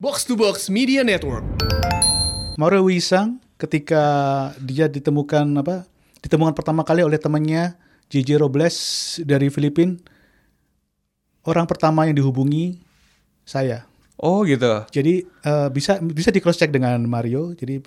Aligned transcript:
Box 0.00 0.24
to 0.24 0.32
Box 0.32 0.72
Media 0.72 1.04
Network. 1.04 1.44
Mauro 2.56 2.88
Wisang 2.88 3.36
ketika 3.60 4.00
dia 4.56 4.88
ditemukan 4.88 5.44
apa? 5.60 5.84
Ditemukan 6.24 6.56
pertama 6.56 6.88
kali 6.88 7.04
oleh 7.04 7.20
temannya 7.20 7.76
JJ 8.08 8.40
Robles 8.40 8.76
dari 9.28 9.52
Filipina. 9.52 10.00
Orang 11.44 11.68
pertama 11.68 12.08
yang 12.08 12.16
dihubungi 12.16 12.80
saya. 13.44 13.84
Oh 14.16 14.40
gitu. 14.48 14.88
Jadi 14.88 15.28
eh, 15.28 15.68
bisa 15.68 16.00
bisa 16.00 16.32
di 16.32 16.40
cross 16.40 16.56
check 16.56 16.72
dengan 16.72 16.96
Mario. 17.04 17.52
Jadi 17.52 17.84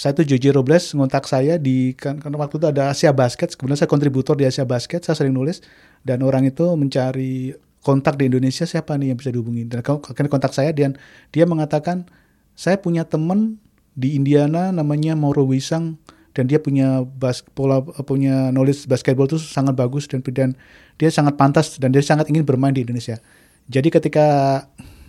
saya 0.00 0.16
itu 0.16 0.24
JJ 0.24 0.56
Robles 0.56 0.96
ngontak 0.96 1.28
saya 1.28 1.60
di 1.60 1.92
kan, 2.00 2.16
kan 2.16 2.32
waktu 2.32 2.56
itu 2.56 2.64
ada 2.64 2.96
Asia 2.96 3.12
Basket. 3.12 3.52
Kebetulan 3.52 3.76
saya 3.76 3.92
kontributor 3.92 4.40
di 4.40 4.48
Asia 4.48 4.64
Basket. 4.64 5.04
Saya 5.04 5.20
sering 5.20 5.36
nulis 5.36 5.60
dan 6.00 6.24
orang 6.24 6.48
itu 6.48 6.64
mencari 6.80 7.52
kontak 7.80 8.20
di 8.20 8.28
Indonesia 8.28 8.68
siapa 8.68 8.96
nih 8.96 9.12
yang 9.12 9.18
bisa 9.18 9.32
dihubungi. 9.32 9.68
Dan 9.68 9.80
akhirnya 9.84 10.30
kontak 10.30 10.52
saya 10.52 10.70
dan 10.72 10.96
dia 11.32 11.44
mengatakan 11.48 12.08
saya 12.56 12.76
punya 12.76 13.08
teman 13.08 13.56
di 13.96 14.14
Indiana 14.16 14.70
namanya 14.70 15.16
Mauro 15.16 15.48
Wisang 15.48 15.96
dan 16.36 16.46
dia 16.46 16.62
punya 16.62 17.02
bas, 17.02 17.42
pola 17.42 17.82
punya 17.82 18.54
knowledge 18.54 18.86
basketball 18.86 19.26
itu 19.26 19.40
sangat 19.40 19.74
bagus 19.74 20.06
dan 20.06 20.22
dan 20.22 20.54
dia 21.00 21.10
sangat 21.10 21.34
pantas 21.34 21.80
dan 21.80 21.90
dia 21.90 22.04
sangat 22.04 22.30
ingin 22.30 22.46
bermain 22.46 22.70
di 22.70 22.86
Indonesia. 22.86 23.18
Jadi 23.66 23.88
ketika 23.90 24.26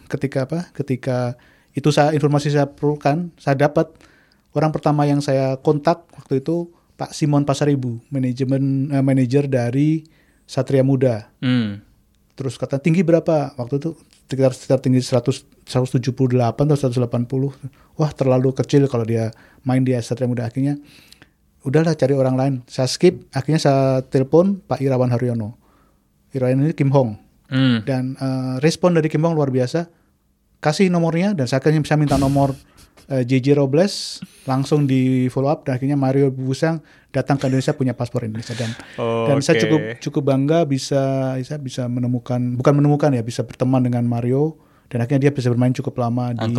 ketika 0.10 0.50
apa? 0.50 0.60
Ketika 0.74 1.38
itu 1.78 1.88
saya 1.94 2.12
informasi 2.12 2.52
saya 2.52 2.68
perlukan, 2.68 3.32
saya 3.40 3.56
dapat 3.56 3.92
orang 4.58 4.72
pertama 4.76 5.08
yang 5.08 5.24
saya 5.24 5.56
kontak 5.62 6.04
waktu 6.18 6.44
itu 6.44 6.72
Pak 7.00 7.16
Simon 7.16 7.48
Pasaribu, 7.48 8.02
manajemen 8.12 8.92
eh, 8.92 9.04
manajer 9.04 9.48
dari 9.48 10.06
Satria 10.46 10.84
Muda. 10.84 11.32
Hmm. 11.40 11.91
Terus 12.42 12.58
kata 12.58 12.82
tinggi 12.82 13.06
berapa? 13.06 13.54
Waktu 13.54 13.78
itu 13.78 13.94
sekitar 14.26 14.50
sekitar 14.58 14.80
tinggi 14.82 14.98
100 14.98 15.62
178 15.62 16.02
atau 16.58 16.74
180. 16.74 18.02
Wah, 18.02 18.10
terlalu 18.18 18.50
kecil 18.58 18.90
kalau 18.90 19.06
dia 19.06 19.30
main 19.62 19.86
di 19.86 19.94
Satria 20.02 20.26
Muda 20.26 20.50
akhirnya. 20.50 20.82
Udahlah 21.62 21.94
cari 21.94 22.18
orang 22.18 22.34
lain. 22.34 22.54
Saya 22.66 22.90
skip, 22.90 23.30
akhirnya 23.30 23.62
saya 23.62 24.02
telepon 24.10 24.58
Pak 24.66 24.82
Irawan 24.82 25.14
Haryono. 25.14 25.54
Irawan 26.34 26.66
ini 26.66 26.74
Kim 26.74 26.90
Hong. 26.90 27.14
Hmm. 27.46 27.86
Dan 27.86 28.18
eh, 28.18 28.58
respon 28.66 28.98
dari 28.98 29.06
Kim 29.06 29.22
Hong 29.22 29.38
luar 29.38 29.54
biasa. 29.54 29.86
Kasih 30.58 30.90
nomornya 30.90 31.38
dan 31.38 31.46
saya 31.46 31.62
akhirnya 31.62 31.86
bisa 31.86 31.94
minta 31.94 32.18
nomor 32.18 32.58
eh, 33.12 33.24
JJ 33.28 33.60
Robles 33.60 34.24
langsung 34.48 34.88
di 34.88 35.28
follow 35.28 35.52
up 35.52 35.68
dan 35.68 35.76
akhirnya 35.78 36.00
Mario 36.00 36.32
Busang 36.32 36.80
datang 37.12 37.36
ke 37.36 37.52
Indonesia 37.52 37.76
punya 37.76 37.92
paspor 37.92 38.24
Indonesia 38.24 38.56
dan 38.56 38.72
Oh, 38.96 39.28
dan 39.28 39.44
saya 39.44 39.60
oke. 39.60 39.64
cukup 39.68 39.82
cukup 40.00 40.24
bangga 40.32 40.64
bisa 40.64 41.36
bisa 41.36 41.60
bisa 41.60 41.84
menemukan 41.92 42.40
bukan 42.56 42.74
menemukan 42.80 43.12
ya 43.12 43.22
bisa 43.22 43.44
berteman 43.44 43.84
dengan 43.84 44.08
Mario 44.08 44.56
dan 44.88 45.04
akhirnya 45.04 45.28
dia 45.28 45.32
bisa 45.32 45.48
bermain 45.52 45.72
cukup 45.72 45.96
lama 46.00 46.36
di 46.36 46.56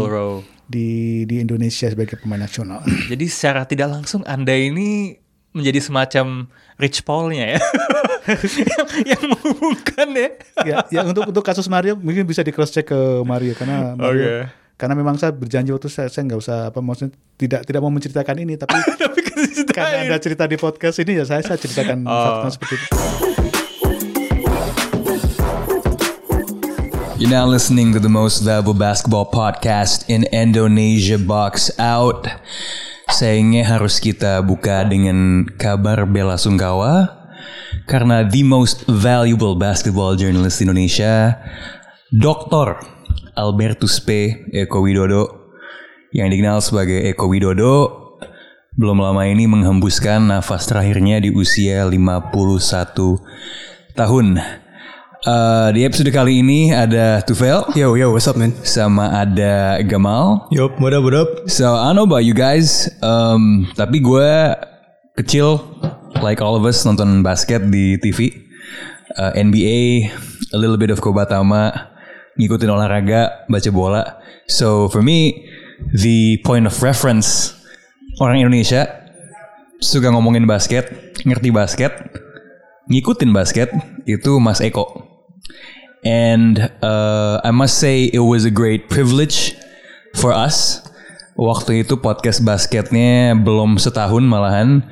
di 0.69 0.89
di 1.29 1.37
Indonesia 1.41 1.89
sebagai 1.89 2.17
pemain 2.21 2.41
nasional. 2.41 2.81
Jadi 3.13 3.27
secara 3.29 3.69
tidak 3.69 3.93
langsung 3.93 4.25
Anda 4.25 4.57
ini 4.57 5.21
menjadi 5.53 5.85
semacam 5.85 6.49
Rich 6.81 7.05
Paul-nya 7.05 7.57
ya. 7.57 7.61
yang, 8.73 8.87
yang 9.05 9.23
menghubungkan 9.29 10.09
ya. 10.17 10.29
ya, 10.65 10.77
ya 10.89 11.01
untuk 11.05 11.29
untuk 11.29 11.45
kasus 11.45 11.69
Mario 11.69 12.01
mungkin 12.01 12.25
bisa 12.25 12.41
di 12.41 12.57
cross 12.57 12.73
check 12.73 12.89
ke 12.89 13.01
Mario 13.21 13.53
karena 13.53 13.93
Mario 13.93 14.25
Oke. 14.25 14.62
Karena 14.75 14.95
memang 14.95 15.15
saya 15.15 15.31
berjanji 15.31 15.71
waktu 15.71 15.87
saya 15.87 16.09
saya 16.09 16.27
nggak 16.27 16.41
usah 16.41 16.59
apa 16.69 16.79
maksudnya 16.79 17.13
tidak 17.37 17.63
tidak 17.63 17.81
mau 17.81 17.93
menceritakan 17.93 18.37
ini 18.41 18.55
tapi 18.57 18.75
Tapi 19.03 19.21
kan 19.23 19.39
karena 19.69 19.97
ada 20.09 20.19
cerita 20.19 20.45
di 20.45 20.57
podcast 20.57 20.97
ini 20.99 21.19
ya 21.19 21.25
saya 21.25 21.43
saya 21.43 21.59
ceritakan 21.59 22.03
Oh. 22.05 22.49
seperti 22.49 22.75
itu. 22.77 22.87
You're 27.17 27.31
now 27.31 27.47
listening 27.47 27.95
to 27.95 28.03
the 28.03 28.11
most 28.11 28.43
valuable 28.43 28.75
basketball 28.75 29.31
podcast 29.31 30.11
in 30.11 30.27
Indonesia 30.35 31.15
Box 31.23 31.71
Out. 31.79 32.27
Sayangnya 33.07 33.63
harus 33.63 34.03
kita 34.03 34.43
buka 34.43 34.83
dengan 34.83 35.47
kabar 35.55 36.03
bela 36.03 36.35
sungkawa 36.35 37.15
karena 37.87 38.27
the 38.27 38.43
most 38.43 38.83
valuable 38.91 39.55
basketball 39.55 40.19
journalist 40.19 40.59
Indonesia, 40.59 41.39
Dr. 42.11 42.83
Albertus 43.33 44.01
P. 44.03 44.37
Eko 44.53 44.85
Widodo, 44.85 45.53
yang 46.13 46.29
dikenal 46.29 46.61
sebagai 46.61 47.01
Eko 47.09 47.29
Widodo, 47.33 47.75
belum 48.73 49.05
lama 49.05 49.29
ini 49.29 49.45
menghembuskan 49.45 50.33
nafas 50.33 50.65
terakhirnya 50.65 51.21
di 51.21 51.29
usia 51.33 51.85
51 51.85 53.21
tahun. 53.93 54.41
Eh, 55.23 55.69
di 55.71 55.87
episode 55.87 56.11
kali 56.11 56.43
ini 56.43 56.75
ada 56.75 57.23
Tufel 57.23 57.63
Yo 57.79 57.95
yo, 57.95 58.11
what's 58.11 58.27
up 58.27 58.35
man? 58.35 58.51
sama 58.67 59.23
ada 59.23 59.79
Gamal. 59.87 60.51
Yup, 60.51 60.83
what 60.83 60.91
up, 60.91 61.07
what 61.07 61.15
up? 61.15 61.31
So 61.47 61.79
I 61.79 61.95
don't 61.95 62.03
know 62.03 62.11
about 62.11 62.27
you 62.27 62.35
guys, 62.35 62.91
um, 62.99 63.71
tapi 63.79 64.03
gue 64.03 64.31
kecil 65.15 65.63
like 66.27 66.43
all 66.43 66.59
of 66.59 66.67
us 66.67 66.83
nonton 66.83 67.23
basket 67.23 67.63
di 67.71 67.97
TV, 68.03 68.51
Uh, 69.13 69.29
NBA, 69.37 70.09
a 70.51 70.59
little 70.59 70.81
bit 70.81 70.89
of 70.89 70.97
Kobatama, 71.05 71.92
ngikutin 72.39 72.71
olahraga, 72.71 73.47
baca 73.49 73.71
bola. 73.73 74.03
So 74.49 74.89
for 74.89 75.03
me, 75.03 75.49
the 75.93 76.41
point 76.45 76.65
of 76.65 76.75
reference 76.81 77.57
orang 78.21 78.45
Indonesia 78.45 78.87
suka 79.83 80.15
ngomongin 80.15 80.47
basket, 80.47 81.17
ngerti 81.27 81.51
basket, 81.51 81.93
ngikutin 82.87 83.31
basket 83.35 83.69
itu 84.07 84.39
Mas 84.39 84.63
Eko. 84.63 85.09
And 86.03 86.59
uh, 86.83 87.39
I 87.47 87.55
must 87.55 87.79
say 87.79 88.11
it 88.11 88.23
was 88.23 88.43
a 88.43 88.51
great 88.51 88.91
privilege 88.91 89.55
for 90.19 90.35
us. 90.35 90.83
Waktu 91.39 91.87
itu 91.87 91.97
podcast 91.97 92.45
basketnya 92.45 93.33
belum 93.39 93.79
setahun 93.81 94.23
malahan 94.27 94.85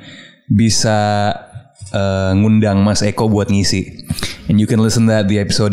bisa 0.49 1.31
uh, 1.91 2.31
ngundang 2.35 2.81
Mas 2.81 3.03
Eko 3.03 3.27
buat 3.27 3.51
ngisi. 3.51 4.07
And 4.51 4.59
you 4.59 4.67
can 4.67 4.83
listen 4.83 5.07
that 5.07 5.31
di 5.31 5.39
episode 5.39 5.71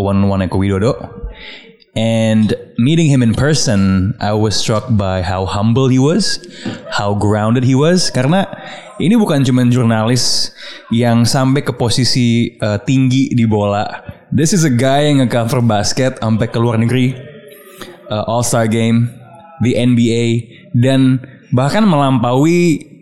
one 0.00 0.24
one 0.32 0.40
Eko 0.40 0.56
Widodo. 0.56 0.96
And 1.92 2.56
meeting 2.80 3.12
him 3.12 3.20
in 3.20 3.36
person, 3.36 4.16
I 4.16 4.32
was 4.32 4.56
struck 4.56 4.88
by 4.88 5.20
how 5.20 5.44
humble 5.44 5.92
he 5.92 6.00
was, 6.00 6.40
how 6.88 7.12
grounded 7.12 7.68
he 7.68 7.76
was. 7.76 8.08
Karena 8.08 8.48
ini 8.96 9.20
bukan 9.20 9.44
cuma 9.44 9.68
jurnalis 9.68 10.48
yang 10.88 11.28
sampai 11.28 11.60
ke 11.60 11.76
posisi 11.76 12.56
uh, 12.64 12.80
tinggi 12.80 13.36
di 13.36 13.44
bola. 13.44 13.84
This 14.32 14.56
is 14.56 14.64
a 14.64 14.72
guy 14.72 15.12
yang 15.12 15.20
nge-cover 15.20 15.60
basket 15.60 16.16
sampai 16.16 16.48
ke 16.48 16.56
luar 16.56 16.80
negeri, 16.80 17.12
uh, 18.08 18.24
All 18.24 18.40
Star 18.40 18.64
Game, 18.64 19.12
the 19.60 19.76
NBA, 19.76 20.56
dan 20.72 21.20
bahkan 21.52 21.84
melampaui 21.84 22.95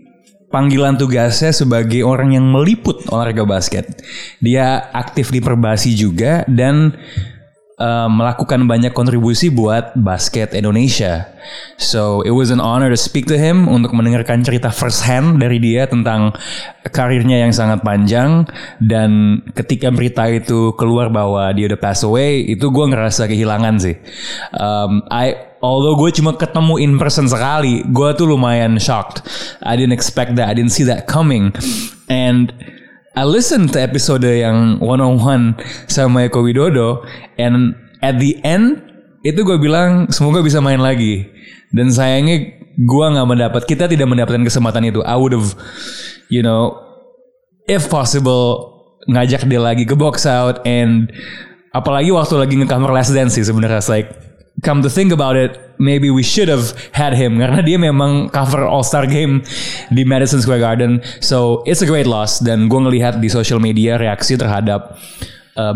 panggilan 0.54 0.94
tugasnya 0.94 1.50
sebagai 1.50 2.06
orang 2.06 2.38
yang 2.38 2.46
meliput 2.46 3.02
olahraga 3.10 3.42
basket. 3.42 3.98
Dia 4.38 4.86
aktif 4.94 5.34
di 5.34 5.42
Perbasi 5.42 5.98
juga 5.98 6.46
dan 6.46 6.94
uh, 7.78 8.08
melakukan 8.10 8.66
banyak 8.66 8.94
kontribusi 8.94 9.50
buat 9.50 9.94
basket 9.98 10.54
Indonesia. 10.54 11.30
So 11.76 12.24
it 12.24 12.32
was 12.32 12.48
an 12.48 12.62
honor 12.62 12.88
to 12.88 12.98
speak 12.98 13.28
to 13.28 13.36
him 13.36 13.68
untuk 13.68 13.92
mendengarkan 13.92 14.40
cerita 14.46 14.72
first 14.72 15.04
hand 15.04 15.42
dari 15.42 15.60
dia 15.60 15.84
tentang 15.84 16.32
karirnya 16.88 17.44
yang 17.44 17.52
sangat 17.52 17.84
panjang 17.84 18.48
dan 18.80 19.42
ketika 19.52 19.92
berita 19.92 20.24
itu 20.30 20.72
keluar 20.78 21.10
bahwa 21.10 21.50
dia 21.52 21.68
udah 21.68 21.80
pass 21.80 22.06
away 22.06 22.46
itu 22.46 22.70
gue 22.70 22.84
ngerasa 22.88 23.28
kehilangan 23.28 23.74
sih. 23.76 23.96
Um, 24.56 25.04
I 25.12 25.54
although 25.64 25.96
gue 25.96 26.12
cuma 26.12 26.36
ketemu 26.36 26.80
in 26.80 26.92
person 27.00 27.24
sekali, 27.24 27.84
gue 27.88 28.08
tuh 28.16 28.28
lumayan 28.28 28.76
shocked. 28.76 29.24
I 29.64 29.76
didn't 29.80 29.96
expect 29.96 30.36
that, 30.36 30.52
I 30.52 30.54
didn't 30.56 30.76
see 30.76 30.84
that 30.84 31.08
coming, 31.08 31.56
and 32.12 32.52
I 33.14 33.22
listened 33.22 33.70
to 33.74 33.78
episode 33.78 34.26
yang 34.26 34.82
one 34.82 34.98
on 34.98 35.22
one 35.22 35.44
sama 35.86 36.26
Eko 36.26 36.42
Widodo, 36.42 37.06
and 37.38 37.78
at 38.02 38.18
the 38.18 38.42
end 38.42 38.82
itu 39.22 39.46
gue 39.46 39.54
bilang 39.62 40.10
semoga 40.10 40.42
bisa 40.42 40.58
main 40.58 40.82
lagi. 40.82 41.30
Dan 41.70 41.94
sayangnya 41.94 42.58
gue 42.74 43.06
nggak 43.06 43.28
mendapat, 43.30 43.62
kita 43.70 43.86
tidak 43.86 44.10
mendapatkan 44.10 44.42
kesempatan 44.42 44.90
itu. 44.90 44.98
I 45.06 45.14
would 45.14 45.30
have, 45.30 45.54
you 46.26 46.42
know, 46.42 46.74
if 47.70 47.86
possible 47.86 48.74
ngajak 49.06 49.46
dia 49.46 49.60
lagi 49.62 49.86
ke 49.86 49.94
box 49.94 50.26
out 50.26 50.64
and 50.66 51.12
apalagi 51.70 52.10
waktu 52.10 52.34
lagi 52.40 52.54
nge-cover 52.56 52.90
Last 52.90 53.12
Dance 53.12 53.36
sih 53.36 53.44
sebenarnya 53.44 53.84
like 53.92 54.10
come 54.62 54.82
to 54.82 54.90
think 54.90 55.10
about 55.10 55.34
it 55.34 55.64
maybe 55.78 56.10
we 56.10 56.22
should 56.22 56.48
have 56.48 56.72
had 56.92 57.14
him. 57.14 57.38
Karena 57.42 57.62
dia 57.62 57.78
memang 57.78 58.30
cover 58.30 58.66
All 58.66 58.84
Star 58.86 59.06
Game 59.06 59.42
di 59.90 60.04
Madison 60.04 60.40
Square 60.40 60.60
Garden. 60.60 61.02
So 61.20 61.62
it's 61.66 61.82
a 61.82 61.88
great 61.88 62.06
loss. 62.06 62.38
Dan 62.38 62.68
gue 62.70 62.80
ngelihat 62.80 63.18
di 63.18 63.28
social 63.30 63.58
media 63.58 63.98
reaksi 63.98 64.38
terhadap 64.38 64.98
uh, 65.56 65.72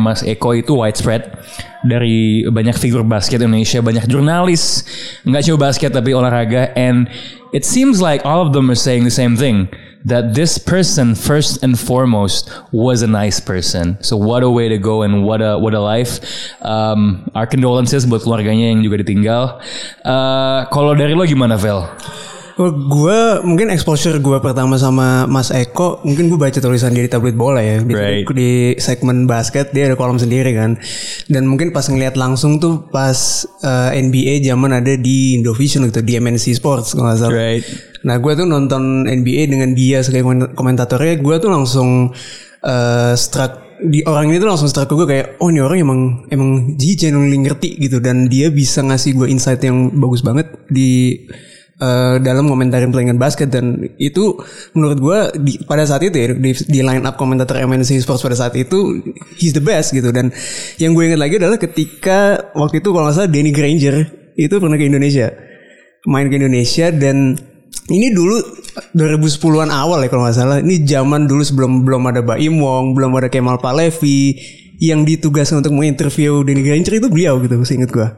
Mas 0.00 0.20
Eko 0.24 0.56
itu 0.56 0.76
widespread. 0.76 1.32
Dari 1.80 2.44
banyak 2.44 2.76
figur 2.76 3.00
basket 3.08 3.40
Indonesia, 3.40 3.80
banyak 3.80 4.04
jurnalis 4.04 4.84
nggak 5.24 5.42
cuma 5.48 5.58
basket 5.72 5.96
tapi 5.96 6.12
olahraga. 6.12 6.72
And 6.76 7.08
it 7.56 7.64
seems 7.64 8.04
like 8.04 8.20
all 8.28 8.44
of 8.44 8.52
them 8.52 8.68
are 8.68 8.78
saying 8.78 9.08
the 9.08 9.14
same 9.14 9.36
thing. 9.36 9.72
That 10.04 10.34
this 10.34 10.56
person 10.56 11.14
first 11.14 11.62
and 11.62 11.78
foremost 11.78 12.50
was 12.72 13.02
a 13.02 13.06
nice 13.06 13.40
person. 13.40 14.00
So 14.02 14.16
what 14.16 14.42
a 14.42 14.50
way 14.50 14.68
to 14.68 14.78
go 14.78 15.02
and 15.02 15.24
what 15.24 15.42
a 15.42 15.58
what 15.58 15.74
a 15.74 15.80
life. 15.80 16.20
Um, 16.64 17.28
our 17.34 17.46
condolences 17.46 18.08
buat 18.08 18.24
keluarganya 18.24 18.72
yang 18.72 18.80
juga 18.80 19.04
ditinggal. 19.04 19.60
Uh, 20.00 20.64
kalau 20.72 20.96
dari 20.96 21.12
lo 21.12 21.24
gimana, 21.28 21.60
Vel? 21.60 21.84
Gue 22.58 23.20
mungkin 23.40 23.68
exposure 23.68 24.16
gue 24.16 24.38
pertama 24.38 24.74
sama 24.74 25.24
Mas 25.24 25.50
Eko 25.50 26.00
mungkin 26.02 26.26
gue 26.26 26.36
baca 26.36 26.56
tulisan 26.56 26.90
dia 26.90 27.04
di 27.04 27.10
tablet 27.10 27.34
bola 27.34 27.60
ya. 27.60 27.78
Di, 27.78 27.92
Right. 27.92 28.24
di 28.26 28.50
segmen 28.76 29.24
basket 29.24 29.70
dia 29.70 29.86
ada 29.86 29.94
kolom 29.94 30.16
sendiri 30.16 30.50
kan. 30.52 30.74
Dan 31.26 31.46
mungkin 31.46 31.70
pas 31.70 31.84
ngeliat 31.84 32.14
langsung 32.14 32.58
tuh 32.58 32.88
pas 32.88 33.16
eh, 33.62 34.00
NBA 34.00 34.42
zaman 34.42 34.72
ada 34.72 34.94
di 34.94 35.36
Indovision 35.36 35.86
gitu 35.86 36.00
di 36.00 36.16
MNC 36.16 36.56
Sports 36.56 36.92
kalau 36.92 37.08
nggak 37.08 37.18
salah. 37.18 37.34
Right. 37.34 37.64
Nah 38.00 38.16
gue 38.16 38.32
tuh 38.32 38.44
nonton 38.44 39.04
NBA 39.04 39.46
dengan 39.46 39.70
dia 39.72 40.00
sebagai 40.00 40.24
komen- 40.24 40.52
komentatornya. 40.52 41.20
Gue 41.20 41.36
tuh 41.36 41.50
langsung 41.50 42.10
eh 42.60 43.14
struck 43.14 43.68
di 43.80 44.04
orang 44.04 44.28
ini 44.28 44.36
tuh 44.36 44.44
langsung 44.44 44.68
struck 44.68 44.84
ke 44.84 44.94
gue 44.94 45.08
kayak 45.08 45.26
oh 45.40 45.48
ini 45.48 45.64
orang 45.64 45.78
emang 45.80 46.00
emang 46.28 46.50
genuinely 46.76 47.40
ngerti 47.40 47.80
gitu. 47.80 48.00
Dan 48.00 48.28
dia 48.28 48.48
bisa 48.48 48.80
ngasih 48.80 49.16
gue 49.16 49.28
insight 49.28 49.60
yang 49.60 49.88
bagus 49.92 50.20
banget 50.20 50.48
di 50.68 51.16
eh, 51.80 52.16
dalam 52.20 52.46
komentarin 52.46 52.92
pertandingan 52.92 53.18
basket 53.18 53.48
dan 53.48 53.80
itu 53.96 54.36
menurut 54.76 54.98
gue 55.00 55.18
pada 55.64 55.88
saat 55.88 56.04
itu 56.04 56.14
ya 56.14 56.36
di, 56.36 56.52
di 56.68 56.80
line 56.84 57.02
up 57.08 57.16
komentator 57.16 57.56
MNC 57.56 58.04
Sports 58.04 58.22
pada 58.22 58.36
saat 58.36 58.54
itu 58.54 59.00
he's 59.40 59.56
the 59.56 59.64
best 59.64 59.96
gitu 59.96 60.12
dan 60.12 60.28
yang 60.76 60.92
gue 60.92 61.08
ingat 61.08 61.20
lagi 61.20 61.40
adalah 61.40 61.56
ketika 61.56 62.52
waktu 62.54 62.84
itu 62.84 62.88
kalau 62.92 63.08
nggak 63.08 63.16
salah 63.16 63.30
Danny 63.32 63.50
Granger 63.50 63.96
itu 64.36 64.54
pernah 64.60 64.76
ke 64.76 64.86
Indonesia 64.86 65.32
main 66.08 66.28
ke 66.32 66.36
Indonesia 66.40 66.88
dan 66.94 67.36
ini 67.90 68.14
dulu 68.14 68.38
2010-an 68.94 69.70
awal 69.70 70.02
ya 70.06 70.08
kalau 70.08 70.22
nggak 70.26 70.36
salah. 70.36 70.58
Ini 70.62 70.86
zaman 70.86 71.26
dulu 71.26 71.42
sebelum 71.42 71.82
belum 71.82 72.02
ada 72.10 72.22
Baim 72.22 72.62
Wong, 72.62 72.94
belum 72.94 73.10
ada 73.18 73.26
Kemal 73.26 73.58
Palevi 73.58 74.38
yang 74.80 75.04
ditugaskan 75.04 75.60
untuk 75.60 75.74
menginterview 75.76 76.40
Denny 76.46 76.64
Granger 76.64 77.02
itu 77.02 77.08
beliau 77.10 77.36
gitu, 77.42 77.60
seingat 77.66 77.90
gua. 77.90 78.16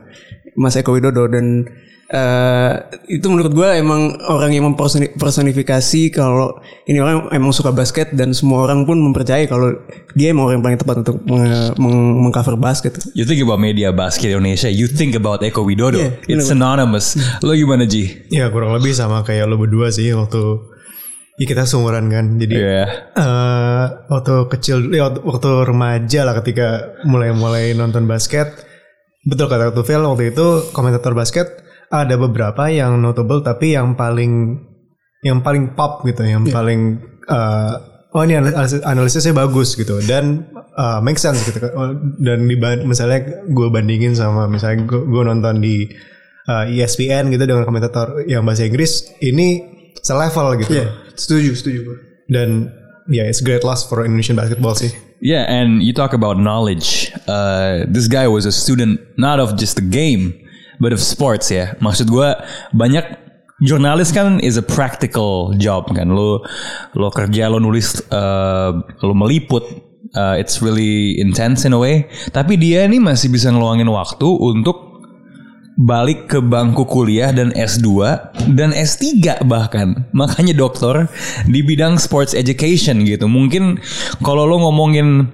Mas 0.55 0.77
Eko 0.77 0.95
Widodo 0.95 1.27
dan 1.27 1.65
eh, 2.13 2.73
itu 3.09 3.25
menurut 3.25 3.51
gua 3.51 3.73
emang 3.75 4.01
orang 4.23 4.53
yang 4.53 4.69
mempersonifikasi 4.69 6.03
kalau 6.11 6.53
ini 6.85 6.99
orang 6.99 7.29
emang 7.31 7.51
suka 7.51 7.71
basket 7.71 8.13
dan 8.13 8.31
semua 8.31 8.65
orang 8.65 8.85
pun 8.85 9.01
mempercayai 9.01 9.47
kalau 9.47 9.73
dia 10.13 10.29
emang 10.29 10.45
orang 10.45 10.61
yang 10.61 10.65
paling 10.65 10.79
tepat 10.79 10.97
untuk 11.01 11.17
meng- 11.25 11.73
meng- 11.75 12.17
mengcover 12.23 12.55
basket. 12.55 13.01
You 13.13 13.25
think 13.25 13.41
about 13.41 13.59
media 13.59 13.91
basket 13.91 14.29
Indonesia, 14.31 14.69
you 14.69 14.87
think 14.87 15.13
about 15.13 15.41
Eko 15.41 15.63
Widodo. 15.63 15.97
Yeah, 15.99 16.13
It's 16.29 16.47
synonymous. 16.47 17.17
Lo 17.41 17.53
gimana 17.53 17.85
Ji? 17.85 18.29
Ya 18.29 18.49
kurang 18.49 18.73
lebih 18.73 18.93
sama 18.93 19.23
kayak 19.23 19.49
lo 19.49 19.57
berdua 19.57 19.89
sih 19.89 20.13
waktu 20.13 20.69
ya 21.35 21.47
kita 21.47 21.65
seumuran 21.65 22.07
kan. 22.07 22.37
Jadi 22.37 22.55
Iya. 22.55 22.85
eh, 23.15 23.85
waktu 24.07 24.35
kecil, 24.49 24.93
ya, 24.93 25.09
waktu- 25.09 25.25
waktu 25.25 25.49
remaja 25.65 26.21
lah 26.23 26.37
ketika 26.37 26.69
mulai-mulai 27.03 27.73
nonton 27.73 28.05
basket. 28.05 28.53
Betul 29.23 29.47
kata 29.47 29.71
Tufel 29.71 30.03
waktu 30.03 30.35
itu 30.35 30.47
komentator 30.71 31.15
basket 31.15 31.62
ada 31.93 32.17
beberapa 32.17 32.73
yang 32.73 32.97
notable 33.05 33.45
tapi 33.45 33.77
yang 33.77 33.93
paling 33.93 34.57
yang 35.23 35.45
paling 35.45 35.77
pop 35.77 36.03
gitu, 36.09 36.25
yang 36.25 36.49
paling 36.49 36.99
eh, 37.29 37.75
oh 38.17 38.23
ini 38.25 38.41
analisis, 38.41 38.81
analisisnya 38.83 39.37
bagus 39.37 39.77
gitu 39.77 40.01
dan 40.03 40.49
eh, 40.57 40.99
make 41.05 41.21
sense 41.21 41.45
gitu. 41.45 41.61
Dan 42.19 42.49
diban- 42.49 42.89
misalnya 42.89 43.45
gue 43.45 43.69
bandingin 43.69 44.17
sama 44.17 44.49
misalnya 44.49 44.89
gue 44.89 45.23
nonton 45.23 45.61
di 45.61 45.87
eh, 46.49 46.75
ESPN 46.81 47.29
gitu 47.31 47.45
dengan 47.45 47.69
komentator 47.69 48.25
yang 48.25 48.43
bahasa 48.43 48.65
Inggris 48.65 49.13
ini 49.21 49.63
selevel 50.03 50.59
gitu. 50.65 50.83
Setuju, 51.15 51.51
setuju 51.55 51.79
gua. 51.87 51.99
Dan 52.27 52.73
ya 53.13 53.29
it's 53.29 53.45
great 53.45 53.63
loss 53.63 53.87
for 53.87 54.03
Indonesian 54.03 54.35
basketball 54.35 54.75
sih. 54.75 54.91
Yeah, 55.23 55.47
and 55.47 55.87
you 55.87 55.95
talk 55.95 56.11
about 56.19 56.43
knowledge. 56.43 57.15
Uh, 57.31 57.87
this 57.87 58.11
guy 58.11 58.27
was 58.27 58.43
a 58.43 58.51
student 58.51 58.99
not 59.15 59.39
of 59.39 59.55
just 59.55 59.79
the 59.79 59.87
game, 59.87 60.35
but 60.83 60.91
of 60.91 60.99
sports 60.99 61.55
ya. 61.55 61.79
Maksud 61.79 62.11
gua 62.11 62.43
banyak 62.75 63.07
jurnalis 63.63 64.11
kan 64.11 64.43
is 64.43 64.59
a 64.59 64.67
practical 64.67 65.55
job 65.55 65.87
kan. 65.95 66.11
Lo 66.11 66.43
lo 66.99 67.09
kerja 67.15 67.47
lo 67.47 67.63
nulis 67.63 68.03
uh, 68.11 68.75
lo 69.07 69.15
meliput. 69.15 69.63
Uh, 70.13 70.37
it's 70.37 70.61
really 70.61 71.17
intense 71.17 71.65
in 71.65 71.73
a 71.73 71.81
way. 71.81 72.05
Tapi 72.35 72.61
dia 72.61 72.85
ini 72.85 73.01
masih 73.01 73.33
bisa 73.33 73.49
ngeluangin 73.49 73.89
waktu 73.89 74.29
untuk 74.29 74.93
balik 75.81 76.29
ke 76.29 76.39
bangku 76.45 76.85
kuliah 76.85 77.33
dan 77.33 77.49
S2 77.57 77.89
dan 78.53 78.77
S3 78.77 79.41
bahkan. 79.49 80.05
Makanya 80.13 80.53
dokter 80.53 81.09
di 81.49 81.65
bidang 81.65 81.97
sports 81.97 82.37
education 82.37 83.09
gitu. 83.09 83.25
Mungkin 83.25 83.81
kalau 84.21 84.45
lo 84.45 84.61
ngomongin 84.69 85.33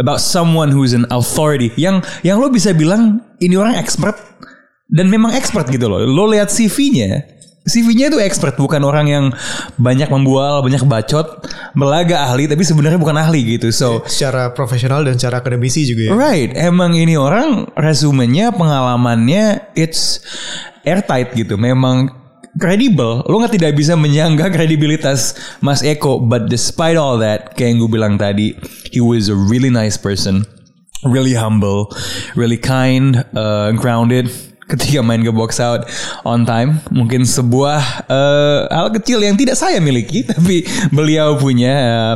about 0.00 0.18
someone 0.18 0.72
who's 0.72 0.96
an 0.96 1.04
authority 1.12 1.70
yang 1.76 2.00
yang 2.24 2.40
lo 2.40 2.48
bisa 2.48 2.72
bilang 2.72 3.20
ini 3.38 3.54
orang 3.54 3.76
expert 3.76 4.31
dan 4.92 5.08
memang 5.08 5.32
expert 5.32 5.72
gitu 5.72 5.88
loh. 5.88 6.04
Lo 6.04 6.28
lihat 6.28 6.52
CV-nya 6.52 7.40
CV-nya 7.62 8.10
itu 8.10 8.18
expert 8.18 8.58
bukan 8.58 8.82
orang 8.82 9.06
yang 9.06 9.24
banyak 9.78 10.10
membual, 10.10 10.66
banyak 10.66 10.82
bacot, 10.82 11.46
melaga 11.78 12.26
ahli 12.26 12.50
tapi 12.50 12.66
sebenarnya 12.66 12.98
bukan 12.98 13.14
ahli 13.14 13.54
gitu. 13.58 13.70
So 13.70 14.02
Secara 14.02 14.50
profesional 14.50 15.06
dan 15.06 15.14
secara 15.14 15.38
akademisi 15.38 15.86
juga 15.86 16.10
ya. 16.10 16.12
Right, 16.14 16.50
emang 16.58 16.98
ini 16.98 17.14
orang 17.14 17.70
resumenya, 17.78 18.50
pengalamannya, 18.50 19.62
it's 19.78 20.18
airtight 20.82 21.38
gitu. 21.38 21.54
Memang 21.54 22.10
kredibel. 22.58 23.22
Lo 23.30 23.38
nggak 23.38 23.54
tidak 23.54 23.78
bisa 23.78 23.94
menyangga 23.94 24.50
kredibilitas 24.50 25.38
Mas 25.62 25.86
Eko. 25.86 26.18
But 26.18 26.50
despite 26.50 26.98
all 26.98 27.22
that, 27.22 27.54
kayak 27.54 27.78
yang 27.78 27.86
gue 27.86 27.90
bilang 27.94 28.14
tadi, 28.18 28.58
he 28.90 28.98
was 28.98 29.30
a 29.30 29.38
really 29.38 29.70
nice 29.70 29.94
person, 29.94 30.42
really 31.06 31.38
humble, 31.38 31.94
really 32.34 32.58
kind, 32.58 33.22
uh, 33.38 33.70
grounded. 33.78 34.51
Ketika 34.72 35.04
main 35.04 35.20
ke 35.20 35.28
box 35.28 35.60
out 35.60 35.84
on 36.24 36.48
time, 36.48 36.80
mungkin 36.88 37.28
sebuah 37.28 38.08
uh, 38.08 38.60
hal 38.72 38.88
kecil 38.96 39.20
yang 39.20 39.36
tidak 39.36 39.60
saya 39.60 39.76
miliki, 39.84 40.24
tapi 40.32 40.64
beliau 40.88 41.36
punya. 41.36 41.74
Uh, 41.76 42.14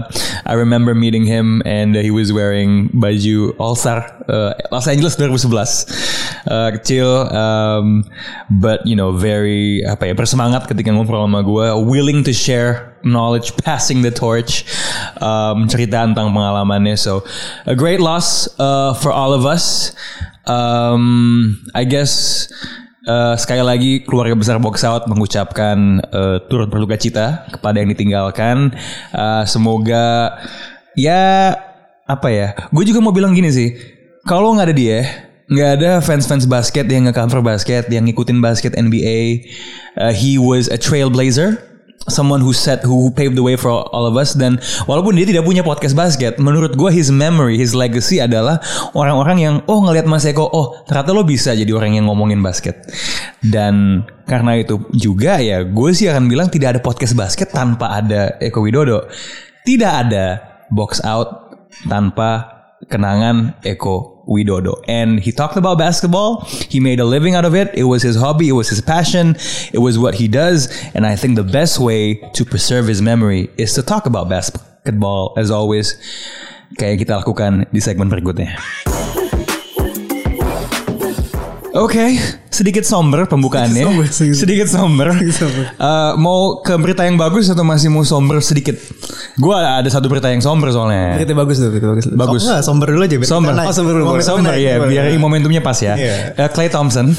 I 0.48 0.56
remember 0.56 0.96
meeting 0.96 1.28
him 1.28 1.60
and 1.68 1.92
he 1.92 2.08
was 2.08 2.32
wearing 2.32 2.88
baju 2.96 3.52
All 3.60 3.76
Star 3.76 4.08
uh, 4.32 4.56
Los 4.72 4.88
Angeles 4.88 5.20
2011. 5.20 5.84
Uh, 6.46 6.70
kecil, 6.78 7.26
um, 7.34 8.06
but 8.62 8.78
you 8.86 8.94
know 8.94 9.10
very 9.10 9.82
apa 9.82 10.06
ya 10.06 10.14
bersemangat 10.14 10.70
ketika 10.70 10.94
ngobrol 10.94 11.26
sama 11.26 11.42
gue, 11.42 11.66
willing 11.90 12.22
to 12.22 12.30
share 12.30 12.94
knowledge, 13.02 13.54
passing 13.66 14.02
the 14.02 14.14
torch, 14.14 14.62
um, 15.18 15.66
cerita 15.66 16.06
tentang 16.06 16.30
pengalamannya. 16.30 16.94
So 16.94 17.26
a 17.66 17.74
great 17.74 17.98
loss 17.98 18.46
uh, 18.62 18.94
for 18.94 19.10
all 19.10 19.34
of 19.34 19.42
us. 19.42 19.94
Um, 20.46 21.58
I 21.74 21.82
guess 21.82 22.46
uh, 23.06 23.34
sekali 23.34 23.62
lagi 23.62 23.92
keluarga 24.06 24.38
besar 24.38 24.58
Box 24.62 24.86
Out 24.86 25.10
mengucapkan 25.10 26.02
uh, 26.10 26.38
turut 26.46 26.70
berduka 26.70 26.98
cita 26.98 27.46
kepada 27.50 27.82
yang 27.82 27.90
ditinggalkan. 27.90 28.74
Uh, 29.10 29.42
semoga 29.46 30.38
ya 30.94 31.54
apa 32.06 32.28
ya? 32.30 32.48
Gue 32.70 32.86
juga 32.86 33.02
mau 33.02 33.10
bilang 33.14 33.34
gini 33.34 33.50
sih, 33.50 33.74
kalau 34.26 34.54
nggak 34.54 34.70
ada 34.70 34.76
dia, 34.76 35.00
nggak 35.50 35.70
ada 35.82 35.90
fans-fans 36.02 36.46
basket 36.46 36.86
yang 36.86 37.10
nge-cover 37.10 37.42
basket, 37.42 37.90
yang 37.90 38.06
ngikutin 38.06 38.38
basket 38.38 38.74
NBA. 38.78 39.50
Uh, 39.98 40.14
he 40.14 40.38
was 40.38 40.70
a 40.70 40.78
trailblazer 40.78 41.75
someone 42.06 42.42
who 42.42 42.54
set 42.54 42.82
who 42.86 43.10
paved 43.14 43.34
the 43.34 43.44
way 43.44 43.58
for 43.58 43.70
all, 43.70 44.06
of 44.06 44.14
us 44.14 44.38
dan 44.38 44.62
walaupun 44.86 45.18
dia 45.18 45.26
tidak 45.26 45.42
punya 45.42 45.66
podcast 45.66 45.98
basket 45.98 46.38
menurut 46.38 46.78
gue 46.78 46.90
his 46.94 47.10
memory 47.10 47.58
his 47.58 47.74
legacy 47.74 48.22
adalah 48.22 48.62
orang-orang 48.94 49.38
yang 49.42 49.54
oh 49.66 49.82
ngelihat 49.82 50.06
Mas 50.06 50.22
Eko 50.26 50.46
oh 50.46 50.78
ternyata 50.86 51.10
lo 51.10 51.26
bisa 51.26 51.52
jadi 51.52 51.70
orang 51.74 51.98
yang 51.98 52.06
ngomongin 52.06 52.38
basket. 52.40 52.86
Dan 53.42 54.06
karena 54.26 54.58
itu 54.58 54.82
juga 54.94 55.38
ya 55.38 55.62
gue 55.66 55.90
sih 55.94 56.06
akan 56.10 56.26
bilang 56.30 56.48
tidak 56.50 56.78
ada 56.78 56.80
podcast 56.82 57.14
basket 57.18 57.50
tanpa 57.50 57.98
ada 57.98 58.38
Eko 58.38 58.62
Widodo. 58.62 59.10
Tidak 59.66 59.92
ada 60.06 60.38
box 60.70 61.02
out 61.02 61.58
tanpa 61.90 62.54
kenangan 62.86 63.58
Eko 63.66 64.15
Widodo. 64.26 64.82
And 64.88 65.20
he 65.20 65.32
talked 65.32 65.56
about 65.56 65.78
basketball. 65.78 66.42
He 66.68 66.80
made 66.80 67.00
a 67.00 67.04
living 67.04 67.34
out 67.34 67.44
of 67.44 67.54
it. 67.54 67.70
It 67.74 67.84
was 67.84 68.02
his 68.02 68.16
hobby. 68.16 68.48
It 68.48 68.52
was 68.58 68.68
his 68.68 68.80
passion. 68.80 69.36
It 69.72 69.78
was 69.78 69.98
what 69.98 70.14
he 70.14 70.28
does. 70.28 70.68
And 70.94 71.06
I 71.06 71.16
think 71.16 71.36
the 71.36 71.46
best 71.46 71.78
way 71.78 72.14
to 72.34 72.44
preserve 72.44 72.86
his 72.86 73.00
memory 73.00 73.50
is 73.56 73.74
to 73.74 73.82
talk 73.82 74.06
about 74.06 74.28
basketball 74.28 75.32
as 75.38 75.50
always. 75.50 75.94
Kayak 76.76 77.06
kita 77.06 77.22
lakukan 77.22 77.70
di 77.70 77.78
segmen 77.78 78.10
berikutnya. 78.10 78.58
Oke, 81.76 82.16
sedikit 82.48 82.88
somber 82.88 83.28
pembukaannya. 83.28 83.84
Somber, 83.84 84.06
sedikit. 84.08 84.64
somber. 84.64 85.12
Eh, 85.12 86.12
mau 86.16 86.64
ke 86.64 86.72
berita 86.80 87.04
yang 87.04 87.20
bagus 87.20 87.52
atau 87.52 87.68
masih 87.68 87.92
mau 87.92 88.00
somber 88.00 88.40
sedikit? 88.40 88.80
Gua 89.36 89.80
ada 89.80 89.88
satu 89.92 90.08
berita 90.08 90.32
yang 90.32 90.40
somber 90.40 90.72
soalnya. 90.72 91.20
Berita 91.20 91.36
bagus 91.36 91.60
tuh, 91.60 91.68
berita 91.68 91.88
bagus. 91.92 92.04
Bagus. 92.08 92.42
Oh, 92.42 92.48
enggak, 92.48 92.62
somber 92.64 92.86
dulu 92.88 93.04
aja. 93.04 93.16
Somber. 93.28 93.52
Oh, 93.52 93.74
somber 93.76 93.92
dulu. 93.92 94.04
Somber 94.24 94.56
naik. 94.56 94.64
ya, 94.64 94.74
biar 94.80 95.04
momentumnya 95.20 95.60
pas 95.60 95.76
ya. 95.76 96.00
Iya. 96.00 96.32
Eh, 96.32 96.48
Clay 96.48 96.72
Thompson 96.72 97.12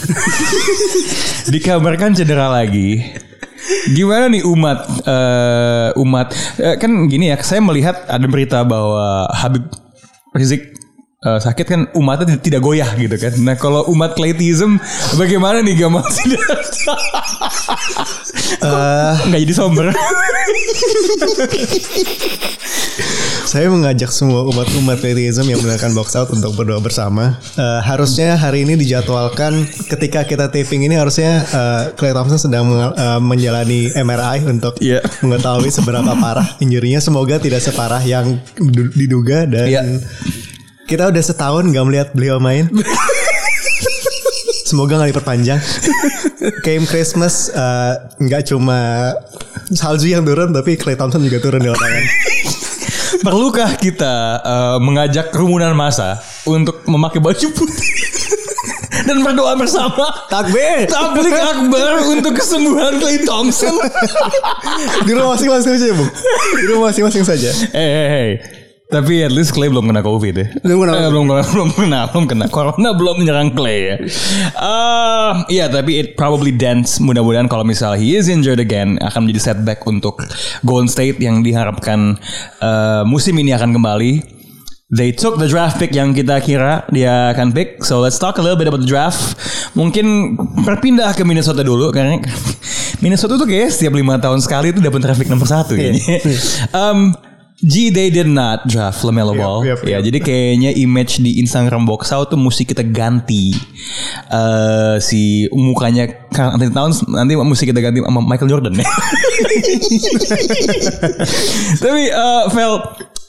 dikabarkan 1.53 2.17
cedera 2.17 2.49
lagi. 2.49 3.05
Gimana 3.93 4.31
nih 4.31 4.41
umat 4.41 4.79
eh, 5.05 5.89
umat 6.01 6.27
Eh, 6.57 6.75
kan 6.81 6.89
gini 7.05 7.29
ya 7.29 7.37
saya 7.45 7.61
melihat 7.61 8.09
ada 8.09 8.25
berita 8.25 8.65
bahwa 8.65 9.29
Habib 9.37 9.69
Rizik 10.33 10.76
eh, 11.19 11.39
sakit 11.39 11.65
kan 11.65 11.81
umatnya 11.93 12.37
tidak- 12.37 12.61
goyah 12.61 12.93
gitu 12.93 13.15
kan. 13.15 13.33
Nah 13.39 13.55
kalau 13.55 13.89
umat 13.89 14.13
Claytism 14.13 14.77
bagaimana 15.13 15.61
nih 15.61 15.73
Gamal 15.79 16.05
tidak 16.05 16.41
nggak 19.25 19.41
jadi 19.41 19.53
somber. 19.53 19.89
Saya 23.47 23.71
mengajak 23.71 24.11
semua 24.11 24.43
umat-umat 24.43 24.99
atheism 24.99 25.47
yang 25.47 25.57
mendengarkan 25.57 25.95
box 25.95 26.13
out 26.13 26.29
untuk 26.29 26.51
berdoa 26.53 26.77
bersama. 26.77 27.39
Eh, 27.55 27.81
harusnya 27.81 28.35
hari 28.35 28.61
ini 28.61 28.75
dijadwalkan 28.75 29.63
ketika 29.87 30.21
kita 30.21 30.51
taping 30.51 30.83
ini 30.83 30.93
harusnya 30.93 31.45
eh, 31.45 31.83
Clay 31.95 32.11
Thompson 32.11 32.37
sedang 32.37 32.67
eh, 32.69 33.19
menjalani 33.19 33.89
MRI 33.95 34.43
untuk 34.45 34.75
Iya. 34.77 34.99
mengetahui 35.21 35.71
seberapa 35.71 36.11
parah 36.13 36.59
injurinya. 36.59 36.99
Semoga 36.99 37.39
tidak 37.39 37.63
separah 37.63 38.03
yang 38.03 38.35
du- 38.59 38.91
diduga 38.91 39.47
dan 39.47 39.65
Iya. 39.65 39.81
Kita 40.87 41.11
udah 41.11 41.23
setahun 41.23 41.67
gak 41.67 41.85
melihat 41.85 42.07
beliau 42.15 42.39
main. 42.39 42.71
Semoga 44.67 44.99
nggak 44.99 45.15
diperpanjang. 45.15 45.59
Came 46.63 46.83
Christmas 46.83 47.47
eh, 47.47 47.93
nggak 48.19 48.51
cuma 48.51 49.11
salju 49.71 50.11
yang 50.11 50.27
turun 50.27 50.51
tapi 50.51 50.75
Clay 50.75 50.99
Thompson 50.99 51.23
juga 51.23 51.39
turun 51.39 51.63
di 51.63 51.71
lapangan. 51.71 52.03
Perlukah 53.23 53.79
kita 53.79 54.15
eh, 54.43 54.77
mengajak 54.83 55.31
kerumunan 55.31 55.71
massa 55.71 56.19
untuk 56.43 56.83
memakai 56.83 57.23
baju 57.23 57.47
putih 57.55 57.91
dan 59.07 59.23
berdoa 59.23 59.55
bersama? 59.55 60.27
Takbir. 60.27 60.83
Tablik 60.91 61.31
akbar 61.31 62.03
untuk 62.11 62.35
kesembuhan 62.35 62.99
Clay 62.99 63.23
Thompson. 63.23 63.71
di 65.07 65.11
rumah 65.15 65.39
masing-masing 65.39 65.79
saja 65.79 65.95
bu 65.95 66.05
di 66.59 66.65
rumah 66.69 66.91
masing-masing 66.91 67.23
saja 67.25 67.49
hey, 67.73 67.89
hey, 67.89 68.07
hey. 68.11 68.56
Tapi 68.87 69.19
at 69.19 69.35
least 69.35 69.51
Clay 69.51 69.67
belum 69.67 69.91
kena 69.91 69.99
COVID 69.99 70.33
ya. 70.33 70.47
Belum 70.63 70.87
kena 70.87 70.91
Eh, 70.95 71.11
belum, 71.11 71.25
belum, 71.27 71.43
belum 71.43 71.69
kena, 71.75 71.99
belum 72.07 72.25
kena. 72.25 72.45
Corona 72.47 72.95
belum 72.95 73.19
menyerang 73.19 73.51
Clay 73.51 73.79
ya. 73.83 73.95
Eh, 74.55 75.31
Iya, 75.51 75.67
tapi 75.67 75.99
it 75.99 76.15
probably 76.15 76.55
dents. 76.55 77.03
Mudah-mudahan 77.03 77.51
kalau 77.51 77.67
misal 77.67 77.99
he 77.99 78.15
is 78.15 78.31
injured 78.31 78.63
again 78.63 78.95
akan 79.03 79.27
menjadi 79.27 79.51
setback 79.51 79.83
untuk 79.83 80.23
Golden 80.63 80.87
State 80.87 81.19
yang 81.19 81.43
diharapkan 81.43 82.15
eh, 82.63 83.03
musim 83.03 83.35
ini 83.35 83.51
akan 83.51 83.75
kembali. 83.75 84.39
They 84.87 85.11
took 85.11 85.35
the 85.35 85.51
draft 85.51 85.83
pick 85.83 85.91
yang 85.91 86.15
kita 86.15 86.39
kira 86.39 86.87
dia 86.87 87.35
akan 87.35 87.51
pick. 87.51 87.83
So 87.83 87.99
let's 87.99 88.15
talk 88.15 88.39
a 88.39 88.43
little 88.43 88.55
bit 88.55 88.71
about 88.71 88.87
the 88.87 88.87
draft. 88.87 89.35
Mungkin 89.75 90.39
berpindah 90.63 91.11
ke 91.11 91.27
Minnesota 91.27 91.59
dulu 91.59 91.91
karena 91.91 92.23
Minnesota 93.03 93.35
tuh 93.35 93.43
kayak 93.43 93.67
setiap 93.67 93.99
lima 93.99 94.15
tahun 94.15 94.39
sekali 94.39 94.71
itu 94.71 94.79
dapat 94.79 95.03
draft 95.03 95.19
pick 95.19 95.27
nomor 95.27 95.43
satu 95.43 95.75
kayaknya. 95.75 96.23
Um, 96.79 97.11
G 97.57 97.89
they 97.89 98.13
did 98.13 98.29
not 98.29 98.69
draft 98.69 99.01
Lamelo 99.01 99.33
Ball. 99.33 99.65
yep, 99.65 99.81
ya, 99.81 99.97
yep. 99.97 100.05
jadi 100.05 100.19
kayaknya 100.21 100.71
image 100.77 101.17
di 101.25 101.41
Instagram 101.41 101.89
box 101.89 102.13
out 102.13 102.29
tuh 102.29 102.37
mesti 102.37 102.69
kita 102.69 102.85
ganti. 102.85 103.57
eh 104.29 105.01
si 105.01 105.49
mukanya 105.49 106.05
Carl 106.29 106.53
Anthony 106.53 106.69
Towns 106.69 107.01
nanti 107.09 107.33
mesti 107.33 107.65
kita 107.65 107.81
ganti 107.81 107.97
sama 108.05 108.21
Michael 108.21 108.53
Jordan 108.53 108.77
ya. 108.77 108.85
Tapi 111.81 112.01
eh 112.13 112.43
Vel 112.53 112.73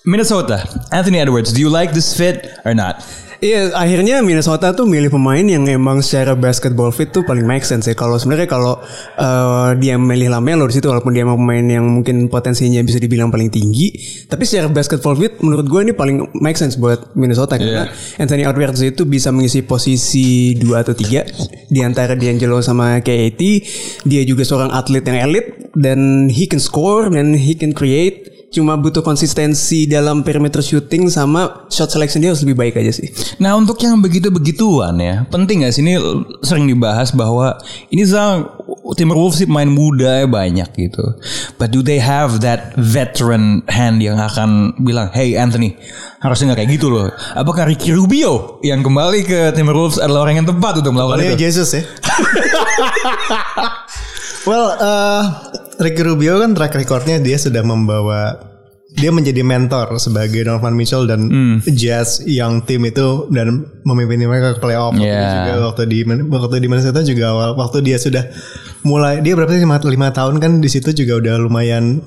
Minnesota, 0.08 0.64
Anthony 0.92 1.20
Edwards, 1.20 1.52
do 1.52 1.61
you 1.61 1.68
like 1.68 1.92
this 1.92 2.12
fit 2.16 2.49
or 2.64 2.73
not? 2.73 3.04
Iya, 3.38 3.71
akhirnya 3.71 4.18
Minnesota 4.18 4.75
tuh 4.75 4.83
milih 4.83 5.14
pemain 5.14 5.47
yang 5.47 5.62
emang 5.71 6.02
secara 6.02 6.35
basketball 6.35 6.90
fit 6.90 7.14
tuh 7.14 7.23
paling 7.23 7.47
make 7.47 7.62
sense 7.62 7.87
ya. 7.87 7.95
Kalau 7.95 8.18
sebenarnya 8.18 8.50
kalau 8.50 8.83
eh, 9.14 9.78
dia 9.78 9.95
milih 9.95 10.35
Lamelo 10.35 10.66
di 10.66 10.75
situ, 10.75 10.90
walaupun 10.90 11.14
dia 11.14 11.23
emang 11.23 11.38
pemain 11.38 11.62
yang 11.62 11.87
mungkin 11.87 12.26
potensinya 12.26 12.83
bisa 12.83 12.99
dibilang 12.99 13.30
paling 13.30 13.47
tinggi, 13.47 13.95
tapi 14.26 14.42
secara 14.42 14.66
basketball 14.66 15.14
fit 15.14 15.38
menurut 15.38 15.71
gue 15.71 15.80
ini 15.87 15.95
paling 15.95 16.35
make 16.42 16.59
sense 16.59 16.75
buat 16.75 17.14
Minnesota 17.14 17.62
karena 17.62 17.87
Anthony 18.18 18.42
Edwards 18.42 18.83
itu 18.83 19.07
bisa 19.07 19.30
mengisi 19.30 19.62
posisi 19.62 20.59
dua 20.59 20.83
atau 20.83 20.99
tiga 20.99 21.23
di 21.71 21.78
antara 21.87 22.18
D'Angelo 22.18 22.59
sama 22.59 22.99
KAT. 22.99 23.42
Dia 24.02 24.23
juga 24.26 24.42
seorang 24.42 24.75
atlet 24.75 25.07
yang 25.07 25.18
elit 25.30 25.47
dan 25.78 26.26
he 26.26 26.50
can 26.50 26.59
score 26.59 27.07
dan 27.07 27.38
he 27.38 27.54
can 27.54 27.71
create. 27.71 28.38
Cuma 28.49 28.81
butuh 28.81 29.05
konsistensi 29.05 29.85
dalam 29.85 30.25
perimeter 30.25 30.64
shooting 30.64 31.12
sama 31.12 31.69
shot 31.69 31.93
selection 31.93 32.25
dia 32.25 32.33
harus 32.33 32.40
lebih 32.40 32.57
baik 32.57 32.81
aja 32.81 32.93
sih. 32.97 33.12
Nah 33.45 33.52
untuk 33.61 33.76
yang 33.85 34.00
begitu-begituan 34.00 34.97
ya 34.97 35.28
Penting 35.28 35.69
gak 35.69 35.76
sih? 35.76 35.85
Ini 35.85 36.00
sering 36.40 36.64
dibahas 36.64 37.12
bahwa 37.12 37.61
Ini 37.93 38.09
sama 38.09 38.49
Timberwolves 38.97 39.45
sih 39.45 39.49
main 39.49 39.69
muda 39.69 40.25
ya 40.25 40.26
banyak 40.26 40.73
gitu. 40.73 41.05
But 41.61 41.76
do 41.76 41.85
they 41.85 42.00
have 42.00 42.40
that 42.40 42.73
veteran 42.81 43.69
hand 43.69 44.00
yang 44.00 44.17
akan 44.17 44.81
bilang 44.81 45.12
Hey 45.12 45.37
Anthony 45.37 45.76
harusnya 46.25 46.57
gak 46.57 46.64
kayak 46.64 46.81
gitu 46.81 46.88
loh. 46.88 47.12
Apakah 47.37 47.69
Ricky 47.69 47.93
Rubio 47.93 48.64
yang 48.64 48.81
kembali 48.81 49.28
ke 49.28 49.52
Timberwolves 49.52 50.00
adalah 50.00 50.25
orang 50.25 50.40
yang 50.40 50.49
tepat 50.49 50.81
untuk 50.81 50.97
melakukan 50.97 51.21
Leo 51.21 51.37
itu? 51.37 51.45
Jesus 51.45 51.69
ya? 51.76 51.85
Well 54.49 54.73
eh, 54.81 55.23
Ricky 55.78 56.02
Rubio 56.02 56.38
kan 56.38 56.52
track 56.52 56.75
recordnya 56.75 57.16
dia 57.18 57.38
sudah 57.38 57.62
membawa 57.62 58.35
dia 58.88 59.12
menjadi 59.12 59.44
mentor 59.44 60.00
sebagai 60.00 60.42
Donovan 60.42 60.73
Mitchell 60.73 61.04
dan 61.04 61.28
Jazz 61.70 62.25
yang 62.25 62.64
tim 62.64 62.82
itu 62.82 63.28
dan 63.28 63.62
memimpin 63.85 64.25
mereka 64.25 64.56
ke 64.56 64.61
playoff 64.61 64.97
Yeah. 64.97 65.44
juga 65.44 65.70
waktu 65.70 65.82
di 65.87 65.99
waktu 66.25 66.56
di 66.58 66.66
Minnesota 66.66 67.04
juga 67.04 67.30
awal 67.30 67.52
waktu 67.54 67.85
dia 67.85 68.00
sudah 68.00 68.25
mulai 68.82 69.20
dia 69.20 69.37
berapa 69.37 69.52
sih 69.52 69.61
lima, 69.61 69.76
lima 69.78 70.08
tahun 70.08 70.40
kan 70.40 70.52
di 70.58 70.66
situ 70.66 70.97
juga 70.97 71.20
udah 71.20 71.35
lumayan 71.37 72.00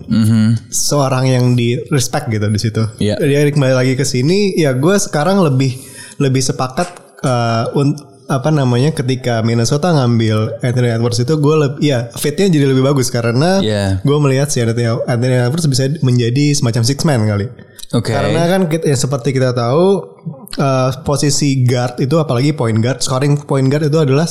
seorang 0.68 1.30
yang 1.30 1.54
di 1.54 1.78
respect 1.88 2.28
gitu 2.28 2.50
di 2.50 2.60
situ. 2.60 2.84
Iya. 2.98 3.22
Dia 3.22 3.46
kembali 3.48 3.76
lagi 3.78 3.94
ke 3.94 4.04
sini 4.04 4.58
ya 4.58 4.74
gue 4.74 4.96
sekarang 4.98 5.38
lebih 5.40 5.78
lebih 6.18 6.42
sepakat 6.42 6.90
eh, 7.22 7.78
un- 7.78 7.96
apa 8.32 8.48
namanya 8.50 8.96
ketika 8.96 9.44
Minnesota 9.44 9.92
ngambil 9.92 10.64
Anthony 10.64 10.90
Edwards 10.96 11.20
itu 11.20 11.36
gue 11.36 11.56
lebih 11.60 11.80
ya 11.84 12.08
fitnya 12.16 12.48
jadi 12.48 12.66
lebih 12.72 12.88
bagus 12.88 13.12
karena 13.12 13.60
Iya. 13.60 14.00
gue 14.00 14.18
melihat 14.24 14.48
si 14.48 14.64
Anthony, 14.64 14.88
Anthony 14.88 15.36
Edwards 15.36 15.68
bisa 15.68 15.92
menjadi 16.00 16.56
semacam 16.56 16.82
six 16.88 17.04
man 17.04 17.28
kali. 17.28 17.46
Oke. 17.92 18.16
Karena 18.16 18.48
kan 18.48 18.72
kita, 18.72 18.88
ya 18.88 18.96
seperti 18.96 19.36
kita 19.36 19.52
tahu 19.52 20.16
eh, 20.56 20.90
posisi 21.04 21.68
guard 21.68 22.00
itu 22.00 22.16
apalagi 22.16 22.56
point 22.56 22.80
guard, 22.80 23.04
scoring 23.04 23.36
point 23.44 23.68
guard 23.68 23.92
itu 23.92 24.00
adalah 24.00 24.24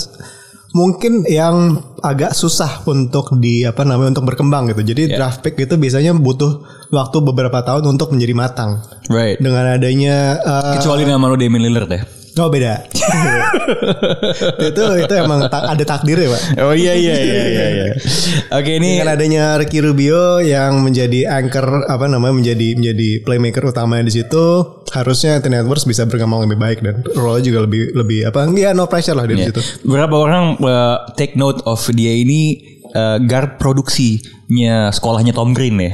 mungkin 0.70 1.26
yang 1.26 1.76
agak 2.00 2.32
susah 2.32 2.86
untuk 2.86 3.36
di 3.36 3.66
apa 3.66 3.82
namanya 3.84 4.16
untuk 4.16 4.32
berkembang 4.32 4.70
gitu. 4.72 4.80
Jadi 4.94 5.12
draft 5.12 5.44
pick 5.44 5.60
itu 5.60 5.76
biasanya 5.76 6.16
butuh 6.16 6.64
waktu 6.88 7.16
beberapa 7.20 7.60
tahun 7.60 7.84
untuk 7.84 8.16
menjadi 8.16 8.32
matang. 8.32 8.80
Right 9.10 9.42
Dengan 9.42 9.76
adanya 9.76 10.38
eh, 10.40 10.72
Kecuali 10.80 11.02
nama 11.04 11.26
lo 11.26 11.36
Damian 11.36 11.66
Lillard 11.66 11.90
ya 11.90 12.02
oh 12.40 12.48
beda. 12.48 12.74
itu 14.60 14.84
itu 14.98 15.14
emang 15.14 15.46
ta- 15.46 15.68
ada 15.68 15.84
takdir 15.84 16.16
ya, 16.18 16.28
Pak. 16.28 16.42
Oh 16.60 16.74
iya 16.74 16.92
iya 16.94 17.14
iya 17.16 17.42
iya, 17.44 17.64
iya. 17.70 17.86
Oke 18.58 18.76
ini 18.76 18.96
Dengan 18.96 19.12
adanya 19.12 19.44
Ricky 19.56 19.78
Rubio 19.78 20.40
yang 20.40 20.80
menjadi 20.80 21.28
anchor 21.30 21.84
apa 21.86 22.06
namanya 22.06 22.34
menjadi 22.34 22.68
menjadi 22.74 23.08
playmaker 23.22 23.64
utama 23.66 24.00
di 24.00 24.10
situ, 24.10 24.44
harusnya 24.90 25.38
Anthony 25.38 25.60
Edwards 25.60 25.84
bisa 25.84 26.04
berkembang 26.04 26.44
lebih 26.44 26.58
baik 26.58 26.78
dan 26.80 26.96
role 27.14 27.40
juga 27.40 27.64
lebih 27.64 27.92
lebih 27.92 28.26
apa? 28.26 28.48
Ya 28.52 28.72
no 28.72 28.86
pressure 28.86 29.14
lah 29.14 29.24
di 29.24 29.36
Ya. 29.36 29.48
situ. 29.48 29.60
Beberapa 29.84 30.16
orang 30.16 30.44
uh, 30.58 30.96
take 31.14 31.34
note 31.34 31.62
of 31.64 31.80
dia 31.90 32.12
ini 32.12 32.60
uh, 32.94 33.18
guard 33.24 33.56
produksinya 33.56 34.92
sekolahnya 34.94 35.32
Tom 35.34 35.56
Green 35.56 35.80
ya. 35.80 35.92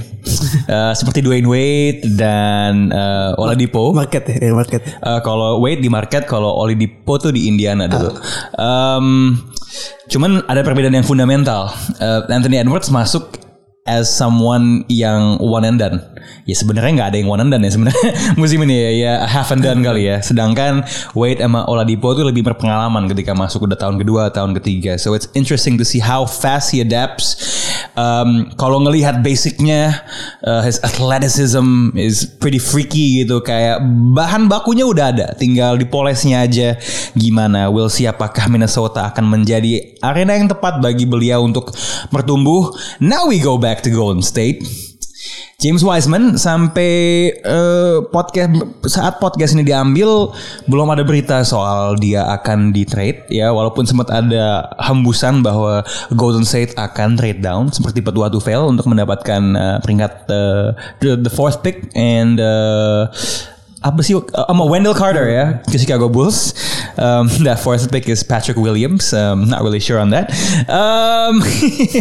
Uh, 0.66 0.92
seperti 0.98 1.22
Dwayne 1.22 1.46
Wade 1.46 2.02
dan 2.18 2.90
uh, 2.90 3.38
Oladipo. 3.40 3.94
Market 3.94 4.28
ya, 4.28 4.52
market. 4.52 4.82
Uh, 5.00 5.20
kalau 5.22 5.62
Wade 5.62 5.80
di 5.80 5.90
market, 5.90 6.26
kalau 6.26 6.50
Oladipo 6.52 7.16
tuh 7.16 7.32
di 7.32 7.48
Indiana 7.48 7.86
dulu. 7.86 8.10
Um, 8.58 9.38
cuman 10.10 10.44
ada 10.50 10.60
perbedaan 10.66 10.94
yang 10.96 11.06
fundamental. 11.06 11.72
Uh, 12.02 12.26
Anthony 12.28 12.60
Edwards 12.60 12.90
masuk 12.90 13.45
as 13.86 14.10
someone 14.10 14.84
yang 14.90 15.38
one 15.38 15.64
and 15.64 15.78
done. 15.78 16.02
Ya 16.46 16.54
sebenarnya 16.54 16.92
nggak 16.94 17.08
ada 17.14 17.18
yang 17.18 17.30
one 17.30 17.42
and 17.42 17.50
done 17.50 17.62
ya 17.62 17.70
sebenarnya 17.70 18.10
musim 18.40 18.62
ini 18.66 18.74
ya, 18.74 18.90
ya 18.92 19.12
half 19.26 19.50
and 19.54 19.62
done 19.62 19.82
kali 19.82 20.10
ya. 20.10 20.18
Sedangkan 20.22 20.82
Wade 21.14 21.42
sama 21.42 21.66
Oladipo 21.70 22.14
tuh 22.14 22.26
lebih 22.26 22.46
berpengalaman 22.46 23.06
ketika 23.10 23.34
masuk 23.34 23.66
udah 23.70 23.78
tahun 23.78 23.98
kedua, 24.02 24.30
tahun 24.34 24.54
ketiga. 24.58 24.98
So 24.98 25.14
it's 25.14 25.30
interesting 25.34 25.78
to 25.78 25.86
see 25.86 26.02
how 26.02 26.26
fast 26.26 26.74
he 26.74 26.82
adapts. 26.82 27.38
Um, 27.96 28.52
kalau 28.60 28.84
ngelihat 28.84 29.24
basicnya, 29.24 30.04
uh, 30.44 30.60
his 30.60 30.76
athleticism 30.84 31.96
is 31.96 32.28
pretty 32.28 32.60
freaky 32.60 33.24
gitu. 33.24 33.40
Kayak 33.40 33.80
bahan 34.12 34.52
bakunya 34.52 34.84
udah 34.84 35.16
ada, 35.16 35.26
tinggal 35.32 35.80
dipolesnya 35.80 36.44
aja 36.44 36.76
gimana. 37.16 37.72
We'll 37.72 37.88
see 37.88 38.04
apakah 38.04 38.52
Minnesota 38.52 39.08
akan 39.08 39.32
menjadi 39.32 39.96
arena 40.04 40.36
yang 40.36 40.52
tepat 40.52 40.84
bagi 40.84 41.08
beliau 41.08 41.42
untuk 41.44 41.72
bertumbuh. 42.12 42.76
Now 43.00 43.28
we 43.32 43.40
go 43.40 43.56
back 43.56 43.75
to 43.84 43.90
Golden 43.90 44.22
State. 44.22 44.64
James 45.56 45.80
Wiseman 45.80 46.36
sampai 46.36 46.92
eh, 47.32 47.96
podcast 48.12 48.52
saat 48.84 49.16
podcast 49.16 49.56
ini 49.56 49.64
diambil 49.64 50.28
belum 50.68 50.92
ada 50.92 51.00
berita 51.00 51.40
soal 51.48 51.96
dia 51.96 52.28
akan 52.28 52.76
di 52.76 52.84
trade 52.84 53.24
ya 53.32 53.48
walaupun 53.56 53.88
sempat 53.88 54.12
ada 54.12 54.68
hembusan 54.76 55.40
bahwa 55.40 55.80
Golden 56.12 56.44
State 56.44 56.76
akan 56.76 57.16
trade 57.16 57.40
down 57.40 57.72
seperti 57.72 58.04
petua 58.04 58.28
Tufel 58.28 58.68
untuk 58.68 58.84
mendapatkan 58.92 59.42
eh, 59.56 59.78
peringkat 59.80 60.12
eh, 60.28 60.66
the, 61.00 61.10
the 61.24 61.32
fourth 61.32 61.64
pick 61.64 61.88
and 61.96 62.36
eh, 62.36 63.02
apa 63.84 64.00
sih 64.00 64.16
sama 64.16 64.64
Wendell 64.64 64.96
Carter 64.96 65.28
ya 65.28 65.60
ke 65.68 65.76
Chicago 65.76 66.08
Bulls. 66.08 66.56
Um, 66.96 67.28
that 67.46 67.60
fourth 67.60 67.92
pick 67.92 68.08
is 68.08 68.24
Patrick 68.24 68.56
Williams. 68.56 69.12
Um, 69.12 69.52
not 69.52 69.60
really 69.60 69.80
sure 69.80 70.00
on 70.00 70.10
that. 70.16 70.32
Um, 70.66 71.44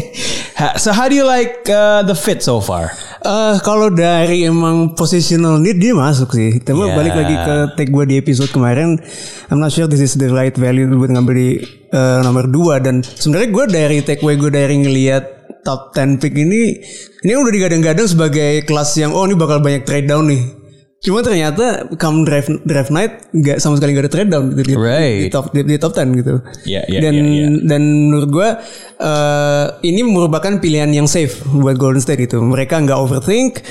so 0.82 0.96
how 0.96 1.12
do 1.12 1.16
you 1.16 1.28
like 1.28 1.68
uh, 1.68 2.04
the 2.08 2.16
fit 2.16 2.40
so 2.40 2.64
far? 2.64 2.96
Eh 3.26 3.58
kalau 3.66 3.92
dari 3.92 4.46
emang 4.48 4.96
positional 4.96 5.60
need 5.60 5.82
dia 5.82 5.92
masuk 5.92 6.32
sih. 6.32 6.62
Tapi 6.64 6.78
Yeah. 6.86 6.94
balik 6.94 7.16
lagi 7.18 7.36
ke 7.36 7.56
tag 7.76 7.88
gue 7.90 8.06
di 8.06 8.16
episode 8.22 8.54
kemarin, 8.54 9.02
I'm 9.50 9.58
not 9.58 9.74
sure 9.74 9.90
this 9.90 10.04
is 10.04 10.14
the 10.16 10.30
right 10.30 10.54
value 10.54 10.86
buat 10.86 11.10
ngambil 11.10 11.34
di 11.34 11.50
eh, 11.90 12.20
nomor 12.22 12.46
2 12.46 12.86
dan 12.86 13.02
sebenarnya 13.02 13.50
gue 13.50 13.66
dari 13.74 13.98
tag 14.06 14.22
gue 14.22 14.52
dari 14.54 14.76
ngelihat 14.86 15.24
top 15.66 15.98
10 15.98 16.22
pick 16.22 16.38
ini 16.38 16.78
ini 17.26 17.32
udah 17.34 17.50
digadang-gadang 17.50 18.06
sebagai 18.06 18.62
kelas 18.70 18.94
yang 19.02 19.18
oh 19.18 19.26
ini 19.26 19.34
bakal 19.34 19.58
banyak 19.58 19.82
trade 19.84 20.06
down 20.06 20.30
nih. 20.30 20.65
Cuma 21.06 21.22
ternyata 21.22 21.86
come 22.02 22.26
draft 22.26 22.50
draft 22.66 22.90
night 22.90 23.30
nggak 23.30 23.62
sama 23.62 23.78
sekali 23.78 23.94
nggak 23.94 24.06
ada 24.10 24.14
trade 24.14 24.30
down 24.34 24.46
gitu 24.58 24.62
di, 24.66 24.74
Right. 24.74 25.22
di 25.22 25.30
top 25.30 25.46
di, 25.54 25.62
di 25.62 25.76
top 25.78 25.94
10 25.94 26.20
gitu. 26.20 26.34
Iya, 26.66 26.82
iya, 26.90 27.00
dan 27.06 27.14
iya, 27.14 27.24
iya. 27.24 27.48
dan 27.62 27.82
menurut 28.10 28.30
gue 28.34 28.50
eh 29.06 29.66
ini 29.86 30.02
merupakan 30.02 30.54
pilihan 30.58 30.90
yang 30.90 31.06
safe 31.06 31.46
buat 31.54 31.78
Golden 31.78 32.02
State 32.02 32.26
itu. 32.26 32.42
Mereka 32.42 32.82
nggak 32.82 32.98
overthink 32.98 33.62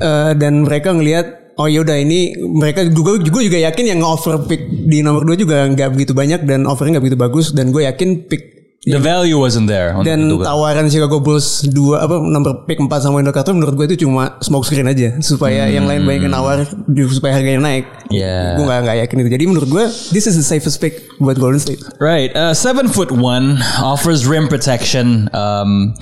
eh, 0.00 0.32
dan 0.40 0.64
mereka 0.64 0.96
ngelihat 0.96 1.54
oh 1.60 1.68
yaudah 1.68 2.00
ini 2.00 2.40
mereka 2.40 2.88
juga 2.88 3.20
juga 3.20 3.44
juga 3.44 3.58
yakin 3.60 3.84
yang 3.96 4.00
offer 4.00 4.40
pick 4.48 4.64
di 4.88 5.04
nomor 5.04 5.28
2 5.28 5.36
juga 5.36 5.68
nggak 5.68 5.92
begitu 5.92 6.16
banyak 6.16 6.48
dan 6.48 6.64
offernya 6.64 6.96
nggak 6.96 7.04
begitu 7.04 7.20
bagus 7.20 7.46
dan 7.52 7.68
gue 7.68 7.84
yakin 7.84 8.24
pick 8.24 8.59
The 8.80 8.96
value 8.96 9.36
wasn't 9.36 9.68
there. 9.68 9.92
dan 10.00 10.24
tawaran 10.40 10.88
Chicago 10.88 11.20
Bulls 11.20 11.68
dua 11.68 12.00
apa 12.00 12.16
nomor 12.16 12.64
pick 12.64 12.80
4 12.80 12.88
sama 13.04 13.20
Wendell 13.20 13.36
Carter 13.36 13.52
menurut 13.52 13.76
gue 13.76 13.92
itu 13.92 14.08
cuma 14.08 14.40
smoke 14.40 14.64
screen 14.64 14.88
aja 14.88 15.20
supaya 15.20 15.68
yang 15.68 15.84
lain 15.84 16.08
banyak 16.08 16.24
yang 16.24 16.32
nawar 16.32 16.64
supaya 17.12 17.36
harganya 17.36 17.60
naik. 17.60 17.84
Yeah. 18.08 18.56
Gue 18.56 18.64
nggak 18.64 18.80
nggak 18.88 18.96
yakin 19.04 19.16
itu. 19.20 19.30
Jadi 19.36 19.44
menurut 19.44 19.68
gue 19.68 19.84
this 20.16 20.24
is 20.24 20.32
the 20.40 20.46
safest 20.46 20.80
pick 20.80 21.04
buat 21.20 21.36
Golden 21.36 21.60
State. 21.60 21.84
Right, 22.00 22.32
uh, 22.32 22.56
seven 22.56 22.88
foot 22.88 23.12
one 23.12 23.60
offers 23.84 24.24
rim 24.24 24.48
protection. 24.48 25.28
Um, 25.36 25.92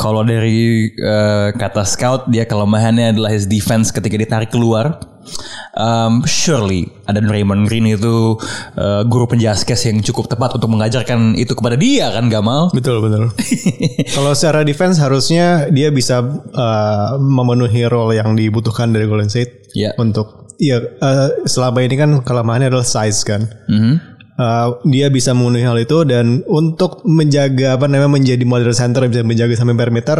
kalau 0.00 0.24
dari 0.24 0.88
uh, 1.04 1.52
kata 1.52 1.84
scout 1.84 2.32
dia 2.32 2.48
kelemahannya 2.48 3.12
adalah 3.12 3.28
his 3.28 3.44
defense 3.44 3.92
ketika 3.92 4.16
ditarik 4.16 4.48
keluar. 4.48 5.04
Um, 5.72 6.22
surely 6.28 6.92
ada 7.08 7.24
Raymond 7.24 7.64
Green 7.64 7.88
itu 7.88 8.36
uh, 8.76 9.02
guru 9.08 9.24
penjaskes 9.24 9.88
yang 9.88 10.04
cukup 10.04 10.28
tepat 10.28 10.60
untuk 10.60 10.68
mengajarkan 10.68 11.34
itu 11.34 11.56
kepada 11.56 11.80
dia 11.80 12.12
kan 12.12 12.28
Gamal. 12.28 12.68
Betul 12.76 13.00
betul. 13.00 13.32
Kalau 14.16 14.36
secara 14.36 14.62
defense 14.62 15.00
harusnya 15.00 15.72
dia 15.72 15.88
bisa 15.88 16.20
uh, 16.52 17.16
memenuhi 17.16 17.88
role 17.88 18.16
yang 18.20 18.36
dibutuhkan 18.36 18.92
dari 18.92 19.08
Golden 19.08 19.32
State. 19.32 19.72
Iya. 19.72 19.96
Untuk 19.96 20.52
ya 20.60 20.78
uh, 20.78 21.42
selama 21.48 21.82
ini 21.82 21.96
kan 21.98 22.10
kelemahannya 22.22 22.68
adalah 22.70 22.86
size 22.86 23.24
kan. 23.24 23.48
Mhm. 23.66 24.11
Uh, 24.42 24.82
dia 24.90 25.06
bisa 25.06 25.30
memenuhi 25.30 25.62
hal 25.62 25.78
itu 25.78 26.02
dan 26.02 26.42
untuk 26.50 27.06
menjaga 27.06 27.78
apa 27.78 27.86
namanya 27.86 28.18
menjadi 28.18 28.42
modern 28.42 28.74
center 28.74 29.06
bisa 29.06 29.22
menjaga 29.22 29.54
sampai 29.54 29.78
perimeter 29.78 30.18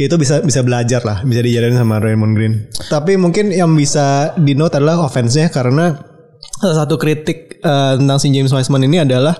itu 0.00 0.16
bisa 0.16 0.40
bisa 0.40 0.64
belajar 0.64 1.04
lah 1.04 1.20
bisa 1.20 1.44
diajarin 1.44 1.76
sama 1.76 2.00
Raymond 2.00 2.32
Green. 2.32 2.54
Tapi 2.88 3.20
mungkin 3.20 3.52
yang 3.52 3.76
bisa 3.76 4.32
di 4.40 4.56
note 4.56 4.80
adalah 4.80 5.04
offense-nya 5.04 5.52
karena 5.52 6.00
salah 6.56 6.88
satu 6.88 6.96
kritik 6.96 7.60
uh, 7.60 8.00
tentang 8.00 8.16
si 8.16 8.32
James 8.32 8.56
Wiseman 8.56 8.88
ini 8.88 9.04
adalah 9.04 9.36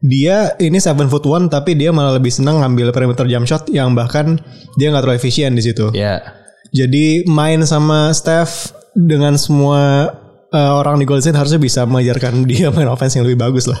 dia 0.00 0.56
ini 0.56 0.80
seven 0.80 1.12
foot 1.12 1.28
one 1.28 1.52
tapi 1.52 1.76
dia 1.76 1.92
malah 1.92 2.16
lebih 2.16 2.32
senang 2.32 2.64
ngambil 2.64 2.96
perimeter 2.96 3.28
jump 3.28 3.44
shot 3.44 3.68
yang 3.68 3.92
bahkan 3.92 4.40
dia 4.80 4.88
nggak 4.88 5.04
terlalu 5.04 5.20
efisien 5.20 5.52
di 5.52 5.60
situ. 5.60 5.92
Ya. 5.92 6.40
Jadi 6.72 7.28
main 7.28 7.60
sama 7.68 8.08
Steph 8.16 8.72
dengan 8.96 9.36
semua 9.36 10.14
uh, 10.54 10.72
orang 10.78 10.98
di 10.98 11.04
Golden 11.06 11.22
State 11.22 11.38
harusnya 11.38 11.60
bisa 11.62 11.86
mengajarkan 11.86 12.44
dia 12.50 12.68
main 12.70 12.90
offense 12.90 13.16
yang 13.16 13.26
lebih 13.26 13.40
bagus 13.40 13.66
lah. 13.70 13.78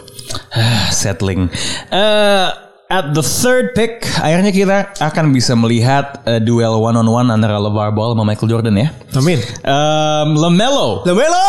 Settling. 0.90 1.50
Uh, 1.90 2.50
at 2.90 3.14
the 3.14 3.22
third 3.22 3.70
pick, 3.78 4.02
akhirnya 4.18 4.50
kita 4.50 4.76
akan 4.98 5.30
bisa 5.30 5.54
melihat 5.54 6.22
uh, 6.26 6.42
duel 6.42 6.82
one 6.82 6.98
on 6.98 7.06
one 7.06 7.28
antara 7.30 7.58
LeVar 7.58 7.94
Ball 7.94 8.14
sama 8.14 8.26
Michael 8.26 8.50
Jordan 8.50 8.74
ya. 8.74 8.88
Amin. 9.14 9.38
Um, 9.62 10.34
Lamelo. 10.38 11.06
Lamelo. 11.06 11.46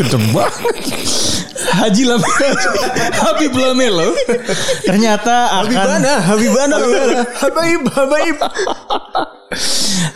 Banget. 0.34 0.86
Haji 1.60 2.02
Lamelo. 2.06 2.54
Habib 3.14 3.52
Lamelo. 3.58 4.08
Ternyata 4.86 5.66
akan 5.66 5.74
Habibana, 5.74 6.12
Habibana, 6.22 6.76
Habibana. 6.78 7.22
Habib, 7.36 7.82
Habib. 7.90 8.38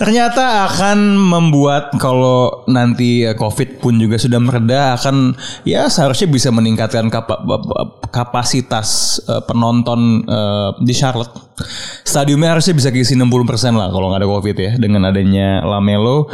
Ternyata 0.01 0.67
akan 0.69 1.17
membuat 1.17 1.95
kalau 1.99 2.67
nanti 2.67 3.25
eh, 3.25 3.37
COVID 3.37 3.81
pun 3.81 3.97
juga 3.97 4.17
sudah 4.17 4.41
mereda 4.41 4.95
akan 4.99 5.37
ya 5.63 5.87
seharusnya 5.87 6.29
bisa 6.29 6.49
meningkatkan 6.51 7.09
kapa- 7.09 7.43
kapasitas 8.11 9.19
eh, 9.27 9.43
penonton 9.45 10.25
eh, 10.25 10.71
di 10.83 10.95
Charlotte. 10.95 11.35
Stadiumnya 12.03 12.59
harusnya 12.59 12.75
bisa 12.75 12.91
keisi 12.91 13.15
60% 13.15 13.31
lah 13.75 13.89
kalau 13.91 14.11
nggak 14.11 14.21
ada 14.23 14.31
COVID 14.31 14.57
ya 14.59 14.73
dengan 14.79 15.07
adanya 15.07 15.63
Lamelo. 15.63 16.27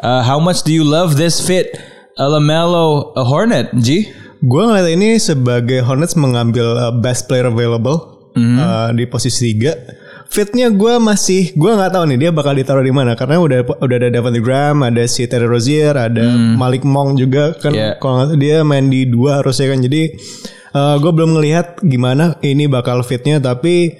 Eh, 0.00 0.22
how 0.22 0.38
much 0.38 0.62
do 0.62 0.70
you 0.70 0.82
love 0.82 1.14
this 1.14 1.42
fit? 1.42 1.70
A 2.18 2.26
Lamelo 2.28 3.16
a 3.16 3.24
Hornet, 3.24 3.72
G? 3.80 4.10
Gue 4.40 4.64
ngeliat 4.64 4.88
ini 4.92 5.20
sebagai 5.20 5.84
Hornets 5.84 6.16
mengambil 6.16 6.64
uh, 6.72 6.92
best 6.96 7.28
player 7.28 7.52
available 7.52 8.32
uh, 8.56 8.88
di 8.92 9.04
posisi 9.04 9.52
3. 9.52 10.09
Fitnya 10.30 10.70
gue 10.70 10.94
masih 10.96 11.50
gue 11.52 11.70
nggak 11.70 11.90
tahu 11.90 12.06
nih 12.06 12.18
dia 12.18 12.30
bakal 12.30 12.54
ditaruh 12.54 12.80
di 12.80 12.94
mana 12.94 13.18
karena 13.18 13.36
udah 13.36 13.66
udah 13.76 13.96
ada 13.98 14.08
Devontae 14.08 14.38
Graham, 14.38 14.80
ada 14.80 15.02
si 15.04 15.26
Terry 15.26 15.42
Rozier, 15.44 15.90
ada 15.92 16.22
Malik 16.54 16.86
Monk 16.86 17.18
juga 17.18 17.50
kan 17.52 17.70
Yeah. 17.70 17.98
kalau 17.98 18.22
nggak- 18.22 18.38
dia 18.38 18.62
main 18.62 18.86
di 18.86 19.04
dua 19.04 19.42
harusnya 19.42 19.66
kan 19.68 19.82
jadi 19.82 20.02
gue 20.96 21.12
belum 21.12 21.34
ngelihat 21.34 21.82
gimana 21.82 22.38
ini 22.40 22.64
bakal 22.64 23.02
fitnya 23.02 23.38
tapi 23.38 23.90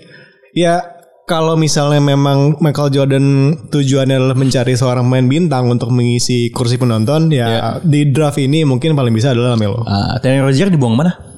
ya 0.53 0.79
kalau 1.25 1.55
misalnya 1.55 1.99
memang 2.01 2.59
Michael 2.59 2.91
Jordan 2.91 3.27
tujuannya 3.67 4.15
adalah 4.17 4.35
mencari 4.35 4.75
seorang 4.75 5.07
pemain 5.07 5.27
bintang 5.29 5.67
untuk 5.67 5.91
mengisi 5.91 6.51
kursi 6.51 6.75
penonton 6.75 7.31
ya 7.31 7.47
di 7.81 8.07
draft 8.07 8.39
ini 8.39 8.63
mungkin 8.63 8.95
paling 8.95 9.11
bisa 9.11 9.31
adalah 9.31 9.55
Melo. 9.55 9.83
Ah, 9.83 10.19
Terry 10.19 10.39
Rozier 10.39 10.67
dibuang 10.67 10.95
mana? 10.95 11.30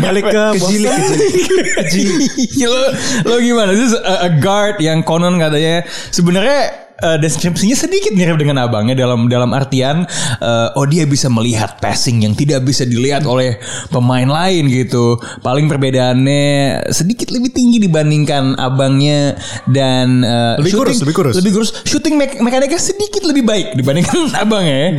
Balik 0.00 0.24
ke 0.32 0.44
Boston. 0.56 0.88
lo, 2.72 2.82
lo 3.28 3.34
gimana? 3.40 3.76
Is 3.76 3.92
a, 3.92 4.28
a 4.28 4.30
guard 4.40 4.80
yang 4.80 5.04
konon 5.04 5.36
katanya 5.36 5.84
sebenarnya 6.08 6.91
eh, 7.02 7.18
deskripsinya 7.18 7.74
sedikit 7.74 8.12
mirip 8.12 8.38
dengan 8.38 8.62
abangnya 8.62 8.94
dalam 8.96 9.26
dalam 9.26 9.50
artian 9.50 10.06
eh, 10.38 10.68
oh 10.72 10.86
dia 10.86 11.04
bisa 11.04 11.26
melihat 11.26 11.76
passing 11.76 12.22
yang 12.22 12.32
tidak 12.32 12.62
bisa 12.62 12.82
dilihat 12.82 13.24
oleh 13.24 13.58
pemain 13.88 14.24
lain 14.24 14.66
gitu. 14.66 15.14
Paling 15.40 15.66
perbedaannya 15.66 16.46
sedikit 16.88 17.28
lebih 17.28 17.50
tinggi 17.50 17.78
dibandingkan 17.78 18.54
abangnya 18.54 19.34
dan 19.66 20.22
eh, 20.22 20.54
Lebih 20.58 20.72
kurus, 20.72 20.96
shooting- 20.96 21.00
lebih 21.02 21.14
kurus. 21.14 21.34
Lebih 21.34 21.52
kurus. 21.52 21.70
Shooting 21.82 22.14
me- 22.14 22.40
mekaniknya 22.40 22.78
sedikit 22.78 23.22
lebih 23.22 23.42
baik 23.42 23.74
dibandingkan 23.74 24.30
abangnya. 24.42 24.76
ya. 24.78 24.90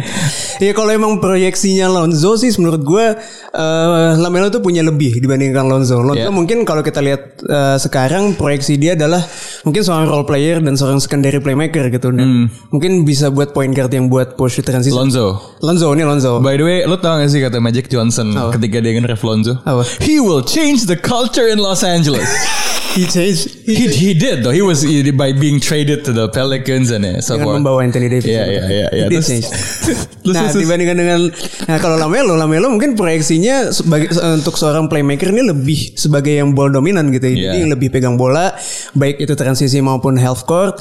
Ya 0.61 0.71
kalau 0.73 0.91
emang 0.91 1.17
proyeksinya 1.17 1.87
Lonzo 1.87 2.35
sih 2.35 2.51
menurut 2.57 2.81
gue 2.81 3.05
eh, 3.49 3.89
Lamelo 4.15 4.49
tuh 4.49 4.59
punya 4.59 4.81
lebih 4.81 5.17
dibandingkan 5.17 5.63
Lonzo. 5.63 5.99
Lonzo 5.99 6.15
Yeah. 6.15 6.29
mungkin 6.29 6.63
kalau 6.63 6.79
kita 6.79 6.99
lihat 6.99 7.21
eh, 7.41 7.77
sekarang 7.77 8.33
proyeksi 8.33 8.75
dia 8.75 8.93
adalah 8.93 9.19
mungkin 9.61 9.81
seorang 9.81 10.05
role 10.05 10.23
player 10.23 10.57
dan 10.57 10.73
seorang 10.73 10.97
secondary 10.97 11.37
playmaker 11.37 11.89
gitu. 11.93 12.09
Dan 12.09 12.49
Mungkin 12.73 13.05
bisa 13.05 13.29
buat 13.29 13.53
point 13.53 13.71
guard 13.71 13.93
yang 13.93 14.09
buat 14.09 14.33
push 14.33 14.59
transition. 14.65 14.97
Lonzo. 14.97 15.57
Lonzo 15.61 15.93
ini 15.93 16.03
Lonzo. 16.03 16.41
By 16.41 16.57
the 16.57 16.65
way, 16.65 16.77
lo 16.89 16.97
tau 16.97 17.21
gak 17.21 17.29
sih 17.29 17.39
kata 17.39 17.61
Magic 17.61 17.87
Johnson 17.87 18.33
ketika 18.57 18.81
dia 18.81 18.97
nge 18.97 19.13
Lonzo? 19.21 19.61
Apa? 19.61 19.85
He 20.01 20.17
will 20.17 20.41
change 20.41 20.89
the 20.89 20.97
culture 20.97 21.45
in 21.45 21.61
Los 21.61 21.85
Angeles. 21.85 22.27
He 22.93 23.09
changed 23.09 23.65
he, 23.65 23.89
he 23.89 24.13
did 24.13 24.45
though. 24.45 24.53
He 24.53 24.61
was 24.61 24.85
he, 24.85 25.01
by 25.09 25.33
being 25.33 25.57
traded 25.57 26.05
to 26.05 26.13
the 26.13 26.29
Pelicans 26.29 26.93
and 26.93 27.01
uh, 27.01 27.21
so 27.25 27.41
forth. 27.41 27.57
membawa 27.57 27.81
Anthony 27.81 28.05
Davis. 28.05 28.29
Iya, 28.29 28.45
iya, 28.45 28.63
iya, 28.69 28.87
iya. 28.93 29.05
He 29.09 29.41
nah 30.23 30.47
dibandingkan 30.55 30.95
dengan 30.95 31.19
nah 31.67 31.77
kalau 31.83 31.99
Lamelo, 31.99 32.39
Lamelo 32.39 32.71
mungkin 32.71 32.95
proyeksinya 32.95 33.75
sebagai 33.75 34.15
untuk 34.15 34.55
seorang 34.55 34.87
playmaker 34.87 35.35
ini 35.35 35.51
lebih 35.51 35.99
sebagai 35.99 36.37
yang 36.37 36.55
ball 36.55 36.71
dominan 36.71 37.11
gitu. 37.11 37.33
Iya. 37.33 37.51
Jadi 37.51 37.57
yang 37.65 37.71
lebih 37.75 37.89
pegang 37.91 38.15
bola, 38.15 38.55
baik 38.95 39.19
itu 39.19 39.33
transisi 39.35 39.83
maupun 39.83 40.15
half 40.15 40.47
court. 40.47 40.79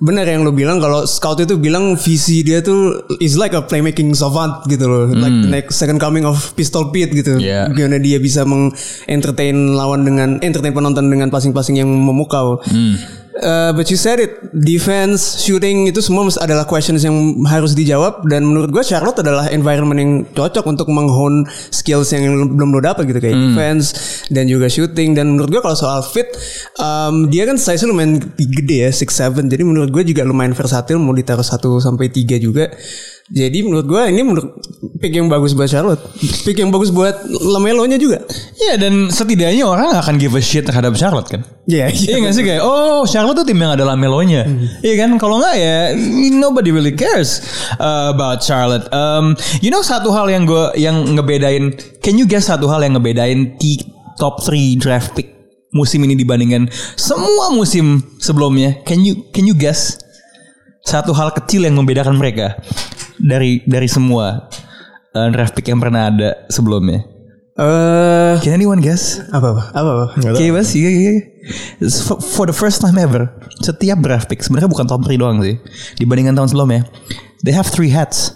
Benar 0.00 0.24
yang 0.24 0.42
lo 0.42 0.56
bilang 0.56 0.80
kalau 0.80 1.04
scout 1.04 1.36
itu 1.44 1.60
bilang 1.60 2.00
visi 2.00 2.40
dia 2.40 2.64
tuh 2.64 3.04
is 3.20 3.36
like 3.36 3.52
a 3.52 3.60
playmaking 3.60 4.16
savant 4.16 4.64
gitu 4.66 4.88
loh, 4.88 5.04
like 5.12 5.36
the 5.44 5.50
next 5.52 5.76
second 5.76 6.00
coming 6.00 6.24
of 6.24 6.40
Pistol 6.56 6.88
Pete 6.90 7.12
gitu. 7.12 7.36
Iya. 7.38 7.68
Gimana 7.70 8.00
dia 8.00 8.16
bisa 8.16 8.42
mengentertain 8.48 9.76
lawan 9.76 10.08
dengan 10.08 10.40
entertain 10.40 10.72
penonton 10.72 11.12
dengan 11.12 11.28
passing-passing 11.42 11.82
yang 11.82 11.90
memukau. 11.90 12.62
Hmm. 12.70 13.22
Uh, 13.32 13.72
but 13.72 13.88
you 13.88 13.96
said 13.96 14.20
it, 14.20 14.36
defense, 14.52 15.40
shooting 15.40 15.88
itu 15.88 16.04
semua 16.04 16.28
adalah 16.36 16.68
questions 16.68 17.00
yang 17.00 17.16
harus 17.48 17.72
dijawab 17.72 18.28
dan 18.28 18.44
menurut 18.44 18.68
gue 18.68 18.84
Charlotte 18.84 19.24
adalah 19.24 19.48
environment 19.48 19.96
yang 19.96 20.12
cocok 20.36 20.68
untuk 20.68 20.92
menghone 20.92 21.48
skills 21.72 22.12
yang 22.12 22.28
belum 22.28 22.76
lo 22.76 22.84
dapat 22.84 23.08
gitu 23.08 23.24
kayak 23.24 23.32
defense 23.32 23.96
dan 24.28 24.44
juga 24.52 24.68
shooting 24.68 25.16
dan 25.16 25.32
menurut 25.32 25.48
gue 25.48 25.62
kalau 25.64 25.72
soal 25.72 26.04
fit, 26.04 26.28
um, 26.76 27.32
dia 27.32 27.48
kan 27.48 27.56
size 27.56 27.88
lumayan 27.88 28.20
gede 28.36 28.84
ya 28.84 28.90
6'7 28.92 29.48
jadi 29.48 29.64
menurut 29.64 29.88
gue 29.88 30.12
juga 30.12 30.28
lumayan 30.28 30.52
versatil 30.52 31.00
mau 31.00 31.16
ditaruh 31.16 31.44
1 31.44 31.56
sampai 31.80 32.12
3 32.12 32.36
juga. 32.36 32.68
Jadi 33.32 33.64
menurut 33.64 33.88
gue 33.88 34.02
ini 34.12 34.20
menurut 34.20 34.60
pick 35.00 35.16
yang 35.16 35.32
bagus 35.32 35.56
buat 35.56 35.64
Charlotte, 35.64 36.04
pick 36.44 36.60
yang 36.60 36.68
bagus 36.68 36.92
buat 36.92 37.24
Lamelo-nya 37.24 37.96
juga. 37.96 38.20
Iya 38.60 38.76
dan 38.76 39.08
setidaknya 39.08 39.64
orang 39.64 39.88
akan 39.96 40.20
give 40.20 40.36
a 40.36 40.42
shit 40.44 40.68
terhadap 40.68 40.92
Charlotte 41.00 41.32
kan. 41.32 41.40
Iya, 41.64 41.88
Iya 41.88 42.20
gak 42.28 42.34
sih 42.36 42.44
kayak 42.44 42.60
oh 42.60 43.08
Charlotte 43.08 43.40
tuh 43.40 43.46
tim 43.48 43.56
yang 43.56 43.72
ada 43.72 43.88
lamelonya 43.88 44.44
Iya 44.84 44.94
kan 45.00 45.16
kalau 45.16 45.40
nggak 45.40 45.56
ya 45.56 45.96
nobody 46.36 46.74
really 46.74 46.92
cares 46.92 47.40
uh, 47.80 48.12
about 48.12 48.44
Charlotte. 48.44 48.84
Um, 48.92 49.32
you 49.64 49.72
know 49.72 49.80
satu 49.80 50.12
hal 50.12 50.28
yang 50.28 50.44
gue 50.44 50.76
yang 50.76 51.16
ngebedain 51.16 51.72
can 52.04 52.20
you 52.20 52.28
guess 52.28 52.52
satu 52.52 52.68
hal 52.68 52.84
yang 52.84 53.00
ngebedain 53.00 53.56
di 53.56 53.80
top 54.20 54.44
3 54.44 54.76
draft 54.76 55.16
pick 55.16 55.32
musim 55.72 56.04
ini 56.04 56.20
dibandingkan 56.20 56.68
semua 57.00 57.48
musim 57.48 58.04
sebelumnya? 58.20 58.84
Can 58.84 59.00
you 59.00 59.24
can 59.32 59.48
you 59.48 59.56
guess 59.56 59.96
satu 60.84 61.16
hal 61.16 61.32
kecil 61.32 61.64
yang 61.64 61.78
membedakan 61.78 62.18
mereka 62.18 62.58
dari 63.22 63.62
dari 63.64 63.86
semua 63.86 64.50
uh, 65.14 65.28
draft 65.30 65.54
pick 65.54 65.70
yang 65.70 65.78
pernah 65.78 66.10
ada 66.10 66.44
sebelumnya? 66.50 67.06
Eh 67.52 68.34
Can 68.40 68.56
anyone 68.56 68.80
guess? 68.80 69.20
apa 69.28 69.52
apa 69.52 69.62
apa 69.76 69.90
apa? 69.92 70.06
Oke 70.32 70.48
Bas, 70.50 70.72
iya 70.72 70.88
iya. 70.88 71.10
iya. 71.12 71.22
For, 71.88 72.16
for 72.18 72.44
the 72.48 72.56
first 72.56 72.80
time 72.80 72.96
ever, 72.96 73.28
setiap 73.60 74.00
draft 74.00 74.26
pick 74.30 74.40
sebenarnya 74.40 74.72
bukan 74.72 74.88
top 74.88 75.04
3 75.04 75.20
doang 75.20 75.38
sih. 75.44 75.60
Dibandingkan 76.00 76.38
tahun 76.38 76.48
sebelumnya, 76.48 76.88
they 77.44 77.52
have 77.52 77.68
three 77.68 77.92
hats. 77.92 78.34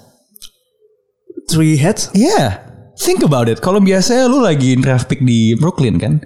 Three 1.48 1.78
heads? 1.78 2.10
Yeah. 2.12 2.65
Think 2.96 3.20
about 3.20 3.52
it. 3.52 3.60
Kalau 3.60 3.76
biasanya 3.76 4.24
lu 4.24 4.40
lagi 4.40 4.72
draft 4.80 5.04
pick 5.04 5.20
di 5.20 5.52
Brooklyn 5.52 6.00
kan, 6.00 6.16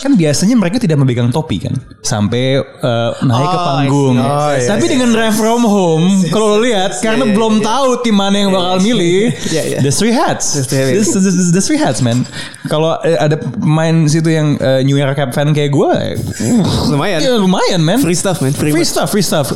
kan 0.00 0.16
biasanya 0.16 0.56
mereka 0.56 0.80
tidak 0.80 0.96
memegang 0.96 1.28
topi 1.28 1.60
kan, 1.60 1.76
sampai 2.00 2.56
uh, 2.56 3.12
naik 3.20 3.48
ke 3.52 3.58
panggung. 3.60 4.16
Oh, 4.16 4.48
iya, 4.56 4.64
Tapi 4.64 4.88
dengan 4.88 5.12
draft 5.12 5.36
from 5.36 5.60
home, 5.60 6.08
kalau 6.32 6.56
lu 6.56 6.72
lihat, 6.72 6.96
karena 7.04 7.28
belum 7.28 7.60
tahu 7.60 8.00
tim 8.00 8.16
mana 8.16 8.48
yang 8.48 8.48
bakal 8.48 8.80
milih, 8.80 9.28
the 9.84 9.92
three 9.92 10.16
hats, 10.16 10.56
the, 10.56 10.64
the, 10.96 11.04
the, 11.04 11.60
the 11.60 11.62
three 11.62 11.76
hats 11.76 12.00
man. 12.00 12.24
Kalau 12.72 12.96
eh, 13.04 13.20
ada 13.20 13.36
pemain 13.36 14.08
situ 14.08 14.32
yang 14.32 14.56
eh, 14.56 14.80
New 14.88 14.96
Era 14.96 15.12
Cap 15.12 15.36
fan 15.36 15.52
kayak 15.52 15.68
gue, 15.68 15.92
Lumayan. 16.96 17.20
ya 17.20 17.36
lumayan 17.36 17.84
man. 17.84 18.00
Free 18.00 18.16
stuff 18.16 18.40
man, 18.40 18.56
free, 18.56 18.72
Free 18.72 18.88
stuff, 18.88 19.12
free 19.12 19.20
stuff. 19.20 19.52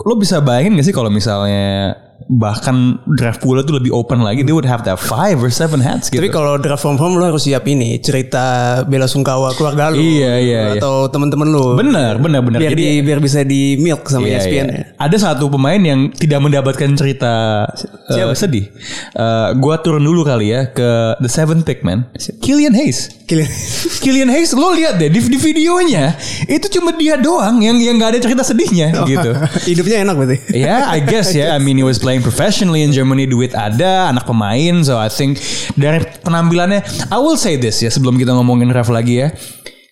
Lo 0.00 0.16
bisa 0.16 0.40
bayangin 0.40 0.80
gak 0.80 0.86
sih 0.88 0.96
kalau 0.96 1.12
misalnya 1.12 1.92
bahkan 2.28 3.00
draft 3.16 3.44
pool 3.44 3.60
itu 3.60 3.72
lebih 3.74 3.92
open 3.92 4.24
lagi, 4.24 4.40
they 4.44 4.54
would 4.54 4.68
have 4.68 4.84
that 4.84 4.96
five 4.96 5.36
or 5.40 5.52
seven 5.52 5.80
hats 5.80 6.08
gitu. 6.08 6.20
Tapi 6.20 6.32
kalau 6.32 6.56
draft 6.56 6.80
from 6.80 6.96
home 6.96 7.20
lo 7.20 7.28
harus 7.28 7.44
siap 7.44 7.64
ini 7.68 8.00
cerita 8.00 8.80
bela 8.86 9.04
sungkawa 9.04 9.52
keluarga 9.56 9.92
lo 9.92 9.98
Iya, 9.98 10.32
iya, 10.40 10.60
iya. 10.76 10.80
atau 10.80 11.08
teman-teman 11.08 11.48
lo. 11.50 11.74
benar, 11.74 12.16
benar, 12.20 12.40
benar. 12.40 12.58
Biar 12.60 12.72
Jadi 12.76 12.84
di, 12.84 12.92
biar 13.02 13.18
bisa 13.20 13.40
di 13.42 13.76
milk 13.80 14.06
sama 14.08 14.28
Iya, 14.28 14.40
ESPN 14.40 14.66
iya. 14.70 14.76
ya. 14.76 14.82
Ada 15.00 15.16
satu 15.32 15.50
pemain 15.50 15.80
yang 15.80 16.12
tidak 16.14 16.40
mendapatkan 16.40 16.90
cerita 16.94 17.64
uh, 18.12 18.34
sedih. 18.36 18.70
Uh, 19.16 19.56
gua 19.58 19.80
turun 19.80 20.04
dulu 20.04 20.22
kali 20.22 20.54
ya 20.54 20.70
ke 20.70 21.18
the 21.20 21.30
seventh 21.30 21.64
pick 21.66 21.82
man. 21.82 22.06
Killian 22.40 22.72
Hayes. 22.76 23.24
Gila. 23.24 23.44
Killian 24.04 24.28
Hayes 24.28 24.52
lo 24.52 24.76
lihat 24.76 25.00
deh 25.00 25.08
di, 25.08 25.16
di 25.16 25.38
videonya 25.40 26.12
itu 26.44 26.68
cuma 26.76 26.92
dia 26.92 27.16
doang 27.16 27.56
yang 27.64 27.80
yang 27.80 27.96
nggak 27.96 28.16
ada 28.16 28.20
cerita 28.20 28.42
sedihnya 28.44 28.92
gitu. 29.08 29.30
Hidupnya 29.72 30.04
enak 30.04 30.14
berarti. 30.14 30.36
Ya, 30.52 30.92
I 30.92 31.00
guess 31.00 31.32
ya. 31.32 31.56
I 31.56 31.58
mean, 31.58 31.80
he 31.80 31.86
was 31.86 31.96
playing 31.96 32.13
professionally 32.20 32.84
in 32.84 32.92
Germany. 32.92 33.24
Duit 33.24 33.56
ada, 33.56 34.12
anak 34.12 34.28
pemain. 34.28 34.84
So 34.84 35.00
I 35.00 35.08
think 35.08 35.40
dari 35.74 36.04
penampilannya, 36.22 37.10
I 37.10 37.18
will 37.18 37.40
say 37.40 37.56
this 37.56 37.80
ya 37.80 37.88
sebelum 37.88 38.20
kita 38.20 38.36
ngomongin 38.36 38.70
Raf 38.70 38.92
lagi 38.92 39.24
ya. 39.24 39.32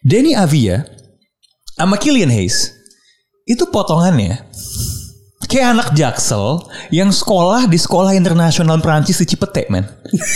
Denny 0.04 0.36
Avia 0.36 0.84
sama 1.74 1.96
Killian 1.98 2.30
Hayes 2.30 2.74
itu 3.48 3.66
potongannya 3.70 4.38
kayak 5.52 5.68
anak 5.76 5.88
jaksel 5.92 6.64
yang 6.88 7.12
sekolah 7.12 7.68
di 7.68 7.76
sekolah 7.76 8.16
internasional 8.16 8.80
Prancis 8.80 9.20
di 9.20 9.28
Cipete, 9.28 9.68
man. 9.68 9.84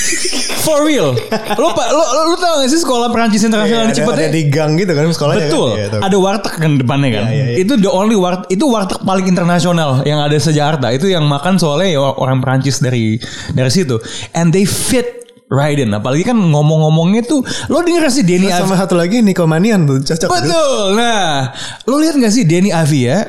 For 0.67 0.85
real. 0.85 1.17
Lo, 1.57 1.73
lo, 1.73 2.05
lo, 2.05 2.23
lo 2.29 2.37
tau 2.37 2.61
gak 2.61 2.69
sih 2.69 2.85
sekolah 2.85 3.09
Prancis 3.09 3.41
internasional 3.49 3.89
di 3.89 3.97
ada, 3.97 3.99
Cipete? 4.05 4.23
ada 4.29 4.29
di 4.29 4.43
gang 4.53 4.77
gitu 4.77 4.93
kan 4.93 5.09
sekolahnya 5.09 5.49
Betul. 5.49 5.71
kan? 5.73 5.89
Tahu. 5.89 6.01
ada 6.05 6.17
warteg 6.21 6.55
kan 6.61 6.73
depannya 6.77 7.09
kan. 7.17 7.25
iya, 7.33 7.45
iya. 7.55 7.57
Itu 7.65 7.81
the 7.81 7.89
only 7.89 8.19
warteg 8.19 8.53
itu 8.53 8.65
warteg 8.69 9.01
paling 9.01 9.25
internasional 9.25 10.05
yang 10.05 10.21
ada 10.21 10.37
sejakarta. 10.37 10.93
Itu 10.93 11.09
yang 11.09 11.25
makan 11.25 11.57
soalnya 11.57 11.97
ya 11.97 12.01
orang 12.05 12.45
Perancis 12.45 12.85
dari 12.85 13.17
dari 13.57 13.71
situ. 13.73 13.97
And 14.37 14.53
they 14.53 14.69
fit 14.69 15.26
in. 15.51 15.91
Apalagi 15.95 16.23
kan 16.27 16.37
ngomong-ngomongnya 16.37 17.23
tuh 17.23 17.41
lo 17.71 17.83
denger 17.83 18.11
gak 18.11 18.15
sih 18.15 18.25
Denny 18.27 18.51
Terus 18.51 18.59
Avi? 18.59 18.63
sama 18.67 18.75
satu 18.79 18.95
lagi 18.99 19.23
Nico 19.23 19.47
Manian 19.47 19.87
tuh 19.87 20.03
cocok. 20.03 20.29
Betul. 20.31 20.85
Nah, 20.99 21.55
lo 21.87 21.97
lihat 22.03 22.19
gak 22.19 22.35
sih 22.35 22.43
Denny 22.43 22.75
Avi 22.75 23.07
ya? 23.07 23.27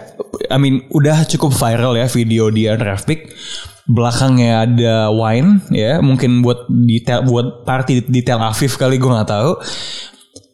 I 0.49 0.57
mean, 0.57 0.85
udah 0.89 1.25
cukup 1.29 1.53
viral 1.53 1.93
ya 1.97 2.07
video 2.09 2.49
dia 2.49 2.73
draft 2.77 3.05
pick. 3.05 3.31
Belakangnya 3.87 4.67
ada 4.67 4.95
wine 5.15 5.63
ya, 5.71 6.03
mungkin 6.03 6.43
buat 6.43 6.67
detail 6.67 7.23
buat 7.23 7.63
party 7.63 8.03
di 8.11 8.19
Tel 8.19 8.43
Aviv 8.43 8.75
kali 8.75 8.99
gue 8.99 9.07
nggak 9.07 9.31
tahu. 9.31 9.51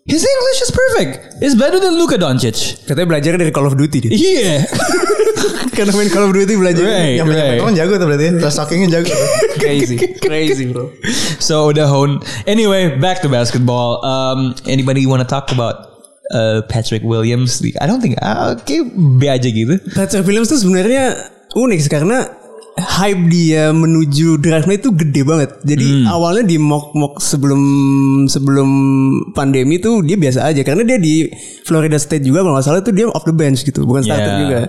His 0.03 0.19
English 0.19 0.59
is 0.67 0.71
perfect. 0.75 1.39
It's 1.39 1.55
better 1.55 1.79
than 1.79 1.95
Luka 1.95 2.19
Doncic. 2.19 2.83
Katanya 2.83 3.07
belajar 3.07 3.39
dari 3.39 3.55
Call 3.55 3.71
of 3.71 3.79
Duty 3.79 4.03
dia. 4.03 4.11
Iya. 4.11 4.67
Karena 5.79 5.95
main 5.95 6.11
Call 6.11 6.27
of 6.27 6.35
Duty 6.35 6.59
belajar. 6.59 6.83
Right, 6.83 7.23
Yang 7.23 7.31
right. 7.31 7.59
orang 7.63 7.75
jago 7.79 7.95
tuh 7.95 8.07
berarti. 8.11 8.35
Terus 8.35 8.55
talkingnya 8.59 8.99
jago. 8.99 9.15
Crazy, 9.63 9.95
crazy 10.19 10.67
bro. 10.67 10.91
So 11.39 11.71
udah 11.71 11.87
hone. 11.87 12.19
Anyway, 12.43 12.99
back 12.99 13.23
to 13.23 13.31
basketball. 13.31 14.03
Um, 14.03 14.59
anybody 14.67 15.07
wanna 15.07 15.23
talk 15.23 15.55
about 15.55 16.03
uh, 16.35 16.67
Patrick 16.67 16.99
Williams? 17.07 17.63
I 17.79 17.87
don't 17.87 18.03
think. 18.03 18.19
Uh, 18.19 18.59
kayak 18.59 18.91
B 18.91 19.31
aja 19.31 19.47
gitu. 19.47 19.79
Patrick 19.95 20.27
Williams 20.27 20.51
tuh 20.51 20.59
sebenarnya 20.59 21.15
unik 21.55 21.79
sih 21.79 21.87
karena 21.87 22.27
hype 22.73 23.29
dia 23.29 23.69
menuju 23.69 24.41
draftnya 24.41 24.81
itu 24.81 24.89
gede 24.93 25.21
banget. 25.21 25.49
Jadi 25.61 26.09
awalnya 26.09 26.43
di 26.45 26.57
mock 26.57 26.97
mock 26.97 27.21
sebelum 27.21 27.61
sebelum 28.25 28.69
pandemi 29.37 29.77
tuh 29.77 30.01
dia 30.01 30.17
biasa 30.17 30.49
aja 30.49 30.65
karena 30.65 30.81
dia 30.81 30.97
di 30.97 31.29
Florida 31.65 32.01
State 32.01 32.25
juga 32.25 32.41
kalau 32.41 32.57
nggak 32.57 32.65
salah 32.65 32.81
itu 32.81 32.91
dia 32.93 33.05
off 33.09 33.25
the 33.29 33.35
bench 33.35 33.61
gitu, 33.61 33.85
bukan 33.85 34.01
starter 34.01 34.25
Yeah. 34.25 34.41
juga. 34.41 34.59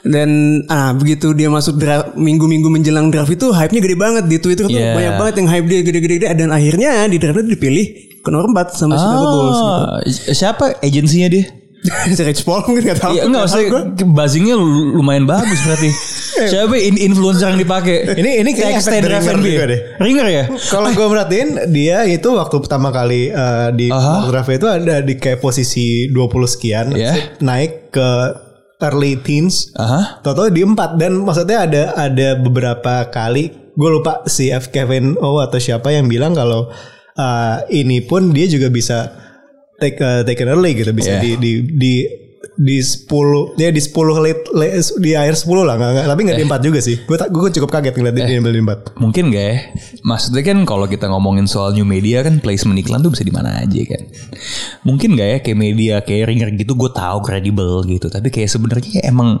Dan 0.00 0.30
ah 0.72 0.96
begitu 0.96 1.36
dia 1.36 1.52
masuk 1.52 1.76
draft 1.76 2.16
minggu-minggu 2.16 2.72
menjelang 2.72 3.12
draft 3.12 3.28
itu 3.32 3.52
hype-nya 3.52 3.80
gede 3.84 3.96
banget 4.00 4.24
di 4.28 4.36
Twitter 4.40 4.64
tuh 4.64 4.72
Yeah. 4.72 4.96
banyak 4.96 5.14
banget 5.20 5.34
yang 5.44 5.48
hype 5.52 5.66
dia 5.68 5.80
gede-gede 5.84 6.16
dan 6.36 6.48
akhirnya 6.52 7.04
di 7.04 7.16
draft 7.20 7.44
itu 7.44 7.52
dipilih 7.56 7.86
ke 8.20 8.28
nomor 8.28 8.52
4 8.52 8.76
sama 8.76 9.00
Chicago 9.00 9.26
Bulls 9.28 9.60
gitu. 9.60 9.80
Ah, 9.80 10.00
siapa 10.36 10.64
agensinya 10.84 11.28
dia? 11.32 11.44
Rich 12.28 12.44
Paul 12.44 12.60
mungkin 12.68 12.84
gak 12.86 13.00
tahu. 13.00 13.12
Iya 13.16 13.22
enggak 13.24 13.44
usah 13.48 13.60
buzzingnya 14.04 14.52
lu- 14.52 15.00
lumayan 15.00 15.24
bagus 15.24 15.60
berarti. 15.64 15.90
Siapa 16.52 16.76
in- 16.76 17.00
influencer 17.00 17.48
yang 17.48 17.60
dipakai? 17.60 18.16
Ini- 18.16 18.36
ini 18.44 18.50
kayaknya 18.52 18.78
Extend 18.78 19.04
ringer 19.06 19.36
juga 19.38 19.64
deh. 19.66 19.80
Ringer 19.96 20.26
ya? 20.28 20.44
Kalau 20.68 20.88
gue 20.90 21.06
merhatiin 21.06 21.48
dia 21.72 22.04
itu 22.04 22.28
waktu 22.30 22.56
pertama 22.60 22.88
kali 22.90 23.28
eh, 23.28 23.68
di 23.72 23.88
draft 24.28 24.50
itu 24.50 24.66
ada 24.66 25.00
di 25.00 25.16
kayak 25.16 25.40
posisi 25.40 26.06
20 26.06 26.20
sekian 26.46 26.86
Yeah. 26.92 27.16
naik 27.40 27.90
ke 27.90 28.10
early 28.80 29.16
teens. 29.16 29.72
Aha. 29.74 30.20
Toto 30.20 30.48
di 30.48 30.60
4 30.60 30.76
dan 30.96 31.16
maksudnya 31.16 31.64
ada 31.64 31.82
ada 31.94 32.28
beberapa 32.34 33.08
kali 33.08 33.52
gue 33.70 33.90
lupa 33.90 34.20
si 34.24 34.48
F 34.48 34.68
Kevin 34.68 35.16
O 35.16 35.40
atau 35.40 35.56
siapa 35.56 35.88
yang 35.90 36.06
bilang 36.06 36.32
kalau 36.32 36.68
eh, 37.14 37.56
ini 37.72 38.00
pun 38.00 38.32
dia 38.32 38.44
juga 38.44 38.68
bisa 38.68 39.16
take 39.80 39.98
uh, 39.98 40.20
take 40.22 40.38
an 40.38 40.52
early 40.52 40.72
gitu 40.72 40.92
bisa 40.92 41.10
Yeah. 41.10 41.22
di 41.22 41.30
di 41.36 41.52
di 41.66 41.92
di 42.56 42.76
10 42.76 43.56
ya 43.56 43.68
di 43.68 43.80
10 43.80 43.92
late, 44.16 44.42
late 44.52 44.76
di 44.96 45.12
akhir 45.12 45.32
10 45.34 45.60
lah 45.60 45.76
nggak, 45.76 45.90
nggak- 45.92 46.08
tapi 46.08 46.20
nggak 46.24 46.38
di 46.38 46.46
4 46.46 46.60
juga 46.62 46.78
sih 46.78 46.96
gue 46.98 47.16
gue 47.16 47.50
cukup 47.54 47.70
kaget 47.70 47.94
ngeliat 47.94 48.14
dia 48.14 48.24
diambil 48.26 48.52
di 48.52 48.62
4 48.62 48.96
Mungkin 48.96 49.24
gak 49.28 49.44
ya? 49.44 49.56
Maksudnya 50.02 50.42
kan 50.42 50.58
kalau 50.64 50.84
kita 50.84 51.08
ngomongin 51.08 51.44
soal 51.44 51.72
new 51.72 51.84
media 51.84 52.20
kan 52.20 52.36
placement 52.36 52.76
iklan 52.76 53.00
tuh 53.00 53.08
bisa 53.08 53.24
di 53.24 53.32
mana 53.32 53.58
aja 53.58 53.80
kan. 53.82 54.02
Mungkin 54.84 55.16
gak 55.16 55.28
ya 55.28 55.38
kayak 55.40 55.58
media 55.58 55.94
kayak 56.00 56.28
ringer 56.28 56.48
gitu 56.54 56.72
gue 56.74 56.90
tahu 56.90 57.18
kredibel 57.20 57.80
gitu. 57.84 58.08
Tapi 58.08 58.28
kayak 58.28 58.48
sebenarnya 58.48 59.04
emang 59.04 59.40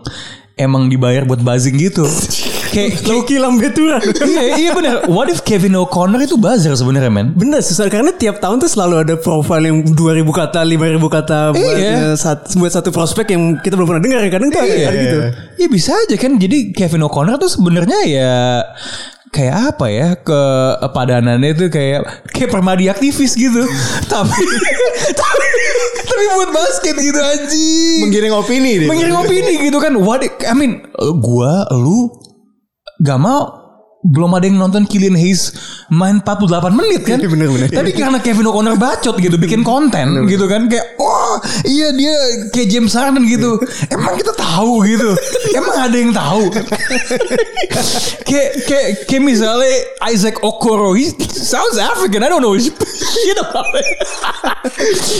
emang 0.56 0.88
dibayar 0.88 1.24
buat 1.24 1.40
buzzing 1.40 1.76
gitu. 1.76 2.04
kayak 2.70 3.02
Loki 3.04 3.36
Lambetura. 3.36 3.98
iya, 4.22 4.42
iya 4.56 4.70
benar. 4.70 4.94
What 5.06 5.26
if 5.26 5.42
Kevin 5.42 5.74
O'Connor 5.74 6.20
itu 6.20 6.34
buzzer 6.34 6.72
sebenarnya 6.72 7.08
men? 7.08 7.34
Bener 7.34 7.60
susah 7.60 7.86
karena 7.86 8.10
tiap 8.12 8.38
tahun 8.38 8.58
tuh 8.58 8.68
selalu 8.68 8.94
ada 9.02 9.14
profile 9.16 9.64
yang 9.64 9.82
2000 9.84 9.96
kata, 10.30 10.62
5000 10.62 10.78
kata 11.10 11.38
buat, 11.52 11.74
Iya. 11.74 11.92
eh, 12.04 12.14
sat- 12.14 12.54
buat 12.54 12.70
satu 12.70 12.88
prospek 12.88 13.26
yang 13.28 13.42
kita 13.58 13.74
belum 13.74 13.88
pernah 13.88 14.02
dengar 14.02 14.20
ya 14.20 14.30
kadang 14.30 14.48
tuh 14.48 14.60
ada 14.60 14.90
gitu. 14.92 15.18
Ya 15.56 15.66
bisa 15.66 15.92
aja 15.92 16.14
kan. 16.14 16.34
Jadi 16.34 16.70
Kevin 16.70 17.02
O'Connor 17.02 17.36
tuh 17.36 17.50
sebenarnya 17.50 17.98
ya 18.06 18.32
kayak 19.30 19.54
apa 19.70 19.86
ya 19.86 20.08
kepadanannya 20.18 21.54
itu 21.54 21.66
kayak 21.66 22.02
kayak 22.28 22.50
permadi 22.50 22.90
aktivis 22.90 23.34
gitu 23.34 23.62
tapi 24.12 24.42
tapi 25.06 25.46
tapi 26.02 26.22
buat 26.34 26.50
basket 26.50 26.98
gitu 26.98 27.14
anjing 27.14 27.98
Menggiring 28.02 28.34
opini 28.34 28.72
dia. 28.82 28.88
mengirim 28.90 29.14
opini 29.14 29.54
gitu 29.62 29.78
kan 29.78 29.94
what 29.96 30.18
I 30.24 30.50
mean 30.50 30.82
gua 31.22 31.62
lu 31.70 32.10
gak 33.00 33.18
mau. 33.18 33.58
Belum 34.00 34.32
ada 34.32 34.48
yang 34.48 34.56
nonton 34.56 34.88
Killian 34.88 35.12
Hayes 35.12 35.52
main 35.92 36.24
48 36.24 36.72
menit 36.72 37.04
kan? 37.04 37.20
Bener-bener. 37.36 37.68
tapi 37.68 37.92
karena 37.92 38.16
Kevin 38.16 38.48
O'Connor 38.48 38.80
bacot 38.80 39.20
gitu 39.20 39.36
bikin 39.36 39.60
konten 39.60 40.24
gitu 40.24 40.48
kan 40.48 40.72
kayak 40.72 40.96
oh 40.96 41.36
iya 41.68 41.92
dia 41.92 42.16
kayak 42.48 42.72
James 42.72 42.96
Harden 42.96 43.28
gitu. 43.28 43.60
Emang 43.92 44.16
kita 44.16 44.32
tahu 44.32 44.88
gitu? 44.88 45.12
Emang 45.52 45.76
ada 45.84 45.92
yang 45.92 46.16
tahu? 46.16 46.48
Kayak 48.30 48.50
kayak 48.64 48.88
kayak 49.10 49.22
misalnya 49.26 49.68
Isaac 50.06 50.38
Okoro 50.40 50.94
he 50.94 51.10
sounds 51.34 51.76
African 51.76 52.22
I 52.22 52.30
don't 52.30 52.40
know 52.40 52.54
shit 52.56 53.36
about 53.36 53.68
it. 53.74 53.88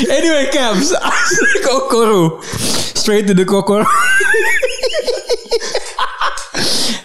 Anyway 0.09 0.47
Cavs 0.55 0.95
Isaac 0.95 1.65
Okoro 1.69 2.39
straight 3.01 3.25
to 3.25 3.33
the 3.33 3.49
Kokoro 3.49 3.89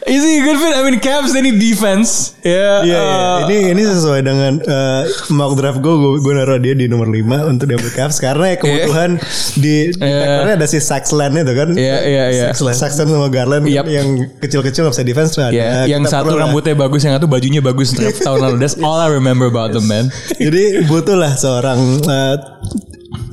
Is 0.05 0.21
he 0.21 0.38
a 0.38 0.43
good 0.45 0.62
fit? 0.62 0.69
I 0.77 0.86
mean 0.86 1.01
Cavs 1.01 1.34
ini 1.34 1.49
defense 1.58 2.38
ya 2.45 2.86
Iya, 2.86 3.01
iya. 3.01 3.01
uh, 3.01 3.38
ini 3.49 3.73
ini 3.73 3.81
sesuai 3.89 4.21
dengan 4.21 4.53
eh, 4.62 5.01
mock 5.34 5.58
draft 5.58 5.81
gue, 5.81 5.89
gue, 5.91 6.21
gue 6.21 6.34
naruh 6.38 6.62
dia 6.62 6.77
di 6.77 6.86
nomor 6.86 7.10
5 7.10 7.25
untuk 7.49 7.65
double 7.65 7.89
Cavs 7.89 8.21
karena 8.21 8.53
ya 8.53 8.58
kebutuhan 8.62 9.17
di, 9.58 9.89
di 9.89 9.97
Iya. 9.97 10.13
backcourtnya 10.21 10.55
ada 10.62 10.67
si 10.69 10.77
Saxland 10.77 11.34
itu 11.34 11.53
kan. 11.58 11.69
Iya, 11.73 11.97
iya, 12.05 12.23
iya. 12.29 12.45
Saxland 12.53 13.10
sama 13.10 13.34
Garland 13.34 13.65
Yap. 13.65 13.89
yang 13.89 14.29
kecil-kecil 14.38 14.86
nggak 14.86 14.93
bisa 14.93 15.03
defense 15.03 15.29
tuh 15.34 15.41
ada. 15.41 15.58
Ya, 15.58 15.89
yang 15.89 16.05
Kita 16.05 16.21
satu 16.21 16.29
perlu 16.29 16.38
lah. 16.38 16.43
rambutnya 16.53 16.75
bagus, 16.77 17.01
yang 17.01 17.13
satu 17.17 17.25
bajunya 17.25 17.62
bagus 17.65 17.89
draft 17.97 18.21
tahun 18.21 18.39
lalu. 18.45 18.55
That's 18.62 18.77
all 18.77 19.01
I 19.01 19.10
remember 19.10 19.49
about 19.49 19.73
them, 19.73 19.89
man. 19.89 20.13
Jadi 20.38 20.86
butuh 20.86 21.17
lah 21.17 21.34
seorang 21.34 21.81
eh, 22.05 22.36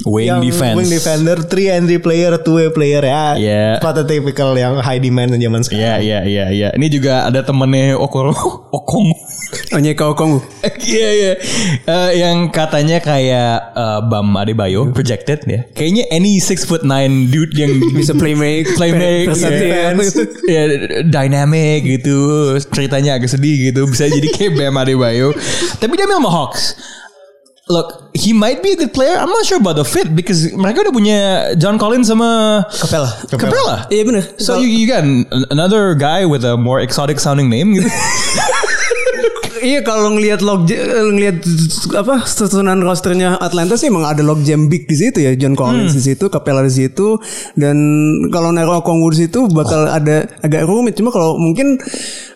Wing 0.03 0.27
yang 0.27 0.41
defense. 0.43 0.77
wing 0.77 0.91
defender, 0.91 1.37
3 1.47 1.77
and 1.79 1.85
3 1.87 1.99
player, 2.03 2.33
2 2.37 2.43
way 2.53 2.69
player 2.71 3.03
ya. 3.03 3.25
Iya. 3.39 3.65
Prototypical 3.79 4.55
yang 4.55 4.79
high 4.79 4.99
demand 4.99 5.35
zaman 5.35 5.63
sekarang. 5.63 5.83
Iya, 5.83 5.95
iya, 6.03 6.19
iya, 6.27 6.45
iya. 6.51 6.69
Ini 6.75 6.87
juga 6.89 7.27
ada 7.27 7.41
temennya 7.41 7.95
Okoro, 7.97 8.35
Okong. 8.79 9.15
Onyeka 9.73 10.09
Okongwu. 10.09 10.41
Iya, 10.81 11.11
iya. 11.21 11.33
Eh, 11.85 12.11
yang 12.19 12.49
katanya 12.49 12.99
kayak 12.99 13.77
eh, 13.77 14.01
Bam 14.09 14.33
Adebayo, 14.33 14.89
projected 14.91 15.45
ya. 15.45 15.69
Kayaknya 15.77 16.09
any 16.09 16.41
6 16.41 16.65
foot 16.65 16.83
9 16.83 17.29
dude 17.29 17.53
yang 17.55 17.73
Bisa 17.99 18.17
playmake, 18.17 18.73
playmake, 18.75 19.29
versatile. 19.29 19.69
ya, 19.69 19.93
ya, 20.49 20.63
dynamic 21.05 21.85
gitu, 21.85 22.19
ceritanya 22.73 23.21
agak 23.21 23.29
sedih 23.29 23.71
gitu, 23.71 23.85
bisa 23.87 24.09
jadi 24.09 24.29
kayak 24.33 24.53
Bam 24.57 24.77
Adebayo. 24.77 25.37
Tapi 25.79 25.93
dia 25.95 26.09
memang 26.09 26.33
Hawks. 26.33 26.75
Look, 27.71 28.11
he 28.13 28.33
might 28.35 28.59
be 28.63 28.73
a 28.73 28.77
good 28.77 28.93
player. 28.93 29.15
I'm 29.17 29.31
not 29.31 29.47
sure 29.47 29.59
about 29.63 29.79
the 29.79 29.85
fit 29.87 30.11
because 30.19 30.51
mereka 30.51 30.83
udah 30.83 30.91
punya 30.93 31.19
John 31.63 31.79
Collins 31.79 32.11
sama 32.11 32.67
Capella. 32.75 33.11
Capella. 33.31 33.77
Iya 33.87 34.03
bener. 34.03 34.23
So 34.43 34.59
you, 34.59 34.67
you 34.67 34.91
got 34.91 35.07
an- 35.07 35.31
another 35.47 35.95
guy 35.95 36.27
with 36.27 36.43
a 36.43 36.59
more 36.59 36.83
exotic 36.83 37.23
sounding 37.23 37.47
name 37.47 37.79
gitu. 37.79 37.87
Iya 39.63 39.87
kalau 39.87 40.19
ngelihat 40.19 40.43
log 40.43 40.67
ngelihat 40.67 41.47
apa 41.95 42.27
susunan 42.27 42.83
rosternya 42.83 43.39
Atlanta 43.39 43.79
sih 43.79 43.95
emang 43.95 44.03
ada 44.03 44.19
log 44.19 44.43
jam 44.43 44.67
big 44.67 44.91
di 44.91 44.97
situ 44.99 45.23
ya. 45.23 45.39
John 45.39 45.55
Collins 45.55 45.95
di 45.95 46.03
situ, 46.03 46.27
Capella 46.27 46.67
di 46.67 46.75
situ 46.75 47.15
dan 47.55 47.79
kalau 48.35 48.51
naruh 48.51 48.83
Okongwu 48.83 49.15
di 49.15 49.27
situ 49.27 49.47
bakal 49.55 49.87
ada 49.87 50.27
agak 50.43 50.67
rumit. 50.67 50.99
Cuma 50.99 51.15
kalau 51.15 51.39
mungkin 51.39 51.79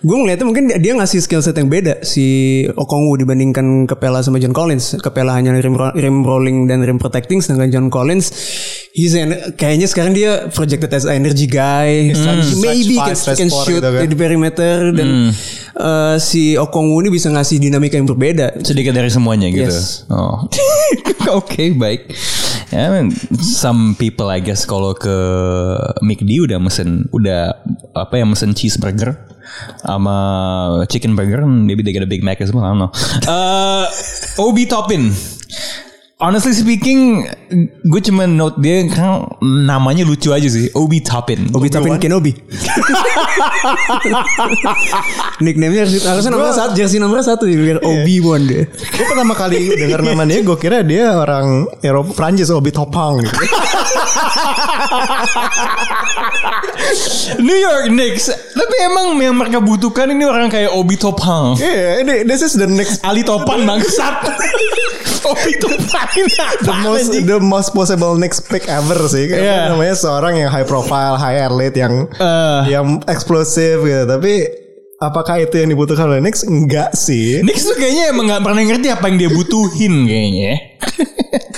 gue 0.06 0.16
ngeliatnya 0.16 0.46
mungkin 0.46 0.70
dia 0.78 0.94
ngasih 0.94 1.18
skill 1.18 1.42
set 1.42 1.58
yang 1.58 1.66
beda 1.66 2.06
si 2.06 2.62
Okongwu 2.70 3.18
dibandingkan 3.18 3.90
Capella 3.90 4.22
sama 4.22 4.38
John 4.38 4.54
Collins. 4.54 4.94
Capella 5.02 5.34
hanya 5.34 5.50
rim, 5.58 5.74
rim 5.74 6.22
rolling 6.22 6.70
dan 6.70 6.86
rim 6.86 7.02
protecting 7.02 7.42
sedangkan 7.42 7.68
John 7.74 7.86
Collins 7.90 8.30
he's 8.96 9.12
an- 9.12 9.52
kayaknya 9.54 9.84
sekarang 9.84 10.16
dia 10.16 10.48
projected 10.48 10.88
as 10.88 11.04
an 11.04 11.20
energy 11.20 11.44
guy, 11.44 12.08
maybe 12.56 12.96
Stretch 13.12 13.36
can, 13.36 13.46
can 13.46 13.50
shoot 13.52 13.84
gitu 13.84 13.88
kan. 13.92 14.08
di 14.08 14.16
perimeter 14.16 14.96
dan 14.96 15.36
eh, 15.76 16.16
si 16.16 16.56
Okongwu 16.56 17.04
ini 17.04 17.12
bisa 17.12 17.28
ngasih 17.28 17.60
dinamika 17.60 18.00
yang 18.00 18.08
berbeda. 18.08 18.56
Sedikit 18.64 18.96
dari 18.96 19.12
semuanya 19.12 19.52
gitu. 19.52 19.68
Yes. 19.68 20.08
Oh. 20.08 20.48
Oke, 21.38 21.76
baik. 21.76 22.08
Ya, 22.72 22.88
I 22.88 22.98
mean, 22.98 23.12
some 23.38 23.94
people 23.94 24.26
I 24.26 24.40
guess 24.40 24.64
kalau 24.64 24.96
ke 24.96 25.12
McD 26.00 26.42
udah 26.42 26.56
mesen 26.56 27.06
udah 27.12 27.52
apa 27.92 28.16
ya 28.16 28.24
mesen 28.24 28.56
cheeseburger 28.56 29.14
sama 29.86 30.16
chicken 30.90 31.14
burger 31.14 31.46
maybe 31.46 31.86
they 31.86 31.94
get 31.94 32.02
a 32.02 32.10
Big 32.10 32.26
Mac 32.26 32.42
as 32.42 32.50
well 32.50 32.66
I 32.66 32.74
don't 32.74 32.82
know. 32.82 32.92
Uh, 33.30 33.86
Obi 34.40 34.66
Toppin. 34.66 35.14
Honestly 36.16 36.56
speaking, 36.56 37.28
gue 37.84 38.00
cuma 38.00 38.24
note 38.24 38.56
dia 38.56 38.88
kan 38.88 39.28
namanya 39.44 40.00
lucu 40.00 40.32
aja 40.32 40.48
sih. 40.48 40.72
Obi 40.72 41.04
Toppin. 41.04 41.52
Obi 41.52 41.68
Toppin 41.68 42.00
Kenobi. 42.00 42.32
Nickname-nya 45.44 45.84
harus 45.84 46.00
harusnya 46.00 46.32
nomor 46.32 46.56
satu, 46.56 46.72
jersey 46.72 46.96
nomor 46.96 47.20
satu 47.20 47.44
biar 47.44 47.84
Obi 47.84 48.24
Wan 48.24 48.48
deh. 48.48 48.64
Gue 48.64 49.04
pertama 49.04 49.36
kali 49.36 49.76
dengar 49.76 50.00
nama 50.00 50.24
dia, 50.24 50.40
gue 50.40 50.56
kira 50.56 50.80
dia 50.80 51.20
orang 51.20 51.68
Eropa 51.84 52.16
Prancis, 52.16 52.48
Obi 52.48 52.72
Topang 52.72 53.20
gitu. 53.20 53.36
New 57.44 57.60
York 57.60 57.92
Knicks. 57.92 58.32
Tapi 58.56 58.76
emang 58.88 59.20
yang 59.20 59.36
mereka 59.36 59.60
butuhkan 59.60 60.16
ini 60.16 60.24
orang 60.24 60.48
kayak 60.48 60.72
Obi 60.72 60.96
Toppin. 60.96 61.60
Iya, 61.60 62.00
ini 62.00 62.24
this 62.24 62.40
is 62.40 62.56
the 62.56 62.64
next 62.64 63.04
Ali 63.04 63.20
Topan 63.20 63.68
bangsat. 63.68 64.16
Obi 65.26 65.52
Topan. 65.56 66.06
the 66.62 66.74
most 66.80 67.08
the 67.12 67.38
most 67.38 67.70
possible 67.70 68.14
next 68.14 68.46
pick 68.46 68.66
ever 68.66 68.96
sih. 69.06 69.26
Karena 69.26 69.42
Iya. 69.66 69.70
namanya 69.70 69.94
seorang 69.94 70.34
yang 70.36 70.48
high 70.48 70.64
profile, 70.64 71.14
high 71.14 71.42
elite 71.42 71.76
yang 71.76 72.06
Eh. 72.12 72.60
yang 72.70 73.02
eksplosif 73.04 73.80
gitu. 73.80 74.04
Tapi 74.04 74.34
apakah 74.98 75.36
itu 75.38 75.56
yang 75.56 75.68
dibutuhkan 75.68 76.06
oleh 76.06 76.20
Knicks? 76.20 76.42
Enggak 76.42 76.94
sih. 76.94 77.42
Knicks 77.42 77.64
tuh 77.64 77.76
kayaknya 77.76 78.10
emang 78.10 78.28
gak 78.28 78.40
pernah 78.40 78.62
ngerti 78.62 78.88
apa 78.88 79.04
yang 79.06 79.16
dia 79.18 79.30
butuhin 79.30 79.94
kayaknya. 80.08 80.54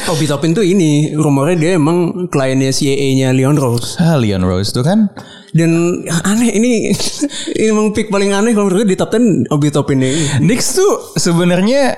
Obi 0.09 0.24
Toppin 0.24 0.50
tuh 0.50 0.64
ini 0.64 1.12
rumornya 1.12 1.54
dia 1.54 1.70
emang 1.76 1.98
kliennya 2.26 2.72
CAA-nya 2.72 3.31
Leon 3.31 3.54
Rose. 3.54 3.94
ah, 3.98 4.16
Leon 4.16 4.40
Rose 4.40 4.72
tuh 4.72 4.81
kan. 4.81 5.12
Dan 5.48 5.70
aneh 6.24 6.50
ini 6.50 6.88
ini 7.57 7.66
emang 7.66 7.92
pick 7.92 8.09
paling 8.09 8.33
aneh 8.33 8.52
kalau 8.52 8.68
menurut 8.68 8.85
gue 8.85 8.92
di 8.92 8.98
top 8.98 9.12
10 9.12 9.48
Obi 9.48 9.68
Toppin 9.68 10.00
ini. 10.00 10.16
Knicks 10.40 10.74
tuh 10.74 10.92
sebenarnya 11.14 11.92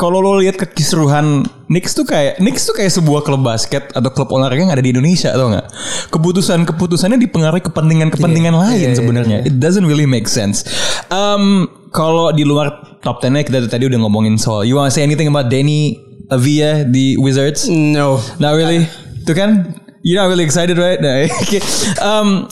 kalau 0.00 0.24
lo 0.24 0.40
lihat 0.40 0.56
kekisruhan 0.56 1.44
Knicks 1.68 1.92
tuh 1.92 2.08
kayak 2.08 2.40
Knicks 2.40 2.64
tuh 2.64 2.72
kayak 2.72 2.88
sebuah 2.88 3.20
klub 3.20 3.44
basket 3.44 3.92
atau 3.92 4.08
klub 4.08 4.32
olahraga 4.32 4.64
yang 4.64 4.72
ada 4.72 4.80
di 4.80 4.96
Indonesia 4.96 5.28
atau 5.36 5.52
nggak? 5.52 5.66
Keputusan-keputusannya 6.08 7.20
dipengaruhi 7.20 7.60
kepentingan-kepentingan 7.68 8.56
lain 8.56 8.96
sebenarnya. 8.96 9.44
It 9.44 9.60
doesn't 9.60 9.84
really 9.84 10.08
make 10.08 10.24
sense. 10.24 10.64
Um, 11.12 11.68
kalau 11.92 12.32
di 12.32 12.48
luar 12.48 12.96
top 13.04 13.20
10 13.20 13.44
kita 13.44 13.68
tadi 13.68 13.84
udah 13.92 14.00
ngomongin 14.00 14.40
soal 14.40 14.64
you 14.64 14.72
wanna 14.72 14.88
say 14.88 15.04
anything 15.04 15.28
about 15.28 15.52
Danny 15.52 16.00
Avia 16.32 16.88
di 16.88 17.20
Wizards? 17.20 17.68
No. 17.68 18.24
Not 18.40 18.56
really. 18.56 18.88
Itu 19.20 19.36
kan 19.36 19.76
you're 20.00 20.16
not 20.16 20.32
really 20.32 20.48
excited 20.48 20.80
right? 20.80 20.96
Nah, 20.96 21.28
oke. 21.44 21.58
Um, 22.00 22.48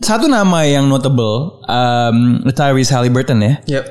satu 0.00 0.32
nama 0.32 0.64
yang 0.64 0.88
notable 0.88 1.60
um, 1.68 2.40
Tyrese 2.56 2.88
Halliburton 2.96 3.44
ya 3.44 3.52
Yep. 3.68 3.84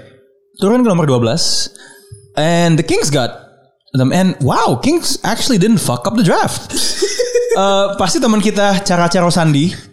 turun 0.58 0.82
ke 0.82 0.89
nomor 0.89 1.06
12 1.06 1.99
and 2.39 2.80
the 2.80 2.86
Kings 2.88 3.12
got 3.12 3.52
them. 3.91 4.15
And 4.15 4.39
wow 4.39 4.80
Kings 4.80 5.19
actually 5.28 5.60
didn't 5.60 5.84
fuck 5.84 6.08
up 6.08 6.15
the 6.15 6.23
draft. 6.23 6.71
Eh, 7.60 7.86
pasti 8.02 8.23
teman 8.23 8.39
kita 8.39 8.80
cara-cara 8.88 9.28
Sandi 9.28 9.89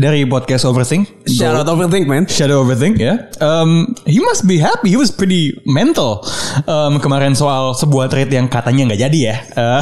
dari 0.00 0.24
podcast 0.24 0.64
Overthink. 0.64 1.28
Shout 1.28 1.52
out 1.52 1.68
Overthink 1.68 2.08
man. 2.08 2.24
Shadow 2.24 2.64
Overthink 2.64 2.96
ya. 2.96 3.28
Um, 3.44 3.92
he 4.08 4.16
must 4.22 4.48
be 4.48 4.56
happy. 4.56 4.88
He 4.88 4.96
was 4.96 5.12
pretty 5.12 5.52
mental 5.68 6.24
um, 6.64 6.96
kemarin 7.04 7.36
soal 7.36 7.76
sebuah 7.76 8.08
trade 8.08 8.32
yang 8.32 8.48
katanya 8.48 8.88
nggak 8.94 9.00
jadi 9.04 9.18
ya. 9.20 9.36
Eh, 9.60 9.80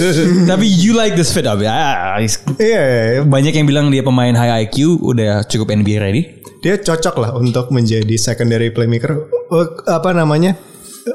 tapi 0.50 0.64
you 0.64 0.96
like 0.96 1.12
this 1.18 1.28
fit 1.34 1.44
of 1.44 1.60
ah, 1.68 2.16
he's- 2.16 2.40
Iya, 2.56 3.22
banyak 3.28 3.52
yang 3.52 3.66
bilang 3.68 3.86
dia 3.92 4.00
pemain 4.00 4.32
high 4.32 4.64
IQ 4.64 5.04
udah 5.04 5.44
cukup 5.44 5.68
NBA 5.74 6.00
ready. 6.00 6.22
Dia 6.64 6.80
cocok 6.80 7.14
lah 7.22 7.30
untuk 7.38 7.70
menjadi 7.70 8.16
secondary 8.18 8.72
playmaker. 8.72 9.28
Eh, 9.52 9.66
apa 9.86 10.10
namanya? 10.16 10.56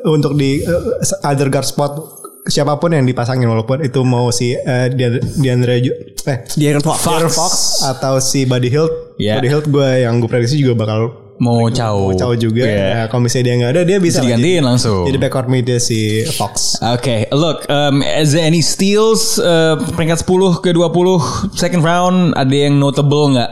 Untuk 0.03 0.33
di 0.33 0.59
eh, 0.59 0.81
other 1.23 1.47
guard 1.47 1.65
spot 1.65 1.91
siapa 2.43 2.75
pun 2.75 2.91
yang 2.91 3.07
dipasangin 3.07 3.47
walaupun 3.47 3.79
itu 3.81 4.03
mau 4.03 4.27
si 4.27 4.51
eh, 4.51 4.91
Dia- 4.91 5.15
DeAndre 5.39 5.79
eh 6.23 6.37
De'Aaron 6.53 6.83
Fox. 6.83 6.97
De'Aaron 7.03 7.31
Fox 7.31 7.53
atau 7.81 8.19
si 8.19 8.43
Buddy 8.43 8.67
Hield. 8.67 8.91
Iya. 9.15 9.39
Buddy 9.39 9.47
Hield 9.47 9.67
gue 9.67 9.89
yang 10.03 10.19
gue 10.19 10.27
prediksi 10.27 10.59
juga 10.59 10.75
bakal 10.75 10.99
mau 11.39 11.65
caw 11.67 12.13
Mau 12.13 12.33
juga. 12.35 12.63
Iya. 12.63 12.87
Nah, 12.93 13.05
kalau 13.07 13.25
misalnya 13.25 13.43
dia 13.43 13.55
nggak 13.59 13.71
ada, 13.73 13.81
dia 13.83 13.97
bisa, 13.99 14.19
Bisa 14.19 14.27
digantiin 14.27 14.59
jadi- 14.59 14.63
langsung. 14.63 15.03
Jadi 15.03 15.17
backcourt 15.17 15.49
media 15.49 15.77
si 15.79 16.23
Fox. 16.35 16.77
Oke, 16.79 17.27
look, 17.31 17.63
um, 17.67 17.99
is 17.99 18.31
there 18.31 18.45
any 18.45 18.61
steals 18.61 19.39
uh, 19.39 19.75
peringkat 19.95 20.23
10 20.23 20.59
ke 20.59 20.71
20 20.71 21.57
second 21.57 21.81
round 21.81 22.31
ada 22.35 22.51
yang 22.53 22.75
notable 22.75 23.33
nggak? 23.33 23.51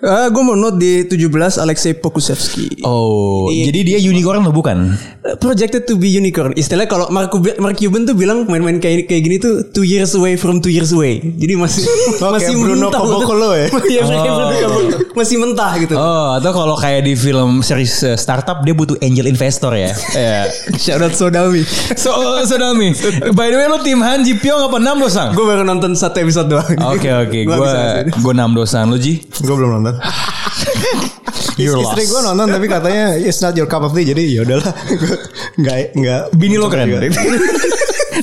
Eh, 0.00 0.32
gue 0.32 0.40
mau 0.40 0.56
note 0.56 0.80
di 0.80 1.04
17 1.04 1.28
Alexei 1.60 1.92
Pokusevski. 1.92 2.80
Oh, 2.88 3.52
Iya. 3.52 3.68
jadi 3.68 3.80
dia 3.84 3.98
unicorn 4.00 4.40
atau 4.40 4.48
bukan? 4.48 4.96
Uh, 5.20 5.36
Projected 5.36 5.84
to 5.84 6.00
be 6.00 6.08
unicorn. 6.08 6.56
Istilahnya 6.56 6.88
kalau 6.88 7.12
Mark, 7.12 7.28
Cuban- 7.28 7.60
Mark 7.60 7.76
Cuban 7.76 8.08
tuh 8.08 8.16
bilang 8.16 8.48
main-main 8.48 8.80
kayak 8.80 9.04
kayak 9.04 9.20
gini 9.20 9.36
tuh 9.36 9.60
two 9.68 9.84
years 9.84 10.16
away 10.16 10.40
from 10.40 10.56
two 10.56 10.72
years 10.72 10.88
away. 10.90 11.20
Jadi 11.20 11.52
masih 11.52 11.84
Oh, 12.24 12.32
masih 12.32 12.56
Bruno 12.56 12.88
mentah. 12.88 13.04
Ya? 13.52 13.68
Iya, 13.92 14.00
Bruno 14.00 14.24
Caboclo. 14.24 14.72
masih 15.12 15.36
mentah 15.36 15.72
gitu. 15.76 15.92
Oh, 15.92 16.32
atau 16.32 16.50
kalau 16.50 16.80
kayak 16.80 17.04
di 17.04 17.12
film 17.12 17.60
series 17.60 17.92
uh, 18.02 18.16
startup 18.16 18.64
dia 18.64 18.72
butuh 18.72 18.96
angel 19.00 19.28
investor 19.28 19.76
ya. 19.76 19.92
Iya. 20.16 20.48
Shout 20.80 21.04
out 21.04 21.12
Sodami. 21.12 21.60
So, 21.92 22.16
so 22.48 22.56
Dami, 22.56 22.96
by 23.36 23.52
the 23.52 23.56
way 23.56 23.68
lo 23.68 23.76
tim 23.80 24.00
Han 24.00 24.24
Ji 24.24 24.32
Pyong 24.34 24.64
apa 24.64 24.80
Nam 24.80 24.96
Dosang? 24.96 25.36
gue 25.36 25.44
baru 25.44 25.60
nonton 25.60 25.92
satu 25.92 26.24
episode 26.24 26.48
doang. 26.48 26.72
Oke 26.88 27.12
oke, 27.12 27.38
Gua 27.44 27.56
gue 27.60 27.72
gue 28.16 28.32
Nam 28.32 28.56
Dosang 28.56 28.88
lo 28.88 28.96
Ji. 28.96 29.20
Gue 29.44 29.52
belum 29.52 29.76
nonton. 29.76 29.89
You're 31.60 31.76
Istri 31.76 32.04
lost. 32.08 32.12
gue 32.12 32.20
nonton 32.24 32.46
tapi 32.48 32.66
katanya 32.68 33.16
it's 33.20 33.44
not 33.44 33.52
your 33.52 33.68
cup 33.68 33.84
of 33.84 33.92
tea 33.92 34.08
jadi 34.08 34.22
ya 34.24 34.40
udahlah. 34.48 34.72
Nggak 35.60 35.76
nggak. 35.92 36.22
Bini 36.36 36.56
lo 36.56 36.72
keren. 36.72 36.88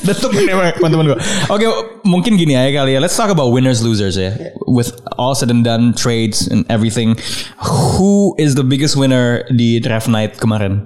Datuk 0.01 0.31
teman-teman 0.37 1.05
gue. 1.13 1.19
Oke, 1.49 1.65
mungkin 2.05 2.37
gini 2.37 2.53
aja 2.57 2.81
kali 2.81 2.97
ya. 2.97 2.99
Let's 3.01 3.17
talk 3.17 3.29
about 3.29 3.53
winners 3.53 3.81
losers 3.85 4.17
ya. 4.17 4.33
With 4.65 4.93
all 5.21 5.33
said 5.37 5.49
and 5.53 5.61
done, 5.65 5.93
trades 5.93 6.45
and 6.49 6.65
everything, 6.69 7.17
who 7.61 8.33
is 8.37 8.53
the 8.57 8.65
biggest 8.65 8.97
winner 8.97 9.45
di 9.53 9.79
draft 9.81 10.09
night 10.09 10.37
kemarin? 10.41 10.85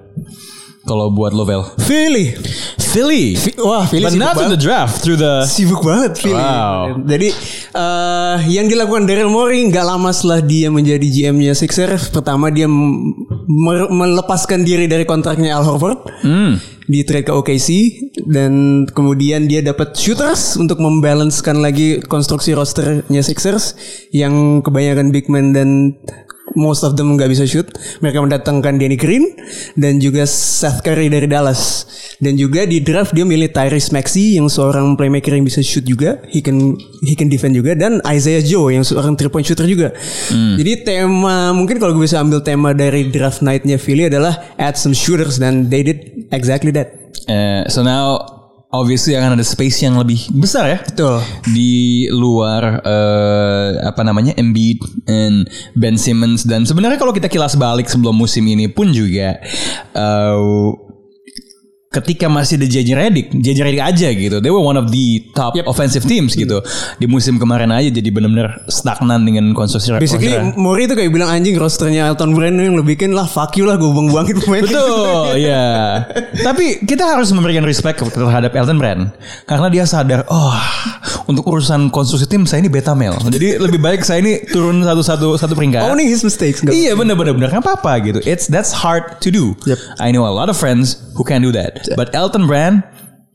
Kalau 0.82 1.13
buat 1.13 1.30
Lovel. 1.30 1.62
Philly. 1.86 2.34
Philly. 2.91 3.38
Wah, 3.62 3.86
Philly 3.86 4.04
But 4.04 4.17
not 4.17 4.36
in 4.41 4.50
the 4.52 4.60
draft 4.60 5.06
through 5.06 5.15
the 5.22 5.46
Sibuk 5.46 5.86
banget 5.86 6.17
Philly. 6.17 6.36
Wow. 6.36 7.06
Jadi 7.06 7.30
eh, 7.72 8.38
yang 8.50 8.65
dilakukan 8.67 9.06
Daryl 9.06 9.30
Morey 9.30 9.62
nggak 9.70 9.86
lama 9.86 10.10
setelah 10.12 10.41
dia 10.41 10.67
menjadi 10.74 11.06
GM-nya 11.06 11.54
Sixers, 11.56 12.10
pertama 12.10 12.50
dia 12.50 12.67
melepaskan 12.67 14.65
diri 14.65 14.89
dari 14.89 15.06
kontraknya 15.06 15.56
Al 15.56 15.63
Horford. 15.63 16.00
Di 16.91 17.08
trade 17.08 17.24
ke 17.24 17.32
OKC 17.32 17.70
dan 18.28 18.84
kemudian 18.91 19.48
dia 19.48 19.63
dapat 19.63 19.96
shooters 19.96 20.60
untuk 20.60 20.84
membalancekan 20.84 21.63
lagi 21.63 22.04
konstruksi 22.04 22.52
rosternya 22.52 23.24
Sixers 23.24 23.80
yang 24.12 24.60
kebanyakan 24.60 25.15
big 25.15 25.32
man 25.32 25.56
dan 25.56 25.96
most 26.56 26.84
of 26.84 26.98
them 26.98 27.16
nggak 27.16 27.32
bisa 27.32 27.48
shoot. 27.48 27.68
Mereka 28.04 28.22
mendatangkan 28.24 28.80
Danny 28.80 28.98
Green 28.98 29.36
dan 29.78 30.02
juga 30.02 30.28
Seth 30.28 30.84
Curry 30.84 31.08
dari 31.12 31.28
Dallas. 31.28 31.86
Dan 32.22 32.38
juga 32.38 32.70
di 32.70 32.82
draft 32.86 33.18
dia 33.18 33.26
milih 33.26 33.50
Tyrese 33.50 33.90
Maxey 33.92 34.38
yang 34.38 34.46
seorang 34.46 34.94
playmaker 34.94 35.34
yang 35.34 35.42
bisa 35.42 35.64
shoot 35.66 35.82
juga, 35.82 36.22
he 36.30 36.40
can 36.40 36.78
he 37.02 37.18
can 37.18 37.28
defend 37.32 37.58
juga 37.58 37.74
dan 37.74 37.98
Isaiah 38.06 38.46
Joe 38.46 38.70
yang 38.70 38.86
seorang 38.86 39.18
three 39.18 39.32
point 39.32 39.46
shooter 39.46 39.66
juga. 39.66 39.90
Jadi 40.32 40.86
tema 40.86 41.50
mungkin 41.52 41.82
kalau 41.82 41.98
gue 41.98 42.06
bisa 42.06 42.22
ambil 42.22 42.46
tema 42.46 42.78
dari 42.78 43.10
draft 43.10 43.42
night-nya 43.42 43.82
Philly 43.82 44.08
adalah 44.08 44.54
add 44.62 44.78
some 44.78 44.94
shooters 44.94 45.42
dan 45.42 45.68
they 45.74 45.82
did 45.82 46.30
exactly 46.30 46.70
that. 46.70 46.94
Eh, 47.26 47.66
so 47.70 47.82
now 47.82 48.40
obviously 48.72 49.14
akan 49.14 49.36
ada 49.36 49.46
space 49.46 49.84
yang 49.84 50.00
lebih 50.00 50.32
besar 50.34 50.68
ya. 50.68 50.80
Betul. 50.82 51.20
Di 51.52 52.08
luar 52.12 52.82
eh, 52.82 53.70
apa 53.86 54.02
namanya 54.02 54.34
Embiid 54.40 54.80
and 55.12 55.48
Ben 55.76 56.00
Simmons 56.00 56.48
dan 56.48 56.64
sebenarnya 56.64 56.98
kalau 56.98 57.12
kita 57.12 57.28
kilas 57.28 57.60
balik 57.60 57.92
sebelum 57.92 58.16
musim 58.16 58.48
ini 58.48 58.72
pun 58.72 58.90
juga 58.96 59.38
eh, 59.94 60.40
ketika 61.91 62.32
masih 62.32 62.56
ada 62.56 62.67
JJ 62.71 62.89
Redick, 62.95 63.27
JJ 63.36 63.60
Redick 63.67 63.84
aja 63.84 64.08
gitu. 64.15 64.39
They 64.39 64.47
were 64.47 64.63
one 64.63 64.80
of 64.80 64.95
the 64.95 65.27
top 65.36 65.60
offensive 65.67 66.08
teams 66.08 66.39
gitu. 66.39 66.63
Di 66.95 67.04
musim 67.04 67.36
kemarin 67.36 67.67
aja 67.67 67.91
jadi 67.91 68.08
benar-benar 68.08 68.63
stagnan 68.71 69.27
dengan 69.27 69.51
konstruksi 69.51 69.99
Basically. 69.99 70.32
Mori 70.56 70.88
itu 70.88 70.95
kayak 70.95 71.12
bilang 71.12 71.27
anjing 71.27 71.60
rosternya 71.60 72.08
Elton 72.08 72.32
Brand 72.32 72.56
yang 72.56 72.80
lo 72.80 72.84
bikin 72.88 73.12
lah 73.12 73.27
fuck 73.27 73.60
you 73.60 73.67
lah 73.67 73.75
gue 73.75 73.91
buang-buangin 73.91 74.39
pemain. 74.39 74.63
Betul, 74.63 75.36
ya. 75.51 75.99
Tapi 76.39 76.88
kita 76.88 77.04
harus 77.04 77.27
memberikan 77.36 77.67
respect 77.67 77.99
terhadap 77.99 78.56
Elton 78.56 78.80
Brand 78.80 79.12
karena 79.43 79.67
dia 79.67 79.84
sadar, 79.84 80.23
oh, 80.32 80.56
untuk 81.27 81.43
urusan 81.43 81.91
konstruksi 81.91 82.23
tim 82.23 82.47
saya 82.47 82.63
ini 82.63 82.71
beta 82.71 82.95
male. 82.95 83.19
Jadi 83.19 83.60
lebih 83.60 83.84
baik 83.84 84.08
saya 84.08 84.23
ini 84.23 84.39
turun 84.47 84.80
satu 84.88 85.36
satu 85.36 85.54
peringkat. 85.60 85.91
Owning 85.91 86.08
his 86.08 86.23
mistakes. 86.23 86.63
Iya 86.63 86.95
benar 86.95 87.19
benar 87.19 87.36
benar 87.36 87.51
nggak 87.51 87.67
apa-apa 87.67 87.99
gitu. 88.08 88.19
It's 88.23 88.47
that's 88.47 88.71
hard 88.71 89.19
to 89.19 89.27
do. 89.27 89.60
I 89.99 90.15
know 90.15 90.23
a 90.23 90.32
lot 90.32 90.47
of 90.47 90.56
friends 90.56 90.95
who 91.19 91.27
can 91.27 91.43
do 91.43 91.51
that. 91.51 91.81
But 92.00 92.13
Elton 92.13 92.48
Brand, 92.48 92.84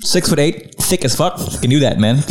six 0.00 0.28
foot 0.28 0.38
eight, 0.38 0.74
thick 0.82 1.04
as 1.04 1.14
fuck, 1.14 1.38
can 1.60 1.70
do 1.70 1.80
that 1.80 1.98
man. 1.98 2.22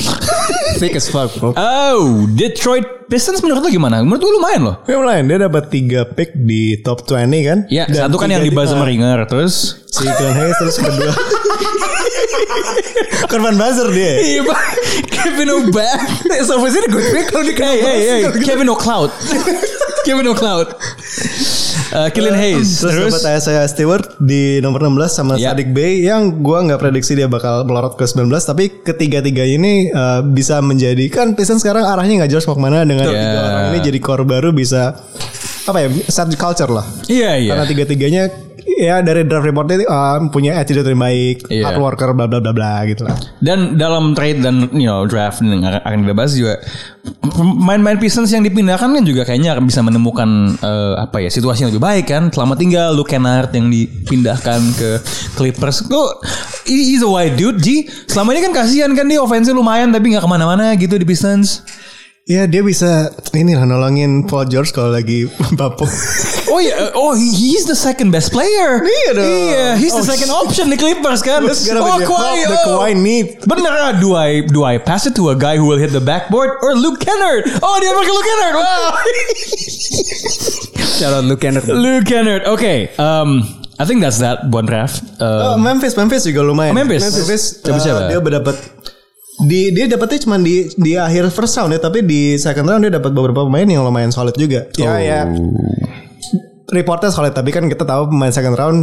Thick 0.76 0.92
as 0.92 1.08
fuck 1.08 1.32
bro. 1.40 1.56
Oh, 1.56 2.28
Detroit 2.36 3.08
Pistons 3.08 3.40
menurut 3.40 3.64
lo 3.64 3.70
gimana? 3.72 4.04
Menurut 4.04 4.28
lo 4.28 4.44
lumayan 4.44 4.62
loh. 4.66 4.76
Ya 4.84 5.00
lumayan 5.00 5.24
dia 5.32 5.40
dapat 5.40 5.72
3 5.72 6.04
pick 6.20 6.36
di 6.36 6.84
top 6.84 7.08
20 7.08 7.48
kan. 7.48 7.58
Ya, 7.72 7.88
Dan 7.88 8.12
satu 8.12 8.20
kan 8.20 8.28
yang 8.28 8.44
tiga- 8.44 8.52
dibahas 8.52 8.76
sama 8.76 8.84
ah, 8.84 8.90
Ringer, 8.92 9.24
terus 9.24 9.88
Si 9.88 10.04
Glenn 10.04 10.36
Hayes 10.36 10.58
terus 10.60 10.76
kedua. 10.76 11.16
Korban 13.32 13.56
buzzer 13.56 13.88
dia. 13.96 14.20
Iya 14.20 14.42
Kevin 15.08 15.50
O'Bak 15.52 16.00
Sama 16.46 16.68
sih 16.70 16.82
good 16.88 17.08
pick 17.12 17.26
kalau 17.32 17.46
di 17.48 17.54
Hey 17.58 17.78
hey 17.82 18.00
hey 18.04 18.22
Kevin 18.44 18.70
O'Cloud 18.70 19.10
Kevin 20.06 20.28
O'Cloud 20.32 20.68
uh, 21.92 22.10
Killian 22.10 22.34
Hayes 22.34 22.80
Terus, 22.80 22.94
Terus, 22.96 23.12
dapat 23.12 23.38
Isaiah 23.38 23.68
Stewart 23.68 24.06
di 24.18 24.58
nomor 24.60 24.82
16 24.82 25.12
sama 25.12 25.34
Ya. 25.36 25.52
Sadik 25.52 25.70
Bey 25.70 26.02
yang 26.02 26.40
gua 26.40 26.64
nggak 26.64 26.80
prediksi 26.80 27.14
dia 27.14 27.28
bakal 27.28 27.68
melorot 27.68 27.94
ke 27.94 28.06
19 28.08 28.32
tapi 28.42 28.64
ketiga-tiga 28.82 29.44
ini 29.44 29.92
uh, 29.92 30.24
bisa 30.24 30.64
menjadi 30.64 31.06
kan 31.12 31.36
Pistons 31.36 31.60
sekarang 31.60 31.84
arahnya 31.84 32.24
nggak 32.24 32.32
jelas 32.32 32.48
mau 32.48 32.56
ke 32.56 32.64
mana 32.64 32.82
dengan 32.82 33.06
Betul. 33.06 33.20
tiga 33.20 33.34
Ya. 33.36 33.44
orang 33.44 33.64
ini 33.70 33.80
jadi 33.84 34.00
core 34.00 34.24
baru 34.24 34.50
bisa 34.50 34.96
apa 35.66 35.78
ya 35.82 35.88
set 36.08 36.30
culture 36.38 36.70
lah. 36.70 36.86
Iya 37.10 37.42
iya 37.42 37.52
Karena 37.54 37.66
tiga-tiganya 37.66 38.24
ya 38.76 39.00
dari 39.00 39.24
draft 39.24 39.46
reportnya 39.48 39.88
uh, 39.88 40.20
punya 40.30 40.60
attitude 40.60 40.84
yang 40.86 41.00
baik, 41.00 41.48
Iya. 41.48 41.64
hard 41.72 41.80
worker 41.80 42.10
bla 42.12 42.28
bla 42.28 42.44
bla 42.44 42.52
bla 42.52 42.84
gitu 42.86 43.08
lah. 43.08 43.16
Dan 43.40 43.80
dalam 43.80 44.12
trade 44.14 44.44
dan 44.44 44.68
you 44.76 44.86
know 44.90 45.08
draft 45.08 45.40
yang 45.42 45.64
akan 45.64 46.04
kita 46.06 46.14
bahas 46.16 46.34
juga 46.36 46.60
Main-main 47.38 48.02
Pistons 48.02 48.34
yang 48.34 48.42
dipindahkan 48.42 48.90
kan 48.90 49.04
juga 49.06 49.26
kayaknya 49.30 49.58
bisa 49.62 49.86
menemukan 49.86 50.58
eh, 50.58 50.94
apa 50.98 51.22
ya 51.22 51.30
situasi 51.30 51.66
yang 51.66 51.70
lebih 51.74 51.84
baik 51.86 52.06
kan. 52.10 52.24
Selama 52.34 52.58
tinggal 52.58 52.98
Luke 52.98 53.14
Kennard 53.14 53.54
yang 53.54 53.70
dipindahkan 53.70 54.62
ke 54.74 54.90
Clippers. 55.38 55.86
Lo 55.90 56.18
he's 56.66 57.06
a 57.06 57.10
white 57.10 57.38
dude 57.38 57.62
Ji. 57.62 57.86
Selama 58.10 58.34
ini 58.34 58.42
kan 58.50 58.54
kasihan 58.58 58.90
kan 58.98 59.06
dia 59.06 59.22
offense 59.22 59.50
lumayan 59.54 59.94
tapi 59.94 60.14
nggak 60.14 60.26
ke 60.26 60.30
mana-mana 60.30 60.74
gitu 60.74 60.98
di 60.98 61.06
Pistons. 61.06 61.62
Ya 62.26 62.50
dia 62.50 62.66
bisa 62.66 63.14
ini 63.38 63.54
lah 63.54 63.70
nolongin 63.70 64.26
Paul 64.26 64.50
George 64.50 64.74
kalau 64.74 64.90
lagi 64.90 65.30
bapuk. 65.62 65.86
Oh 66.50 66.58
iya, 66.58 66.90
oh 66.98 67.14
he- 67.14 67.30
he's 67.54 67.70
the 67.70 67.78
second 67.78 68.10
best 68.10 68.34
player. 68.34 68.82
Iya 68.82 69.10
dong. 69.14 69.30
Iya, 69.30 69.66
he's 69.78 69.94
the 69.94 70.02
Oh, 70.02 70.10
second 70.10 70.34
option 70.34 70.74
di 70.74 70.78
Clippers 70.82 71.22
kan. 71.22 71.46
Terus 71.46 71.70
oh, 71.70 71.86
Kawhi, 72.02 72.50
the 72.50 72.58
oh. 72.66 72.82
Kawhi 72.82 72.98
need? 72.98 73.46
Bener 73.46 73.70
ah, 73.70 73.94
do 73.94 74.18
I 74.18 74.42
do 74.42 74.66
I 74.66 74.82
pass 74.82 75.06
it 75.06 75.14
to 75.22 75.30
a 75.30 75.38
guy 75.38 75.62
who 75.62 75.70
will 75.70 75.78
hit 75.78 75.94
the 75.94 76.02
backboard 76.02 76.58
or 76.66 76.74
Luke 76.74 76.98
Kennard? 76.98 77.46
Oh 77.62 77.78
dia 77.78 77.94
pakai 77.94 78.10
Luke 78.10 78.26
Kennard. 78.26 78.56
Wow. 78.58 78.90
Shout 80.98 81.14
out 81.14 81.30
Luke 81.30 81.42
Kennard. 81.46 81.70
Luke 81.70 82.10
Kennard. 82.10 82.50
Oke, 82.50 82.90
um, 82.98 83.46
I 83.78 83.86
think 83.86 84.02
that's 84.02 84.18
that 84.26 84.50
buat 84.50 84.66
draft. 84.66 84.98
Uh, 85.22 85.54
Oh, 85.54 85.56
Memphis, 85.62 85.94
Memphis 85.94 86.26
juga 86.26 86.42
lumayan. 86.42 86.74
Memphis. 86.74 87.06
Memphis 87.06 87.62
Coba 87.62 87.78
uh, 87.78 87.84
siapa? 87.86 88.02
dia 88.10 88.18
berdapat 88.18 88.56
di 89.44 89.76
dia 89.76 89.92
dapatnya 89.92 90.20
cuma 90.24 90.40
di 90.40 90.72
di 90.80 90.96
akhir 90.96 91.28
first 91.36 91.60
round 91.60 91.76
ya, 91.76 91.80
tapi 91.84 92.00
di 92.08 92.40
second 92.40 92.72
round 92.72 92.88
dia 92.88 92.94
dapat 92.96 93.12
beberapa 93.12 93.44
pemain 93.44 93.68
yang 93.68 93.84
lumayan 93.84 94.16
solid 94.16 94.36
juga. 94.40 94.72
Ya 94.80 94.96
ya. 95.04 95.28
Reportnya 96.72 97.12
solid, 97.12 97.36
tapi 97.36 97.52
kan 97.52 97.68
kita 97.68 97.84
tahu 97.84 98.08
pemain 98.08 98.32
second 98.32 98.56
round 98.56 98.80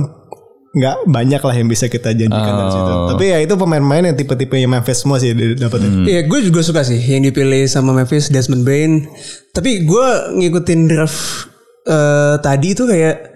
nggak 0.73 1.05
banyak 1.05 1.43
lah 1.45 1.55
yang 1.57 1.69
bisa 1.69 1.85
kita 1.89 2.17
janjikan 2.17 2.53
dari 2.57 2.71
situ. 2.73 2.93
Tapi 3.13 3.25
ya 3.29 3.39
itu 3.45 3.55
pemain-pemain 3.61 4.09
yang 4.09 4.17
tipe-tipe 4.17 4.57
yang 4.57 4.73
Memphis 4.73 5.05
semua 5.05 5.21
sih 5.21 5.37
dia 5.37 5.53
dapetin. 5.53 6.09
Iya, 6.09 6.25
gue 6.25 6.41
juga 6.49 6.65
suka 6.65 6.81
sih 6.81 6.97
yang 6.97 7.29
dipilih 7.29 7.69
sama 7.69 7.93
Memphis 7.93 8.33
Desmond 8.33 8.65
Bain. 8.65 9.05
Tapi 9.53 9.85
gue 9.85 10.07
ngikutin 10.41 10.81
draft 10.89 11.53
eh, 11.85 12.41
tadi 12.41 12.73
itu 12.73 12.89
kayak 12.89 13.32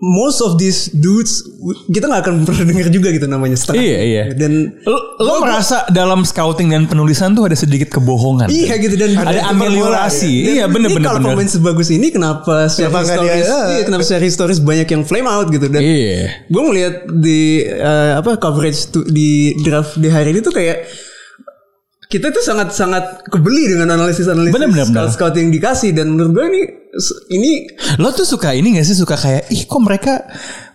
most 0.00 0.40
of 0.40 0.56
these 0.56 0.88
dudes 0.90 1.44
kita 1.86 2.08
nggak 2.08 2.24
akan 2.24 2.34
pernah 2.42 2.64
dengar 2.64 2.88
juga 2.88 3.12
gitu 3.12 3.28
namanya 3.28 3.52
setengah. 3.52 3.84
Iya, 3.84 3.98
iya. 4.00 4.22
Dan 4.32 4.80
lo, 4.82 4.96
lo 5.20 5.44
merasa 5.44 5.84
dalam 5.88 6.24
scouting 6.24 6.72
dan 6.72 6.88
penulisan 6.88 7.36
tuh 7.36 7.44
ada 7.44 7.54
sedikit 7.54 7.92
kebohongan. 7.92 8.48
Iya 8.48 8.80
gitu 8.80 8.96
dan 8.96 9.12
Ada 9.14 9.52
ameliorasi. 9.52 10.32
Dan 10.40 10.52
Iya, 10.56 10.64
bener, 10.66 10.88
ini 10.88 10.96
bener, 10.96 11.08
Kalau 11.12 11.20
pemain 11.22 11.44
sebagus 11.46 11.88
ini 11.90 12.08
kenapa 12.08 12.64
nggak 12.64 12.96
historis? 12.96 13.44
dia- 13.44 13.68
Iya, 13.70 13.82
kenapa 13.84 14.02
secara 14.02 14.24
historis 14.24 14.58
banyak 14.58 14.88
yang 14.88 15.02
flame 15.04 15.28
out 15.28 15.52
gitu 15.52 15.68
dan 15.68 15.84
Iya. 15.84 16.48
gue 16.48 16.62
ngeliat 16.64 16.94
di 17.12 17.40
eh, 17.62 18.12
apa 18.16 18.40
coverage 18.40 18.88
tuh 18.88 19.04
di 19.04 19.52
draft 19.60 20.00
di 20.00 20.08
hari 20.08 20.32
ini 20.32 20.40
tuh 20.40 20.50
kayak 20.50 20.88
kita 22.10 22.34
tuh 22.34 22.42
sangat 22.42 22.74
sangat 22.74 23.22
kebeli 23.30 23.70
dengan 23.70 23.94
analisis 23.94 24.26
analisis 24.26 24.50
Bener, 24.50 24.66
bener, 24.66 24.86
bener. 24.90 25.14
scout 25.14 25.30
yang 25.38 25.54
dikasih 25.54 25.94
dan 25.94 26.10
menurut 26.10 26.34
gue 26.34 26.44
ini 26.50 26.60
ini 27.30 27.50
Lo 28.02 28.10
tuh 28.10 28.26
suka 28.26 28.50
ini 28.50 28.74
gak 28.74 28.82
sih 28.82 28.98
suka 28.98 29.14
kayak 29.14 29.46
ih 29.54 29.62
kok 29.62 29.78
mereka 29.78 30.26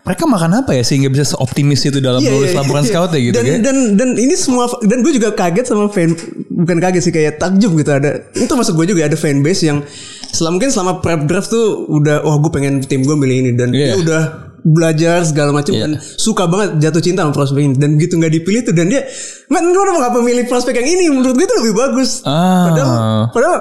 mereka 0.07 0.23
makan 0.31 0.63
apa 0.63 0.71
ya 0.71 0.83
sehingga 0.88 1.11
bisa 1.11 1.36
seoptimis 1.36 1.91
itu 1.91 1.99
dalam 1.99 2.23
Iya, 2.23 2.31
nulis 2.31 2.55
iya, 2.55 2.57
laporan 2.63 2.88
iya. 2.88 2.89
scout 2.95 3.11
ya 3.11 3.19
gitu 3.19 3.36
dan, 3.36 3.43
kan? 3.43 3.59
dan 3.67 3.77
dan 3.99 4.09
ini 4.15 4.36
semua 4.39 4.71
dan 4.88 5.03
gue 5.03 5.11
juga 5.11 5.36
kaget 5.36 5.65
sama 5.67 5.91
fan 5.91 6.15
bukan 6.55 6.77
kaget 6.79 7.01
sih 7.03 7.11
kayak 7.11 7.36
takjub 7.36 7.75
gitu 7.83 7.91
ada 7.91 8.31
itu 8.31 8.53
masuk 8.55 8.79
gue 8.79 8.95
juga 8.95 9.03
ada 9.03 9.19
fanbase 9.19 9.67
yang 9.67 9.83
selama 10.31 10.55
mungkin 10.55 10.71
selama 10.71 11.03
prep 11.03 11.27
draft 11.27 11.51
tuh 11.51 11.83
udah 11.91 12.23
wah 12.23 12.39
gue 12.39 12.51
pengen 12.55 12.79
tim 12.79 13.03
gue 13.03 13.11
milih 13.11 13.38
ini 13.43 13.51
dan 13.59 13.75
dia 13.75 13.99
udah 13.99 14.55
belajar 14.66 15.22
segala 15.22 15.53
macam 15.53 15.78
dan 15.78 16.01
suka 16.01 16.49
banget 16.49 16.82
jatuh 16.82 17.01
cinta 17.05 17.22
sama 17.22 17.34
prospek 17.38 17.61
ini. 17.61 17.76
Dan 17.78 18.01
gitu 18.01 18.18
nggak 18.18 18.34
dipilih 18.34 18.61
tuh 18.66 18.74
dan 18.74 18.89
dia 18.89 19.05
man 19.53 19.61
lu 19.61 19.78
kenapa 19.78 20.09
nggak 20.09 20.13
memilih 20.20 20.43
prospek 20.49 20.82
yang 20.82 20.89
ini? 20.89 21.05
Menurut 21.13 21.38
gue 21.38 21.45
itu 21.45 21.55
lebih 21.61 21.74
bagus. 21.78 22.26
Ah. 22.26 22.74
padahal 22.74 22.97
padahal 23.30 23.59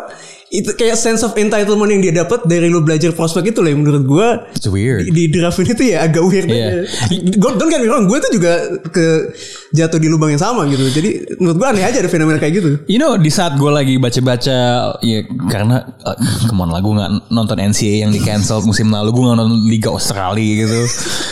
itu 0.51 0.71
kayak 0.73 0.95
sense 0.95 1.21
of 1.21 1.33
entitlement 1.35 1.89
yang 1.89 2.01
dia 2.01 2.15
dapat 2.15 2.45
dari 2.45 2.67
lu 2.67 2.81
belajar 2.81 3.11
prospek 3.11 3.51
itu 3.51 3.61
lah 3.61 3.73
yang 3.73 3.81
menurut 3.81 4.05
gue 4.05 4.27
It's 4.55 4.67
weird. 4.67 5.05
di, 5.05 5.11
di 5.11 5.25
draft 5.31 5.59
ini 5.59 5.73
tuh 5.73 5.87
ya 5.87 6.05
agak 6.05 6.23
weird 6.23 6.47
Iya. 6.47 6.85
aja. 6.87 7.35
Gue 7.35 7.51
don't 7.57 7.69
get 7.69 7.81
me 7.81 7.89
wrong, 7.89 8.05
gue 8.05 8.19
tuh 8.19 8.31
juga 8.31 8.53
ke 8.87 9.33
jatuh 9.71 9.97
di 9.97 10.07
lubang 10.07 10.31
yang 10.31 10.39
sama 10.39 10.69
gitu. 10.69 10.85
Jadi 10.87 11.11
menurut 11.39 11.57
gue 11.57 11.67
aneh 11.67 11.85
aja 11.85 11.99
ada 11.99 12.07
fenomena 12.07 12.39
kayak 12.39 12.55
gitu. 12.59 12.71
You 12.87 12.99
know 12.99 13.17
di 13.17 13.29
saat 13.29 13.57
gue 13.57 13.67
lagi 13.67 13.97
baca-baca 13.97 14.57
ya 15.01 15.19
karena 15.49 15.83
uh, 16.01 16.17
come 16.47 16.61
on 16.61 16.71
lah 16.71 16.79
gue 16.79 16.93
nggak 16.93 17.11
nonton 17.29 17.57
NCAA 17.59 18.05
yang 18.05 18.13
di 18.13 18.21
cancel 18.21 18.63
musim 18.63 18.89
lalu 18.89 19.11
gue 19.11 19.23
nggak 19.25 19.39
nonton 19.39 19.59
Liga 19.67 19.91
Australia 19.91 20.53
gitu. 20.63 20.81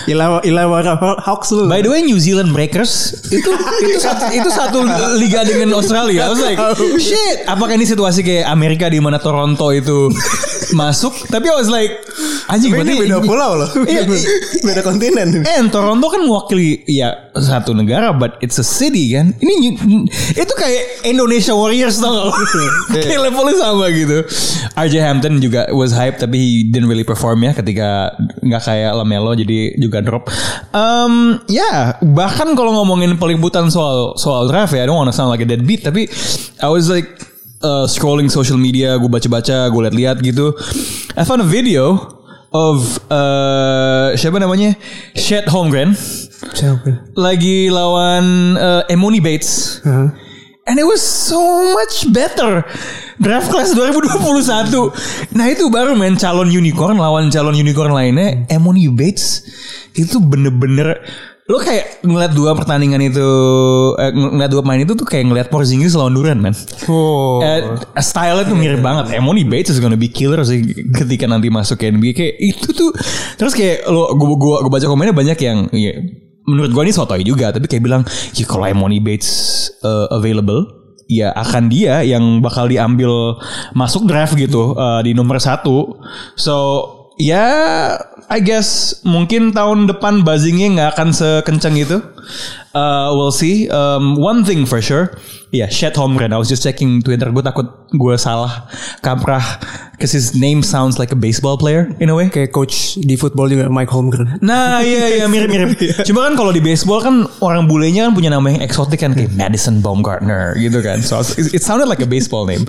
Ilawa 0.08 0.42
Ilawa 0.42 0.76
Hawks 1.20 1.52
lu. 1.52 1.68
By 1.68 1.80
the 1.80 1.90
way 1.90 2.02
New 2.02 2.18
Zealand 2.18 2.50
Breakers 2.50 3.14
itu 3.30 3.50
itu 3.86 3.98
satu, 3.98 4.24
itu 4.34 4.50
satu 4.50 4.78
liga 5.16 5.44
dengan 5.44 5.78
Australia. 5.78 6.26
I 6.26 6.30
was 6.30 6.42
like 6.42 6.58
shit. 6.98 7.46
Apakah 7.46 7.78
ini 7.78 7.86
situasi 7.86 8.20
kayak 8.20 8.50
Amerika 8.50 8.90
di 8.90 8.98
mana 8.98 9.11
Toronto 9.18 9.72
itu 9.74 10.08
masuk? 10.80 11.12
Tapi 11.28 11.50
I 11.50 11.56
was 11.56 11.68
like 11.68 11.92
anjing 12.48 12.72
berarti 12.72 12.94
beda 13.08 13.18
pulau 13.24 13.60
loh. 13.60 13.70
Iya, 13.84 14.04
iya. 14.08 14.30
beda 14.64 14.80
kontinen. 14.84 15.44
And 15.44 15.68
Toronto 15.72 16.06
kan 16.08 16.24
mewakili 16.24 16.84
ya 16.88 17.32
satu 17.36 17.72
negara, 17.72 18.12
but 18.12 18.36
it's 18.44 18.60
a 18.60 18.66
city 18.66 19.16
kan. 19.16 19.32
Ini 19.40 19.76
itu 20.36 20.52
kayak 20.52 21.08
Indonesia 21.08 21.56
Warriors 21.56 22.00
tau 22.00 22.32
gak 22.92 23.02
kayak 23.08 23.20
levelnya 23.28 23.56
sama 23.56 23.86
gitu. 23.92 24.18
RJ 24.76 24.94
Hampton 25.00 25.40
juga 25.40 25.68
was 25.72 25.92
hype 25.92 26.20
tapi 26.20 26.36
he 26.36 26.52
didn't 26.68 26.88
really 26.88 27.06
perform 27.06 27.44
ya 27.44 27.52
ketika 27.56 28.12
nggak 28.40 28.62
kayak 28.62 28.92
Lamelo 28.96 29.32
jadi 29.36 29.76
juga 29.80 30.04
drop. 30.04 30.28
Um, 30.72 31.40
ya 31.48 31.96
bahkan 32.00 32.52
kalau 32.56 32.72
ngomongin 32.82 33.16
peliputan 33.16 33.68
soal 33.72 34.16
soal 34.16 34.48
draft 34.48 34.72
ya, 34.76 34.84
I 34.84 34.88
don't 34.88 34.96
wanna 34.98 35.14
sound 35.14 35.32
like 35.32 35.44
a 35.44 35.48
deadbeat 35.48 35.84
tapi 35.84 36.08
I 36.60 36.68
was 36.68 36.88
like 36.92 37.31
uh, 37.62 37.86
scrolling 37.88 38.28
social 38.28 38.58
media, 38.58 38.98
gue 38.98 39.08
baca-baca, 39.08 39.70
gue 39.70 39.80
liat-liat 39.88 40.18
gitu. 40.20 40.52
I 41.16 41.22
found 41.24 41.40
a 41.40 41.48
video 41.48 41.96
of 42.52 43.00
uh, 43.08 44.12
siapa 44.12 44.36
namanya 44.36 44.76
Shed 45.16 45.48
Holmgren 45.48 45.96
Siapa? 46.52 47.16
lagi 47.16 47.72
lawan 47.72 48.54
uh, 48.60 48.82
Emoni 48.92 49.24
Bates. 49.24 49.80
And 50.62 50.78
it 50.78 50.86
was 50.86 51.02
so 51.02 51.42
much 51.74 52.06
better. 52.14 52.62
Draft 53.18 53.50
class 53.50 53.74
2021. 53.74 55.34
Nah 55.34 55.46
itu 55.50 55.66
baru 55.66 55.98
main 55.98 56.14
calon 56.14 56.46
unicorn 56.54 57.02
lawan 57.02 57.34
calon 57.34 57.58
unicorn 57.58 57.90
lainnya. 57.90 58.46
Emoni 58.46 58.86
Bates 58.86 59.42
itu 59.98 60.22
bener-bener 60.22 61.02
lo 61.52 61.60
kayak 61.60 62.00
ngeliat 62.00 62.32
dua 62.32 62.56
pertandingan 62.56 63.12
itu 63.12 63.28
eh, 64.00 64.08
ng- 64.08 64.40
ngeliat 64.40 64.48
dua 64.48 64.62
pemain 64.64 64.80
itu 64.80 64.96
tuh 64.96 65.04
kayak 65.04 65.28
ngeliat 65.28 65.48
Porzingis 65.52 65.92
lawan 65.92 66.16
Duran 66.16 66.40
man. 66.40 66.56
Oh. 66.88 67.44
Eh, 67.44 67.60
style 68.00 68.48
tuh 68.48 68.56
mirip 68.56 68.80
banget. 68.80 69.12
Emoni 69.20 69.44
Bates 69.44 69.76
is 69.76 69.80
gonna 69.84 70.00
be 70.00 70.08
killer 70.08 70.40
sih 70.48 70.64
ketika 70.96 71.28
nanti 71.28 71.52
masuk 71.52 71.76
ke 71.76 71.92
NBA 71.92 72.16
kayak 72.16 72.34
itu 72.40 72.72
tuh. 72.72 72.96
Terus 73.36 73.52
kayak 73.52 73.84
lo 73.92 74.16
gua 74.16 74.32
gua, 74.40 74.56
gua 74.64 74.80
baca 74.80 74.86
komennya 74.88 75.12
banyak 75.12 75.38
yang 75.44 75.68
ya, 75.76 75.92
menurut 76.48 76.72
gua 76.72 76.88
ini 76.88 76.96
sotoy 76.96 77.20
juga 77.20 77.52
tapi 77.52 77.68
kayak 77.68 77.84
bilang 77.84 78.02
ya 78.32 78.48
kalau 78.48 78.64
Emoni 78.64 79.04
Bates 79.04 79.68
uh, 79.84 80.08
available 80.16 80.64
ya 81.12 81.36
akan 81.36 81.68
dia 81.68 82.00
yang 82.00 82.40
bakal 82.40 82.64
diambil 82.64 83.36
masuk 83.76 84.08
draft 84.08 84.32
gitu 84.40 84.72
uh, 84.72 85.04
di 85.04 85.12
nomor 85.12 85.36
satu. 85.36 86.00
So 86.32 86.56
ya 87.20 87.44
I 88.32 88.40
guess 88.40 89.00
mungkin 89.04 89.52
tahun 89.52 89.90
depan 89.90 90.24
buzzingnya 90.24 90.68
nggak 90.78 90.90
akan 90.96 91.08
sekencang 91.12 91.76
itu. 91.76 92.00
Uh, 92.72 93.12
we'll 93.12 93.34
see. 93.34 93.68
Um, 93.68 94.16
one 94.16 94.48
thing 94.48 94.64
for 94.64 94.80
sure, 94.80 95.12
yeah, 95.52 95.68
Shed 95.68 95.92
Holmgren. 95.92 96.32
I 96.32 96.40
was 96.40 96.48
just 96.48 96.64
checking 96.64 97.04
Twitter. 97.04 97.28
Gue 97.28 97.44
takut 97.44 97.68
gue 97.92 98.14
salah 98.16 98.64
kaprah, 99.04 99.44
cause 100.00 100.16
his 100.16 100.32
name 100.32 100.64
sounds 100.64 100.96
like 100.96 101.12
a 101.12 101.18
baseball 101.18 101.60
player 101.60 101.92
in 102.00 102.08
a 102.08 102.16
way. 102.16 102.32
Kayak 102.32 102.56
coach 102.56 102.96
di 102.96 103.20
football 103.20 103.52
juga 103.52 103.68
Mike 103.68 103.92
Holmgren. 103.92 104.40
Nah 104.40 104.80
iya 104.80 105.20
iya 105.20 105.28
mirip-mirip. 105.32 105.76
Cuma 106.08 106.24
kan 106.24 106.32
kalau 106.32 106.48
di 106.48 106.64
baseball 106.64 107.04
kan 107.04 107.28
orang 107.44 107.68
bulenya 107.68 108.08
kan 108.08 108.16
punya 108.16 108.32
nama 108.32 108.48
yang 108.48 108.64
eksotik 108.64 109.04
kan 109.04 109.12
kayak 109.12 109.36
Madison 109.36 109.84
Baumgartner 109.84 110.56
gitu 110.56 110.80
kan. 110.80 111.04
So 111.04 111.20
it 111.36 111.60
sounded 111.60 111.92
like 111.92 112.00
a 112.00 112.08
baseball 112.08 112.48
name. 112.48 112.64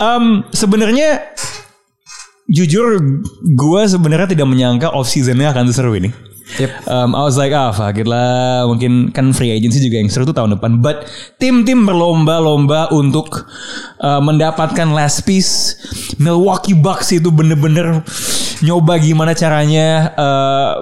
Um, 0.00 0.48
sebenarnya 0.56 1.36
jujur 2.46 2.98
gue 3.42 3.82
sebenarnya 3.86 4.34
tidak 4.34 4.46
menyangka 4.46 4.90
off 4.90 5.10
seasonnya 5.10 5.50
akan 5.50 5.70
seru 5.74 5.94
ini. 5.98 6.10
Um, 6.86 7.18
I 7.18 7.26
was 7.26 7.34
like 7.34 7.50
ah 7.50 7.74
fuck 7.74 7.98
it 7.98 8.06
lah 8.06 8.62
mungkin 8.70 9.10
kan 9.10 9.34
free 9.34 9.50
agency 9.50 9.82
juga 9.82 9.98
yang 9.98 10.06
seru 10.06 10.22
tuh 10.22 10.36
tahun 10.36 10.54
depan. 10.54 10.78
But 10.78 11.10
tim-tim 11.42 11.82
berlomba-lomba 11.82 12.94
untuk 12.94 13.50
uh, 13.98 14.22
mendapatkan 14.22 14.94
last 14.94 15.26
piece. 15.26 15.74
Milwaukee 16.22 16.78
Bucks 16.78 17.10
itu 17.10 17.34
bener-bener 17.34 18.06
nyoba 18.62 18.94
gimana 19.02 19.34
caranya 19.34 20.14
uh, 20.14 20.72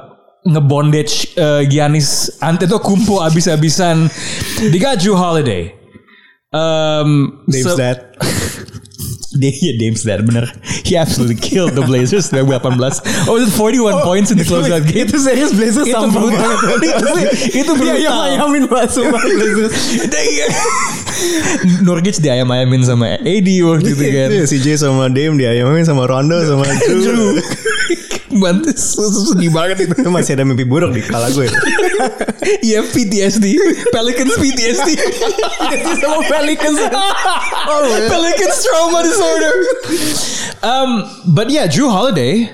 ngebondage 0.44 1.32
uh, 1.40 1.64
Giannis 1.64 2.28
Antetokounmpo 2.44 3.24
abis-abisan. 3.24 4.12
They 4.60 4.76
got 4.76 5.00
Drew 5.00 5.16
Holiday. 5.16 5.72
Um, 6.52 7.40
Dave's 7.48 7.72
so- 7.72 7.80
yeah, 9.38 9.74
Dame's 9.78 10.02
dad 10.04 10.22
bener. 10.22 10.46
He 10.84 10.96
absolutely 10.96 11.34
killed 11.36 11.72
the 11.74 11.82
Blazers 11.82 12.30
2018. 12.30 13.26
Oh, 13.28 13.34
was 13.34 13.48
it 13.48 13.54
41 13.56 14.02
points 14.02 14.30
in 14.30 14.38
the 14.38 14.44
closeout 14.44 14.86
game? 14.86 15.06
Itu 15.06 15.18
serius 15.18 15.52
Blazers 15.52 15.86
Itu 15.88 16.06
brutal. 16.10 16.38
banget. 16.38 17.32
itu 17.50 17.72
brutal. 17.74 17.96
Dia 17.96 18.04
yang 18.06 18.18
ayamin 18.30 18.64
banget 18.70 18.90
sumpah 18.94 19.22
Blazers. 19.34 19.74
Nurkic 21.82 22.18
diayam-ayamin 22.20 22.82
sama 22.84 23.16
AD 23.18 23.48
waktu 23.64 23.88
itu 23.94 24.04
kan. 24.12 24.28
Iya, 24.34 24.44
CJ 24.46 24.66
sama 24.82 25.08
Dame 25.10 25.38
diayamin 25.38 25.84
sama 25.86 26.04
Rondo 26.06 26.36
sama 26.44 26.66
Drew. 26.88 27.38
Bantu 28.34 28.66
sedih 28.74 29.54
banget 29.54 29.86
itu. 29.86 29.94
Itu 29.94 30.10
masih 30.10 30.34
ada 30.34 30.42
mimpi 30.42 30.66
buruk 30.66 30.90
di 30.90 31.06
kepala 31.06 31.30
gue. 31.30 31.46
Iya 32.66 32.82
PTSD. 32.82 33.46
Pelicans 33.94 34.34
PTSD. 34.34 34.90
Sama 36.02 36.18
Pelicans. 36.26 36.78
Pelicans 38.10 38.56
trauma 38.58 39.06
disorder. 39.24 39.54
Um, 40.62 40.90
but 41.34 41.50
yeah, 41.50 41.66
Drew 41.66 41.88
Holiday, 41.88 42.48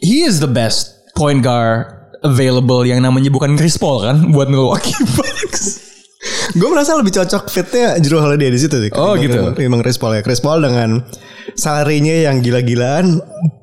he 0.00 0.22
is 0.22 0.40
the 0.40 0.48
best 0.48 0.92
point 1.16 1.42
guard 1.42 1.88
available 2.22 2.86
yang 2.86 3.02
namanya 3.02 3.28
bukan 3.28 3.58
Chris 3.58 3.76
Paul 3.76 4.04
kan 4.06 4.30
buat 4.30 4.46
Milwaukee 4.48 4.94
Bucks. 5.16 5.90
gue 6.54 6.68
merasa 6.70 6.94
lebih 6.94 7.10
cocok 7.18 7.50
fitnya 7.50 7.98
Drew 7.98 8.22
Holiday 8.22 8.46
di 8.46 8.60
situ 8.60 8.78
sih. 8.78 8.90
Oh, 8.94 9.18
gitu. 9.18 9.52
Ketimbang 9.56 9.82
Chris 9.82 9.98
Paul 9.98 10.14
ya. 10.14 10.22
Chris 10.22 10.38
Paul 10.38 10.62
dengan 10.62 11.02
salarinya 11.58 12.30
yang 12.30 12.38
gila-gilaan 12.38 13.18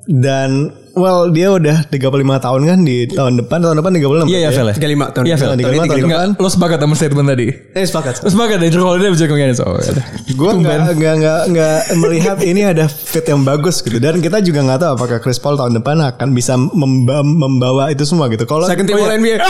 dan 0.06 0.68
well 0.92 1.28
dia 1.28 1.48
udah 1.48 1.84
35 1.86 2.40
tahun 2.40 2.60
kan 2.64 2.78
di 2.80 3.04
tahun 3.06 3.32
depan 3.38 3.56
tahun 3.60 3.74
depan 3.76 3.90
36 3.94 4.26
Iya 4.26 4.38
iya 4.38 4.50
Fel. 4.50 4.66
35 4.70 5.12
tahun. 5.12 5.24
Iya 5.24 5.34
Fel. 5.34 5.48
Tahun 5.48 5.60
35 5.60 5.86
tahun 5.86 6.02
depan. 6.02 6.28
Lo 6.36 6.48
sepakat 6.48 6.78
sama 6.78 6.94
statement 6.94 7.26
tadi? 7.28 7.46
Eh 7.72 7.82
sepakat. 7.82 8.12
Lo 8.20 8.28
sepakat 8.28 8.56
ya 8.58 8.68
Drew 8.68 8.82
Holiday 8.82 9.10
bisa 9.10 9.24
kemungkinan 9.24 9.54
so. 9.54 9.64
ya. 9.76 9.92
Gue 10.30 10.50
nggak 10.56 10.76
nggak 10.94 11.14
nggak 11.16 11.38
nggak 11.50 11.76
melihat 11.96 12.36
ini 12.40 12.60
ada 12.64 12.84
fit 12.86 13.24
yang 13.24 13.42
bagus 13.42 13.80
gitu 13.80 13.96
dan 13.96 14.18
kita 14.18 14.38
juga 14.40 14.58
nggak 14.62 14.78
tahu 14.80 14.90
apakah 14.96 15.16
Chris 15.18 15.36
Paul 15.36 15.54
tahun 15.54 15.76
depan 15.76 15.96
akan 16.06 16.28
bisa 16.30 16.54
memba- 16.56 17.22
membawa 17.22 17.88
itu 17.88 18.02
semua 18.02 18.26
gitu. 18.28 18.42
Kalau 18.44 18.64
Second 18.64 18.86
team 18.86 18.96
Oh, 18.96 19.02
All 19.02 19.10
iya. 19.12 19.16
NBA. 19.16 19.36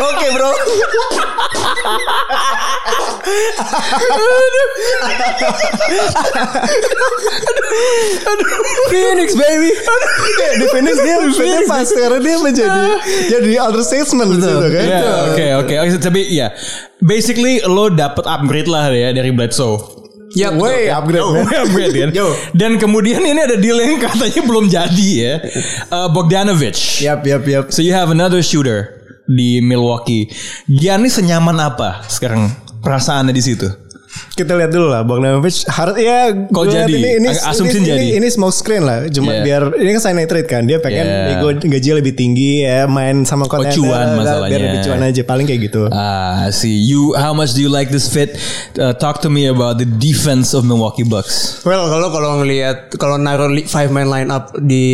Oke 0.00 0.26
bro. 0.32 0.50
Phoenix 8.90 9.34
baby. 9.36 9.70
di 10.60 10.66
Phoenix 10.72 10.96
dia 10.98 11.60
pas 11.68 11.86
karena 11.86 12.18
dia 12.18 12.36
menjadi 12.42 12.82
jadi 13.30 13.50
other 13.62 13.82
statesman 13.84 14.28
gitu 14.36 14.46
kan. 14.46 14.84
Iya, 14.84 15.00
Oke 15.30 15.46
oke 15.62 15.74
Oke, 15.86 15.96
Tapi 16.00 16.20
ya 16.32 16.52
Basically 17.00 17.62
lo 17.64 17.88
dapet 17.88 18.24
upgrade 18.28 18.68
lah 18.68 18.92
ya 18.92 19.14
dari 19.16 19.32
Bledsoe. 19.32 20.00
Ya, 20.30 20.54
Way 20.54 20.94
upgrade 20.94 21.26
man. 21.26 21.42
upgrade 21.66 21.94
kan. 21.96 22.10
Yo. 22.14 22.30
Dan 22.54 22.78
kemudian 22.78 23.18
ini 23.18 23.40
ada 23.42 23.58
deal 23.58 23.82
yang 23.82 23.98
katanya 23.98 24.42
belum 24.46 24.70
jadi 24.70 25.08
ya. 25.18 25.34
Uh, 25.90 26.06
Bogdanovic. 26.14 27.02
Yap 27.02 27.26
yap 27.26 27.42
yap. 27.50 27.64
So 27.74 27.82
you 27.82 27.90
have 27.90 28.14
another 28.14 28.38
shooter 28.38 28.94
di 29.26 29.58
Milwaukee. 29.58 30.30
Giannis 30.70 31.18
senyaman 31.18 31.58
apa 31.58 32.06
sekarang 32.06 32.46
perasaannya 32.78 33.34
di 33.34 33.42
situ? 33.42 33.66
Kita 34.32 34.52
lihat 34.52 34.70
dulu 34.70 34.88
lah 34.88 35.02
Bogdanovic 35.02 35.64
harus 35.66 35.94
ya 35.96 36.32
Kok 36.32 36.64
jadi? 36.64 36.90
ini 36.90 37.10
ini, 37.18 37.28
asumsiin 37.30 37.78
ini, 37.78 37.86
jadi. 37.86 37.98
ini, 38.00 38.06
ini 38.16 38.28
smoke 38.28 38.52
screen 38.52 38.82
lah 38.82 39.06
cuma 39.06 39.30
Yeah. 39.30 39.44
biar 39.46 39.62
ini 39.76 39.90
kan 39.94 40.02
sign 40.02 40.16
and 40.16 40.26
trade 40.26 40.44
kan 40.44 40.62
dia 40.64 40.78
pengen 40.78 41.02
Yeah. 41.02 41.38
nego 41.38 41.48
gaji 41.54 41.88
lebih 41.94 42.12
tinggi 42.12 42.62
ya 42.62 42.84
main 42.84 43.22
sama 43.22 43.46
kontender 43.46 43.76
cuan 43.76 43.88
biar 43.88 44.16
masalahnya. 44.16 44.58
lebih 44.58 44.78
cuan 44.82 45.00
aja 45.00 45.22
paling 45.22 45.44
kayak 45.44 45.60
gitu 45.64 45.82
Ah, 45.88 46.46
I 46.46 46.50
see. 46.50 46.74
You, 46.80 47.14
how 47.14 47.30
much 47.30 47.52
do 47.52 47.60
you 47.60 47.68
like 47.68 47.88
this 47.88 48.06
fit? 48.06 48.34
Uh, 48.74 48.90
talk 48.92 49.20
to 49.20 49.28
me 49.28 49.46
about 49.46 49.76
the 49.76 49.86
defense 49.86 50.50
of 50.50 50.62
Milwaukee 50.62 51.02
Bucks. 51.02 51.62
Well, 51.62 51.86
kalau 51.86 52.08
kalau 52.08 52.30
ngelihat 52.38 52.94
kalau 52.96 53.14
naruh 53.14 53.46
five 53.64 53.88
man 53.88 54.06
line 54.06 54.28
up 54.28 54.50
di 54.56 54.86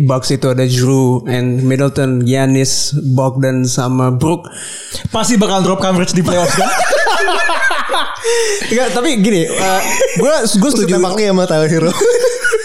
Bucks 0.00 0.30
itu 0.30 0.48
ada 0.48 0.62
Drew 0.62 1.22
and 1.26 1.62
Middleton, 1.62 2.22
Giannis, 2.22 2.90
Bogdan 3.12 3.64
sama 3.64 4.10
Brook. 4.10 4.46
Pasti 5.08 5.34
bakal 5.34 5.62
drop 5.62 5.80
coverage 5.80 6.12
di 6.12 6.20
playoffs 6.20 6.54
kan? 6.54 6.68
Enggak, 8.64 8.88
tapi 8.92 9.18
gini, 9.18 9.42
gue 9.44 9.56
gue 10.16 10.32
Terus 10.40 10.54
setuju. 10.78 10.94
dia 11.16 11.28
sama 11.28 11.44
Tyler 11.44 11.68
Hero 11.68 11.92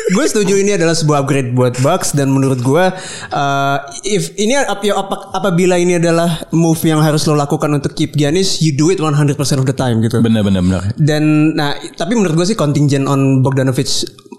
gue 0.07 0.23
setuju 0.23 0.55
ini 0.55 0.71
adalah 0.71 0.95
sebuah 0.95 1.19
upgrade 1.19 1.51
buat 1.51 1.75
Bucks 1.77 2.15
dan 2.15 2.31
menurut 2.31 2.63
gue 2.63 2.85
uh, 3.29 3.77
if 4.01 4.31
ini 4.35 4.55
ap- 4.55 4.79
ya, 4.79 4.95
apa- 4.95 5.35
apabila 5.35 5.75
ini 5.75 5.99
adalah 5.99 6.47
move 6.49 6.79
yang 6.81 7.03
harus 7.03 7.27
lo 7.27 7.35
lakukan 7.35 7.67
untuk 7.69 7.91
keep 7.91 8.15
Giannis, 8.15 8.63
you 8.63 8.71
do 8.71 8.87
it 8.87 9.03
100% 9.03 9.35
of 9.35 9.65
the 9.65 9.75
time 9.75 9.99
gitu. 9.99 10.23
bener 10.23 10.41
bener 10.41 10.63
bener. 10.63 10.95
Dan 10.95 11.51
nah 11.53 11.75
tapi 11.91 12.15
menurut 12.15 12.35
gue 12.35 12.47
sih 12.47 12.55
contingent 12.55 13.03
on 13.03 13.43
Bogdanovic 13.43 13.87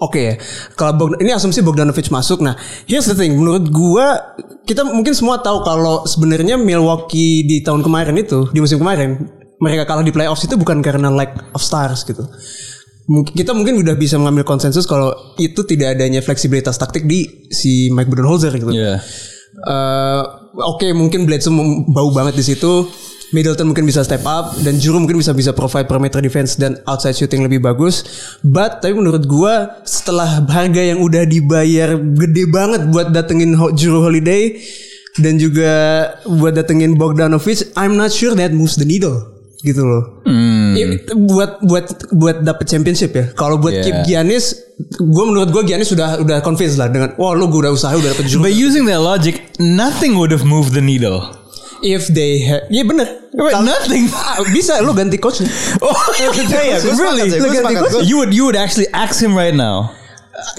oke 0.01 0.17
ya. 0.17 0.35
Kalau 0.73 0.97
Bog- 0.97 1.21
ini 1.21 1.31
asumsi 1.31 1.61
Bogdanovic 1.61 2.09
masuk. 2.09 2.41
Nah, 2.41 2.57
here's 2.85 3.05
the 3.05 3.13
thing. 3.13 3.37
Menurut 3.37 3.69
gue 3.69 4.07
kita 4.65 4.85
mungkin 4.85 5.13
semua 5.13 5.37
tahu 5.39 5.61
kalau 5.61 6.05
sebenarnya 6.05 6.57
Milwaukee 6.57 7.45
di 7.45 7.61
tahun 7.61 7.81
kemarin 7.81 8.17
itu 8.17 8.49
di 8.49 8.61
musim 8.61 8.81
kemarin 8.81 9.21
mereka 9.59 9.85
kalah 9.87 10.07
di 10.07 10.15
playoffs 10.15 10.47
itu 10.47 10.55
bukan 10.55 10.79
karena 10.83 11.11
lack 11.11 11.35
of 11.55 11.63
stars 11.63 12.07
gitu. 12.07 12.23
Mungkin 13.09 13.33
kita 13.33 13.57
mungkin 13.57 13.81
udah 13.81 13.97
bisa 13.97 14.21
mengambil 14.21 14.45
konsensus 14.45 14.85
kalau 14.85 15.35
itu 15.41 15.65
tidak 15.65 15.97
adanya 15.97 16.21
fleksibilitas 16.21 16.77
taktik 16.77 17.09
di 17.09 17.49
si 17.49 17.89
Mike 17.91 18.07
Budenholzer 18.13 18.53
gitu. 18.55 18.71
Iya. 18.71 19.01
Eh, 19.59 20.23
Oke 20.59 20.91
mungkin 20.91 21.23
Bledsoe 21.23 21.55
bau 21.91 22.11
banget 22.11 22.35
di 22.39 22.45
situ. 22.45 22.91
Middleton 23.29 23.69
mungkin 23.69 23.85
bisa 23.85 24.01
step 24.01 24.25
up 24.25 24.57
dan 24.65 24.81
Juru 24.81 25.05
mungkin 25.05 25.21
bisa 25.21 25.37
bisa 25.37 25.53
provide 25.53 25.85
perimeter 25.85 26.25
defense 26.25 26.57
dan 26.57 26.81
outside 26.89 27.13
shooting 27.13 27.45
lebih 27.45 27.61
bagus. 27.61 28.01
But 28.41 28.81
tapi 28.81 28.97
menurut 28.97 29.29
gua 29.29 29.85
setelah 29.85 30.49
harga 30.49 30.81
yang 30.81 31.05
udah 31.05 31.29
dibayar 31.29 31.93
gede 32.01 32.49
banget 32.49 32.89
buat 32.89 33.13
datengin 33.13 33.53
Juru 33.77 34.09
Holiday 34.09 34.57
dan 35.21 35.37
juga 35.37 35.73
buat 36.25 36.57
datengin 36.57 36.97
Bogdanovic, 36.97 37.69
I'm 37.77 38.01
not 38.01 38.17
sure 38.17 38.33
that 38.33 38.57
moves 38.57 38.81
the 38.81 38.89
needle 38.89 39.38
gitu 39.61 39.83
loh. 39.83 40.23
I- 40.75 41.03
buat 41.11 41.59
buat 41.61 41.85
buat 42.11 42.37
dapet 42.41 42.67
championship 42.67 43.11
ya. 43.11 43.25
Kalau 43.33 43.59
buat 43.59 43.73
Yeah. 43.73 43.85
keep 43.85 43.99
Giannis, 44.05 44.55
gue 44.93 45.25
menurut 45.27 45.51
gue 45.51 45.63
Giannis 45.65 45.89
sudah 45.89 46.17
udah 46.17 46.39
convinced 46.41 46.79
lah 46.79 46.87
dengan, 46.87 47.15
wah 47.15 47.35
lu 47.35 47.47
gue 47.47 47.67
udah 47.67 47.73
usaha 47.73 47.91
udah 47.91 48.15
dapet 48.15 48.31
Juru. 48.31 48.47
But 48.47 48.55
using 48.55 48.87
that 48.87 49.01
logic, 49.01 49.43
nothing 49.59 50.15
would 50.15 50.31
have 50.31 50.47
moved 50.47 50.73
the 50.73 50.83
needle. 50.83 51.35
If 51.79 52.11
they 52.11 52.43
had, 52.43 52.67
iya 52.69 52.83
bener. 52.83 53.07
Wait, 53.35 53.55
nothing. 53.63 54.11
Ah, 54.15 54.43
bisa 54.51 54.79
lu 54.79 54.91
ganti 54.93 55.15
coach. 55.15 55.43
Oh, 55.83 55.95
iya, 56.19 56.27
gua 56.27 56.43
sepakat 56.91 56.99
really? 56.99 57.31
sih, 57.31 57.39
Lu 57.39 57.49
ganti 57.49 57.75
coach? 57.77 57.95
You 58.03 58.17
would 58.19 58.31
you 58.31 58.43
would 58.47 58.59
actually 58.59 58.91
ask 58.91 59.19
him 59.19 59.35
right 59.35 59.55
now. 59.55 59.91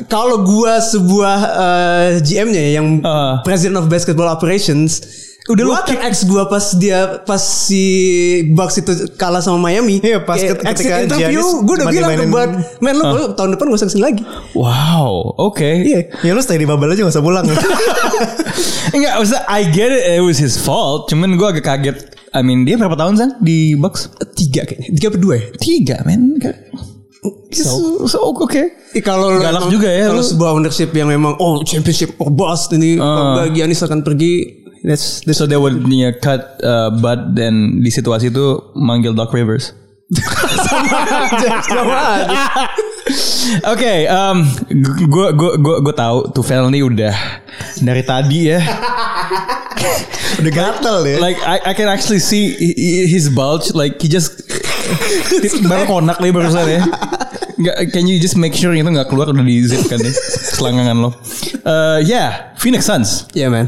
Kalau 0.08 0.44
gua 0.44 0.80
sebuah 0.80 1.38
eh, 1.40 2.08
GM-nya 2.20 2.62
ya, 2.62 2.72
yang 2.80 3.00
Ah. 3.04 3.40
President 3.44 3.76
of 3.76 3.88
Basketball 3.88 4.28
Operations, 4.28 5.00
udah 5.50 5.64
lu 5.66 5.74
kan 5.74 5.98
ex 6.06 6.30
gua 6.30 6.46
pas 6.46 6.62
dia 6.78 7.26
pas 7.26 7.42
si 7.42 7.84
Bucks 8.54 8.78
itu 8.78 8.92
kalah 9.18 9.42
sama 9.42 9.58
Miami. 9.58 9.98
Iya, 9.98 10.22
pas 10.22 10.38
Kayak 10.38 10.62
ketika 10.62 10.94
exit 11.02 11.06
interview, 11.10 11.42
Giannis 11.42 11.66
gue 11.66 11.76
udah 11.76 11.88
bilang 11.90 12.10
ke 12.14 12.26
buat, 12.30 12.50
men 12.86 12.94
lu, 12.94 13.04
lu 13.10 13.24
tahun 13.34 13.50
depan 13.58 13.66
gak 13.74 13.80
usah 13.82 13.88
ke 13.90 13.94
sini 13.98 14.04
lagi. 14.06 14.24
Wow. 14.54 15.34
Okay. 15.52 15.76
Iya. 15.82 16.00
ya 16.22 16.32
lu 16.38 16.42
stay 16.46 16.62
di 16.62 16.70
bubble 16.70 16.94
aja 16.94 17.02
gak 17.02 17.14
usah 17.18 17.26
pulang 17.26 17.46
Enggak, 18.96 19.14
maksudnya 19.22 19.44
I 19.50 19.62
get 19.70 19.90
it, 19.90 20.04
it 20.18 20.24
was 20.24 20.38
his 20.38 20.58
fault. 20.58 21.10
Cuman 21.10 21.34
gue 21.34 21.48
agak 21.50 21.66
kaget. 21.66 21.98
I 22.30 22.46
mean, 22.46 22.62
dia 22.62 22.78
berapa 22.78 22.94
tahun 22.94 23.18
san 23.18 23.30
di 23.42 23.74
Bucks? 23.74 24.14
Tiga 24.38 24.62
kayaknya, 24.66 24.94
tiga 24.94 25.08
apa 25.10 25.18
dua 25.18 25.34
ya? 25.38 25.46
Tiga, 25.58 25.96
men. 26.06 26.38
So, 27.52 28.08
so 28.08 28.32
okay. 28.32 28.80
Eh, 28.96 29.04
kalau 29.04 29.36
Galak 29.42 29.68
juga 29.68 29.92
ya, 29.92 30.08
Kalau 30.08 30.24
sebuah 30.24 30.56
ownership 30.56 30.96
yang 30.96 31.12
memang 31.12 31.36
oh 31.42 31.60
championship 31.68 32.16
or 32.16 32.32
bust 32.32 32.72
ini 32.72 32.96
kalau 32.96 33.36
nggak 33.36 33.48
Giannis 33.58 33.82
akan 33.84 34.00
pergi. 34.06 34.59
That's, 34.84 35.22
that's 35.28 35.38
So 35.38 35.46
they 35.46 35.58
would 35.60 35.84
yeah, 35.92 36.12
cut 36.16 36.60
uh, 36.64 36.90
Bud 36.96 37.36
dan 37.36 37.84
di 37.84 37.92
situasi 37.92 38.32
itu 38.32 38.72
manggil 38.80 39.12
Doc 39.12 39.36
Rivers. 39.36 39.76
Oke, 43.66 44.06
um, 44.10 44.46
gue 45.10 45.30
gue 45.34 45.52
gue 45.58 45.76
gue 45.82 45.94
tahu 45.94 46.30
Tufel 46.34 46.70
nih 46.70 46.82
udah 46.86 47.16
dari 47.82 48.02
tadi 48.06 48.54
ya. 48.54 48.60
udah 50.40 50.52
gatel 50.54 50.98
ya 51.08 51.16
Like 51.22 51.40
I, 51.42 51.72
I 51.72 51.74
can 51.74 51.88
actually 51.88 52.20
see 52.20 52.54
hi- 52.54 52.78
hi- 52.78 53.10
his 53.10 53.30
bulge. 53.30 53.74
Like 53.74 53.98
he 54.02 54.10
just 54.10 54.46
baru 55.70 55.86
konak 55.90 56.18
nih 56.22 56.34
barusan 56.34 56.66
ya. 56.70 56.82
Nggak, 57.60 57.76
can 57.92 58.08
you 58.08 58.18
just 58.18 58.40
make 58.40 58.56
sure 58.56 58.72
itu 58.72 58.88
nggak 58.88 59.10
keluar 59.12 59.30
udah 59.30 59.44
di 59.44 59.62
zip 59.68 59.84
kan 59.92 60.00
deh 60.00 60.14
selangkangan 60.56 60.98
lo. 60.98 61.10
Uh, 61.66 62.00
yeah, 62.02 62.56
Phoenix 62.58 62.88
Suns. 62.88 63.28
yeah 63.34 63.50
man. 63.52 63.68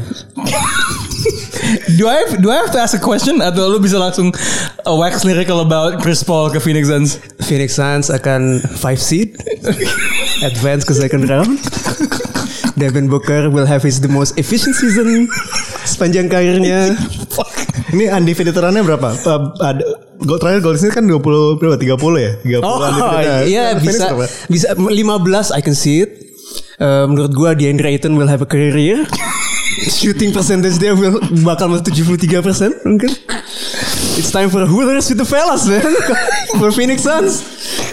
Do 1.96 2.04
I 2.04 2.16
have, 2.20 2.32
do 2.38 2.50
I 2.50 2.56
have 2.58 2.70
to 2.72 2.80
ask 2.80 2.92
a 2.92 3.00
question 3.00 3.40
atau 3.40 3.64
lu 3.66 3.80
bisa 3.80 3.96
langsung 3.96 4.28
uh, 4.82 4.92
wax 4.92 5.24
lyrical 5.24 5.60
about 5.60 6.00
Chris 6.00 6.20
Paul 6.20 6.52
ke 6.52 6.58
Phoenix 6.58 6.88
Suns? 6.88 7.16
Phoenix 7.40 7.74
Suns 7.74 8.08
akan 8.08 8.60
5 8.60 8.76
seed 8.98 9.36
advance 10.42 10.84
ke 10.84 10.92
second 10.92 11.24
round. 11.26 11.56
Devin 12.74 13.06
Booker 13.06 13.48
will 13.48 13.64
have 13.64 13.80
his 13.80 14.00
the 14.00 14.08
most 14.08 14.36
efficient 14.36 14.74
season 14.74 15.28
sepanjang 15.84 16.26
karirnya. 16.26 16.92
ini 17.92 18.08
undefeated 18.08 18.56
run-nya 18.56 18.80
berapa 18.80 19.12
Uh, 19.22 19.52
ada 19.60 19.84
gol 20.18 20.40
terakhir 20.40 20.64
gol 20.64 20.74
sini 20.74 20.88
kan 20.90 21.04
20 21.04 21.60
berapa 21.60 21.76
30 21.76 21.92
ya 22.16 22.32
30 22.58 22.64
Oh 22.64 22.80
undefeated. 22.80 23.44
iya 23.44 23.64
Phoenix 23.76 24.00
bisa 24.00 24.04
berapa? 24.08 24.26
bisa 24.48 24.66
15 24.72 25.52
I 25.52 25.60
can 25.60 25.76
see 25.76 26.00
it. 26.00 26.10
Eh, 26.76 27.04
menurut 27.06 27.32
gua 27.32 27.52
DeAndre 27.52 27.94
Ayton 27.94 28.16
will 28.16 28.26
have 28.26 28.40
a 28.40 28.48
career 28.48 28.74
year. 28.74 29.00
Shooting 29.72 30.36
percentage 30.36 30.76
dia 30.76 30.92
bakal 31.42 31.72
masuk 31.72 31.90
73% 31.90 32.84
mungkin. 32.84 33.10
It's 34.20 34.28
time 34.28 34.52
for 34.52 34.68
Hooters 34.68 35.08
with 35.08 35.24
the 35.24 35.28
fellas 35.28 35.64
man. 35.64 35.80
for 36.60 36.68
Phoenix 36.68 37.02
Suns. 37.02 37.40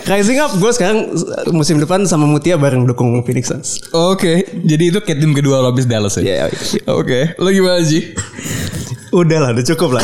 Rising 0.03 0.41
up 0.41 0.51
gue 0.57 0.71
sekarang 0.73 1.15
eh, 1.15 1.53
musim 1.53 1.77
depan 1.79 2.03
sama 2.03 2.27
Mutia 2.27 2.59
bareng 2.59 2.83
dukung 2.83 3.23
Phoenix 3.23 3.47
Suns. 3.47 3.79
Oke, 3.95 4.43
jadi 4.65 4.91
itu 4.91 4.99
kayak 4.99 5.21
tim 5.21 5.31
kedua 5.31 5.63
lo 5.63 5.71
abis 5.71 5.87
Dallas 5.87 6.17
ya? 6.19 6.49
Iya, 6.49 6.51
Oke, 6.91 7.37
lo 7.39 7.47
gimana 7.53 7.79
sih? 7.85 8.11
Udah 9.09 9.37
lah 9.41 9.49
udah 9.57 9.65
cukup 9.65 9.97
lah 9.97 10.03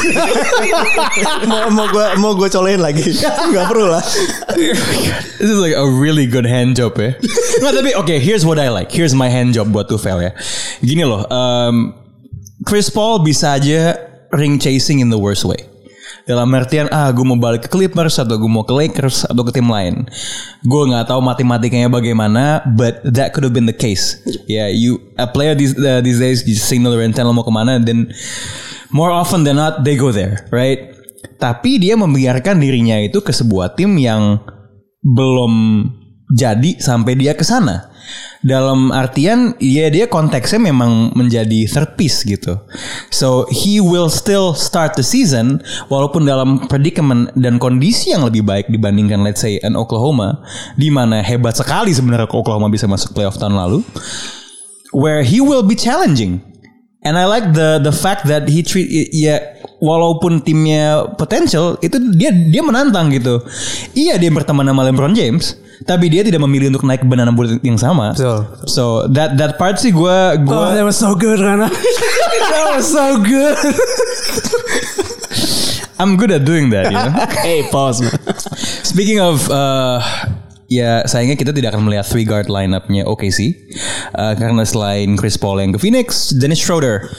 mau 1.49 1.69
mau 1.69 1.87
gue 1.89 2.05
mau 2.17 2.31
gue 2.33 2.49
colehin 2.49 2.81
lagi 2.81 3.13
nggak 3.53 3.65
perlu 3.69 3.87
lah 3.89 4.03
This 5.35 5.51
is 5.51 5.59
like 5.59 5.75
a 5.75 5.83
really 5.83 6.25
good 6.25 6.47
hand 6.47 6.79
job 6.79 6.95
ya. 6.95 7.11
Nggak 7.59 7.73
tapi 7.75 7.91
oke, 7.99 8.15
here's 8.23 8.47
what 8.47 8.55
I 8.55 8.71
like. 8.71 8.87
Here's 8.87 9.11
my 9.11 9.27
hand 9.27 9.51
job 9.51 9.69
buat 9.69 9.91
Tufel 9.91 10.23
ya. 10.23 10.31
Gini 10.79 11.03
loh, 11.03 11.27
um, 11.27 11.91
Chris 12.63 12.87
Paul 12.87 13.19
bisa 13.21 13.59
aja 13.59 13.99
ring 14.31 14.57
chasing 14.57 15.03
in 15.03 15.11
the 15.11 15.19
worst 15.19 15.43
way. 15.43 15.59
Dalam 16.25 16.49
artian 16.57 16.89
ah 16.89 17.13
gue 17.13 17.21
mau 17.21 17.37
balik 17.37 17.65
ke 17.65 17.69
Clippers 17.69 18.17
atau 18.17 18.41
gue 18.41 18.49
mau 18.49 18.65
ke 18.65 18.73
Lakers 18.73 19.29
atau 19.29 19.45
ke 19.45 19.53
tim 19.53 19.69
lain. 19.69 20.09
Gue 20.65 20.81
nggak 20.89 21.13
tahu 21.13 21.21
matematikanya 21.21 21.85
bagaimana, 21.85 22.65
but 22.73 23.05
that 23.05 23.29
could 23.29 23.45
have 23.45 23.53
been 23.53 23.69
the 23.69 23.77
case. 23.77 24.17
Yeah, 24.49 24.65
you 24.73 24.97
a 25.21 25.29
player 25.29 25.53
these 25.53 25.77
uh, 25.77 26.01
these 26.01 26.17
days 26.17 26.41
you 26.49 26.57
signal 26.57 26.97
intent 26.97 27.29
lo 27.29 27.33
mau 27.37 27.45
ke 27.45 27.53
mana, 27.53 27.77
then 27.77 28.09
more 28.89 29.13
often 29.13 29.45
than 29.45 29.61
not 29.61 29.85
they 29.85 29.93
go 29.93 30.09
there, 30.09 30.49
right? 30.49 30.97
Tapi 31.37 31.77
dia 31.77 31.93
membiarkan 31.93 32.57
dirinya 32.57 32.97
itu 32.97 33.21
ke 33.21 33.29
sebuah 33.29 33.77
tim 33.77 33.93
yang 34.01 34.41
belum 35.05 35.53
jadi 36.33 36.81
sampai 36.81 37.13
dia 37.13 37.37
ke 37.37 37.45
sana. 37.45 37.93
Dalam 38.45 38.93
artian 38.93 39.57
ya 39.57 39.89
dia 39.89 40.05
konteksnya 40.05 40.61
memang 40.61 41.17
menjadi 41.17 41.65
third 41.65 41.97
piece 41.97 42.21
gitu. 42.21 42.61
So 43.09 43.49
he 43.49 43.81
will 43.81 44.13
still 44.13 44.53
start 44.53 44.93
the 44.93 45.01
season 45.01 45.65
walaupun 45.89 46.29
dalam 46.29 46.69
predicament 46.69 47.33
dan 47.33 47.57
kondisi 47.57 48.13
yang 48.13 48.21
lebih 48.21 48.45
baik 48.45 48.69
dibandingkan 48.69 49.25
let's 49.25 49.41
say 49.41 49.57
an 49.65 49.73
Oklahoma 49.73 50.45
di 50.77 50.93
mana 50.93 51.25
hebat 51.25 51.57
sekali 51.57 51.89
sebenarnya 51.89 52.29
Oklahoma 52.29 52.69
bisa 52.69 52.85
masuk 52.85 53.17
playoff 53.17 53.41
tahun 53.41 53.57
lalu 53.57 53.81
where 54.93 55.25
he 55.25 55.41
will 55.41 55.65
be 55.65 55.73
challenging. 55.73 56.39
And 57.05 57.21
I 57.21 57.29
like 57.29 57.53
the 57.53 57.77
the 57.81 57.93
fact 57.93 58.25
that 58.29 58.49
he 58.49 58.65
treat 58.65 58.89
ya 59.13 59.37
walaupun 59.77 60.41
timnya 60.41 61.05
potential 61.13 61.77
itu 61.85 62.01
dia 62.17 62.33
dia 62.33 62.65
menantang 62.65 63.13
gitu. 63.13 63.45
Iya 63.93 64.17
dia 64.17 64.33
berteman 64.33 64.65
sama 64.65 64.89
LeBron 64.89 65.13
James, 65.13 65.53
tapi 65.83 66.07
dia 66.07 66.23
tidak 66.23 66.39
memilih 66.39 66.71
untuk 66.71 66.87
naik 66.87 67.03
ke 67.03 67.07
banana 67.07 67.35
boat 67.35 67.59
yang 67.59 67.75
sama. 67.75 68.15
Betul. 68.15 68.47
So 68.71 69.11
that 69.11 69.35
that 69.35 69.59
part 69.59 69.75
sih 69.83 69.91
gue 69.91 70.17
Oh, 70.35 70.39
gue 70.39 70.67
that 70.79 70.87
was 70.87 70.95
so 70.95 71.11
good, 71.19 71.43
Rana. 71.43 71.67
that 72.53 72.65
was 72.71 72.87
so 72.87 73.19
good. 73.19 73.59
I'm 75.99 76.15
good 76.19 76.31
at 76.31 76.43
doing 76.43 76.71
that, 76.75 76.91
you 76.91 76.99
know. 76.99 77.11
hey, 77.47 77.67
pause. 77.71 78.03
man. 78.03 78.11
Speaking 78.83 79.19
of 79.23 79.47
uh, 79.47 79.99
ya 80.67 81.03
sayangnya 81.07 81.39
kita 81.39 81.51
tidak 81.55 81.75
akan 81.75 81.87
melihat 81.87 82.07
three 82.07 82.27
guard 82.27 82.47
lineup-nya 82.47 83.03
OKC 83.07 83.67
Uh, 84.15 84.31
karena 84.39 84.63
selain 84.63 85.19
Chris 85.19 85.35
Paul 85.35 85.59
yang 85.59 85.75
ke 85.75 85.79
Phoenix, 85.81 86.31
Dennis 86.31 86.63
Schroeder 86.63 87.11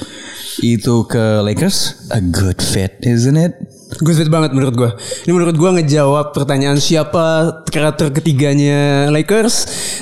itu 0.65 1.05
ke 1.05 1.45
Lakers, 1.45 2.09
a 2.09 2.25
good 2.25 2.57
fit, 2.65 2.97
isn't 3.05 3.37
it? 3.37 3.53
Good 3.87 4.19
fit 4.19 4.27
banget 4.27 4.51
menurut 4.51 4.75
gue. 4.75 4.91
Ini 5.25 5.31
menurut 5.31 5.55
gue 5.55 5.71
ngejawab 5.79 6.35
pertanyaan 6.35 6.75
siapa 6.83 7.63
kreator 7.71 8.11
ketiganya 8.11 9.07
Lakers. 9.15 9.57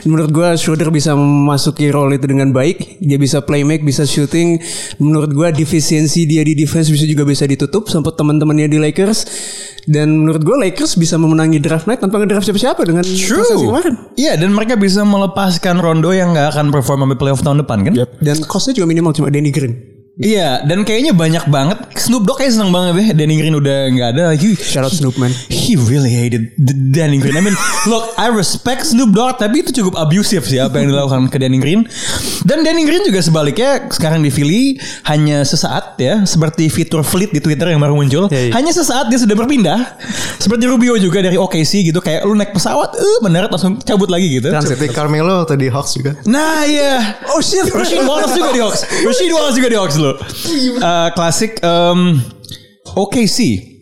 Menurut 0.08 0.32
gue 0.32 0.48
Schroeder 0.56 0.88
bisa 0.88 1.12
memasuki 1.12 1.92
role 1.92 2.16
itu 2.16 2.24
dengan 2.24 2.48
baik. 2.48 3.04
Dia 3.04 3.20
bisa 3.20 3.44
playmake, 3.44 3.84
bisa 3.84 4.08
shooting. 4.08 4.56
Menurut 5.04 5.36
gue 5.36 5.48
defisiensi 5.52 6.24
dia 6.24 6.40
di 6.40 6.56
defense 6.56 6.88
bisa 6.88 7.04
juga 7.04 7.28
bisa 7.28 7.44
ditutup 7.44 7.92
sama 7.92 8.08
teman-temannya 8.08 8.72
di 8.72 8.80
Lakers. 8.80 9.28
Dan 9.84 10.24
menurut 10.24 10.40
gue 10.40 10.56
Lakers 10.64 10.96
bisa 10.96 11.20
memenangi 11.20 11.60
draft 11.60 11.84
night 11.84 12.00
tanpa 12.00 12.24
ngedraft 12.24 12.48
siapa-siapa 12.48 12.88
dengan 12.88 13.04
prestasi 13.04 13.68
kemarin. 13.68 13.94
Iya 14.16 14.40
dan 14.40 14.56
mereka 14.56 14.80
bisa 14.80 15.04
melepaskan 15.04 15.76
Rondo 15.84 16.08
yang 16.16 16.32
nggak 16.32 16.56
akan 16.56 16.72
perform 16.72 17.04
sampai 17.04 17.18
playoff 17.20 17.44
tahun 17.44 17.60
depan 17.60 17.84
kan? 17.84 17.92
Dan 18.16 18.48
costnya 18.48 18.72
juga 18.80 18.88
minimal 18.88 19.12
cuma 19.12 19.28
Danny 19.28 19.52
Green. 19.52 19.93
Iya 20.14 20.62
dan 20.62 20.86
kayaknya 20.86 21.10
banyak 21.10 21.50
banget 21.50 21.78
Snoop 21.98 22.22
Dogg 22.22 22.38
kayak 22.38 22.54
seneng 22.54 22.70
banget 22.70 22.94
deh 22.94 23.06
Danny 23.18 23.34
Green 23.34 23.58
udah 23.58 23.90
nggak 23.90 24.08
ada 24.14 24.22
lagi. 24.30 24.54
Shout 24.54 24.86
out 24.86 24.94
Snoop 24.94 25.18
man. 25.18 25.34
He 25.50 25.74
really 25.74 26.14
hated 26.14 26.54
the 26.54 26.70
Danny 26.70 27.18
Green. 27.18 27.34
I 27.34 27.42
mean, 27.42 27.58
look, 27.90 28.14
I 28.14 28.30
respect 28.30 28.86
Snoop 28.86 29.10
Dogg, 29.10 29.42
tapi 29.42 29.66
itu 29.66 29.74
cukup 29.74 29.98
abusive 29.98 30.46
sih 30.46 30.62
apa 30.62 30.78
yang 30.78 30.94
dilakukan 30.94 31.34
ke 31.34 31.42
Danny 31.42 31.58
Green. 31.58 31.82
Dan 32.46 32.62
Danny 32.62 32.86
Green 32.86 33.02
juga 33.02 33.18
sebaliknya 33.26 33.90
sekarang 33.90 34.22
di 34.22 34.30
Philly 34.30 34.78
hanya 35.10 35.42
sesaat 35.42 35.98
ya, 35.98 36.22
seperti 36.22 36.70
fitur 36.70 37.02
fleet 37.02 37.34
di 37.34 37.42
Twitter 37.42 37.74
yang 37.74 37.82
baru 37.82 37.98
muncul. 37.98 38.30
iya. 38.30 38.54
Hanya 38.54 38.70
sesaat 38.70 39.10
dia 39.10 39.18
sudah 39.18 39.34
berpindah. 39.34 39.98
Seperti 40.38 40.70
Rubio 40.70 40.94
juga 41.00 41.26
dari 41.26 41.34
OKC 41.34 41.90
gitu, 41.90 41.98
kayak 41.98 42.22
lu 42.22 42.38
naik 42.38 42.54
pesawat, 42.54 42.94
eh 42.94 43.18
mendarat 43.18 43.50
langsung 43.50 43.82
cabut 43.82 44.06
lagi 44.06 44.38
gitu. 44.38 44.52
Seperti 44.52 44.94
Carmelo 44.94 45.42
waktu 45.42 45.58
di 45.58 45.66
Hawks 45.72 45.98
juga. 45.98 46.14
Nah 46.28 46.62
iya. 46.68 47.18
Oh 47.34 47.42
shit. 47.42 47.66
Rashid 47.66 48.04
Wallace 48.06 48.36
juga 48.38 48.50
di 48.54 48.60
Hawks. 48.62 48.86
Rashid 49.08 49.32
Wallace 49.34 49.56
juga 49.58 49.68
di 49.72 49.78
Hawks 49.80 49.96
lo. 50.04 50.14
Uh, 50.78 51.08
klasik 51.16 51.58
um, 51.64 52.20
OKC. 52.94 53.72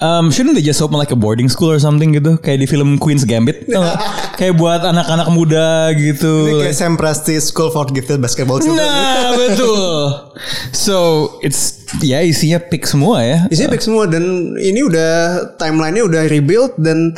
Um, 0.00 0.32
shouldn't 0.32 0.56
they 0.56 0.64
just 0.64 0.80
open 0.80 0.96
like 0.96 1.12
a 1.12 1.18
boarding 1.18 1.52
school 1.52 1.68
or 1.68 1.76
something 1.76 2.16
gitu 2.16 2.40
Kayak 2.40 2.64
di 2.64 2.66
film 2.72 2.96
Queen's 2.96 3.28
Gambit? 3.28 3.68
Kayak 4.40 4.56
buat 4.56 4.80
anak-anak 4.80 5.28
muda 5.28 5.92
gitu 5.92 6.48
Ini 6.48 6.72
kayak 6.72 6.72
Sam 6.72 6.96
Presti 6.96 7.36
School 7.36 7.68
for 7.68 7.84
Gifted 7.92 8.16
Basketball 8.16 8.64
Children. 8.64 8.80
Nah 8.80 9.36
betul 9.44 10.32
So 10.72 10.96
it's 11.44 11.92
Ya 12.00 12.24
isinya 12.24 12.56
pick 12.64 12.88
semua 12.88 13.20
ya 13.20 13.38
Isinya 13.52 13.76
back 13.76 13.84
semua 13.84 14.08
dan 14.08 14.56
ini 14.56 14.80
udah 14.80 15.12
timelinenya 15.60 16.08
udah 16.08 16.22
rebuild 16.32 16.80
dan 16.80 17.12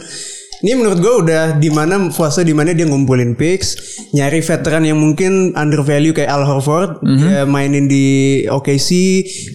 ini 0.63 0.79
menurut 0.79 0.99
gue 1.03 1.15
udah 1.27 1.45
di 1.59 1.69
mana 1.69 2.09
fase 2.15 2.47
di 2.47 2.55
mana 2.55 2.71
dia 2.71 2.87
ngumpulin 2.87 3.35
picks, 3.35 3.99
nyari 4.15 4.39
veteran 4.39 4.87
yang 4.87 5.03
mungkin 5.03 5.51
undervalue 5.59 6.15
kayak 6.15 6.31
Al 6.31 6.47
Horford, 6.47 7.03
dia 7.03 7.43
mainin 7.43 7.91
di 7.91 8.07
OKC, 8.47 8.91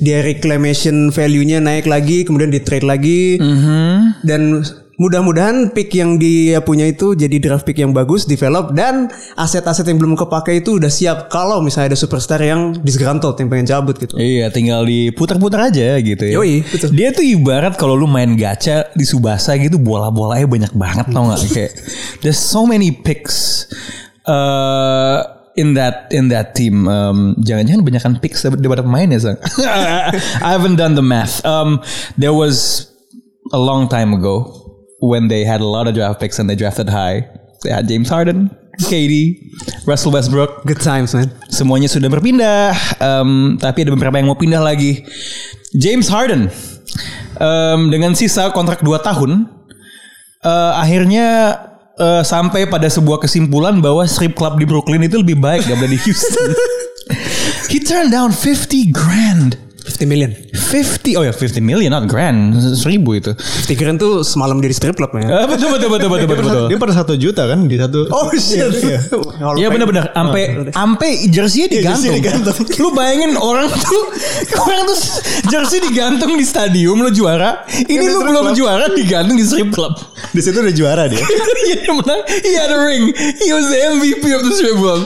dia 0.03 0.19
reclamation 0.19 1.09
value-nya 1.09 1.63
naik 1.63 1.87
lagi, 1.87 2.27
kemudian 2.27 2.51
di 2.51 2.59
trade 2.59 2.83
lagi, 2.83 3.39
dan 4.27 4.67
mudah-mudahan 4.97 5.69
pick 5.77 5.93
yang 5.93 6.17
dia 6.17 6.57
punya 6.65 6.89
itu 6.89 7.13
jadi 7.13 7.37
draft 7.37 7.63
pick 7.69 7.77
yang 7.77 7.93
bagus, 7.93 8.25
develop 8.25 8.73
dan 8.73 9.13
aset-aset 9.37 9.85
yang 9.85 10.01
belum 10.01 10.17
kepake 10.17 10.65
itu 10.65 10.81
udah 10.81 10.89
siap 10.89 11.29
kalau 11.29 11.61
misalnya 11.61 11.93
ada 11.93 11.99
superstar 11.99 12.41
yang 12.41 12.73
disgruntled 12.81 13.37
yang 13.37 13.47
pengen 13.47 13.69
cabut 13.69 13.95
gitu. 14.01 14.17
Iya 14.17 14.49
tinggal 14.49 14.83
diputar-putar 14.89 15.69
aja 15.69 16.01
gitu 16.01 16.23
ya. 16.25 16.41
Yoi, 16.41 16.65
betul. 16.65 16.89
Dia 16.97 17.13
tuh 17.13 17.21
ibarat 17.21 17.77
kalau 17.77 17.93
lu 17.93 18.09
main 18.09 18.33
gacha 18.33 18.89
di 18.97 19.05
Subasa 19.05 19.53
gitu 19.61 19.77
Bola-bolanya 19.77 20.49
banyak 20.49 20.73
banget 20.73 21.05
tau 21.13 21.29
gak 21.29 21.39
Kayak 21.53 21.71
There's 22.25 22.41
so 22.41 22.65
many 22.65 22.89
picks 22.89 23.69
uh, 24.25 25.21
In 25.57 25.73
that 25.73 26.09
in 26.13 26.29
that 26.29 26.53
team. 26.53 26.85
Um, 26.85 27.37
Jangan-jangan 27.41 27.81
banyakan 27.85 28.11
picks 28.21 28.45
daripada 28.45 28.81
pemain 28.81 29.09
ya 29.09 29.17
Sang? 29.21 29.37
I 30.45 30.53
haven't 30.53 30.77
done 30.77 30.97
the 30.97 31.05
math. 31.05 31.41
Um, 31.45 31.81
There 32.17 32.33
was 32.33 32.89
A 33.53 33.57
long 33.61 33.87
time 33.87 34.11
ago 34.11 34.66
When 34.97 35.29
they 35.29 35.45
had 35.45 35.61
a 35.61 35.69
lot 35.69 35.85
of 35.85 35.93
draft 35.93 36.17
picks 36.17 36.41
And 36.41 36.49
they 36.49 36.57
drafted 36.57 36.89
high 36.89 37.29
They 37.61 37.69
had 37.69 37.85
James 37.85 38.09
Harden 38.09 38.49
KD 38.77 39.41
Russell 39.89 40.13
Westbrook 40.13 40.61
Good 40.69 40.81
times 40.85 41.17
man. 41.17 41.33
semuanya 41.49 41.89
sudah 41.89 42.13
berpindah, 42.13 42.77
em, 43.01 43.57
tapi 43.57 43.81
ada 43.81 43.91
beberapa 43.97 44.21
yang 44.21 44.29
mau 44.29 44.37
pindah 44.37 44.61
lagi. 44.61 45.01
James 45.73 46.05
Harden 46.13 46.53
em, 47.41 47.79
dengan 47.89 48.13
sisa 48.13 48.53
kontrak 48.53 48.85
2 48.85 49.01
tahun, 49.01 49.49
eh, 50.45 50.71
akhirnya 50.77 51.27
eh, 51.97 52.21
sampai 52.21 52.69
pada 52.69 52.85
sebuah 52.85 53.17
kesimpulan 53.17 53.81
bahwa 53.81 54.05
strip 54.05 54.37
club 54.37 54.61
di 54.61 54.69
Brooklyn 54.69 55.01
itu 55.09 55.17
lebih 55.25 55.41
baik 55.41 55.65
daripada 55.65 55.89
di 55.89 55.97
Houston. 55.97 56.53
He 57.73 57.81
turned 57.81 58.13
down 58.13 58.29
50 58.29 58.93
grand. 58.93 59.57
50 59.97 60.05
million. 60.05 60.29
50 60.53 61.17
oh 61.17 61.23
ya 61.25 61.33
50 61.33 61.57
million 61.63 61.89
not 61.89 62.05
grand 62.05 62.53
seribu 62.75 63.17
itu 63.17 63.31
Pikiran 63.65 63.97
tuh 63.97 64.21
semalam 64.21 64.61
dari 64.61 64.75
strip 64.75 64.93
club 64.93 65.09
ya. 65.17 65.25
Eh, 65.25 65.45
betul 65.49 65.73
betul 65.73 65.89
betul 65.89 66.09
betul 66.11 66.27
betul 66.29 66.45
betul 66.45 66.65
Dia 66.69 66.77
pada 66.77 66.93
satu 66.93 67.17
juta 67.17 67.49
kan 67.49 67.65
di 67.65 67.81
satu. 67.81 68.05
Oh 68.11 68.29
shit. 68.31 68.61
Iya. 68.77 68.99
Iya 69.57 69.67
benar-benar 69.73 70.13
sampai 70.13 70.69
sampai 70.69 71.09
jersey 71.27 71.65
digantung. 71.65 72.13
jersey 72.13 72.21
digantung. 72.21 72.55
Lu 72.83 72.93
bayangin 72.93 73.33
orang 73.35 73.73
tuh 73.73 74.03
orang 74.59 74.85
tuh 74.85 74.97
jersey 75.49 75.81
digantung 75.81 76.37
di 76.37 76.45
stadium 76.45 77.01
lu 77.01 77.09
juara. 77.09 77.65
Ini 77.67 77.97
Di 77.97 78.05
lu 78.05 78.21
belum 78.21 78.53
club. 78.53 78.55
juara 78.55 78.85
digantung 78.93 79.33
di 79.33 79.45
strip 79.47 79.73
club. 79.73 79.97
Di 80.29 80.41
situ 80.43 80.61
udah 80.61 80.75
juara 80.75 81.09
dia. 81.09 81.19
Iya 81.67 81.83
dia 81.83 81.91
menang. 81.91 82.21
He 82.47 82.51
had 82.55 82.71
a 82.71 82.79
ring. 82.79 83.11
He 83.15 83.49
was 83.51 83.67
the 83.67 83.79
MVP 83.91 84.23
of 84.31 84.39
the 84.39 84.53
strip 84.55 84.77
club. 84.79 85.03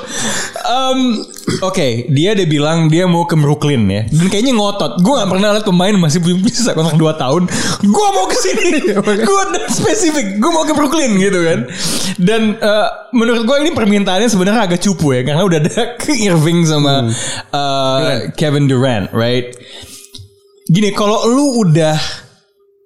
Um, 0.61 1.25
Oke, 1.60 2.08
dia 2.08 2.32
dia 2.32 2.47
bilang 2.47 2.88
dia 2.88 3.04
mau 3.04 3.28
ke 3.28 3.36
Brooklyn 3.36 3.84
ya. 3.91 4.02
Dan 4.08 4.32
kayaknya 4.32 4.56
ngotot. 4.56 5.04
Gue 5.04 5.20
gak 5.20 5.30
pernah 5.30 5.49
lihat 5.52 5.66
pemain 5.68 5.95
masih 5.99 6.24
belum 6.24 6.39
bisa 6.39 6.72
kontrak 6.72 6.95
2 6.95 7.22
tahun. 7.22 7.43
Gue 7.84 8.08
mau 8.16 8.26
ke 8.32 8.38
sini. 8.39 8.70
gue 9.28 9.43
spesifik. 9.68 10.39
Gue 10.39 10.52
mau 10.56 10.64
ke 10.64 10.72
Brooklyn 10.72 11.20
gitu 11.20 11.39
kan. 11.43 11.60
Dan 12.16 12.41
eh, 12.56 12.88
menurut 13.12 13.43
gue 13.43 13.58
ini 13.68 13.72
permintaannya 13.76 14.32
sebenarnya 14.32 14.72
agak 14.72 14.80
cupu 14.80 15.12
ya. 15.20 15.22
Karena 15.28 15.43
udah 15.43 15.60
ada 15.60 15.76
ke 16.02 16.16
Irving 16.16 16.64
sama 16.64 17.12
eh, 17.52 18.32
Kevin 18.39 18.72
Durant, 18.72 19.12
right? 19.12 19.52
Gini, 20.72 20.95
kalau 20.95 21.28
lu 21.28 21.68
udah 21.68 21.99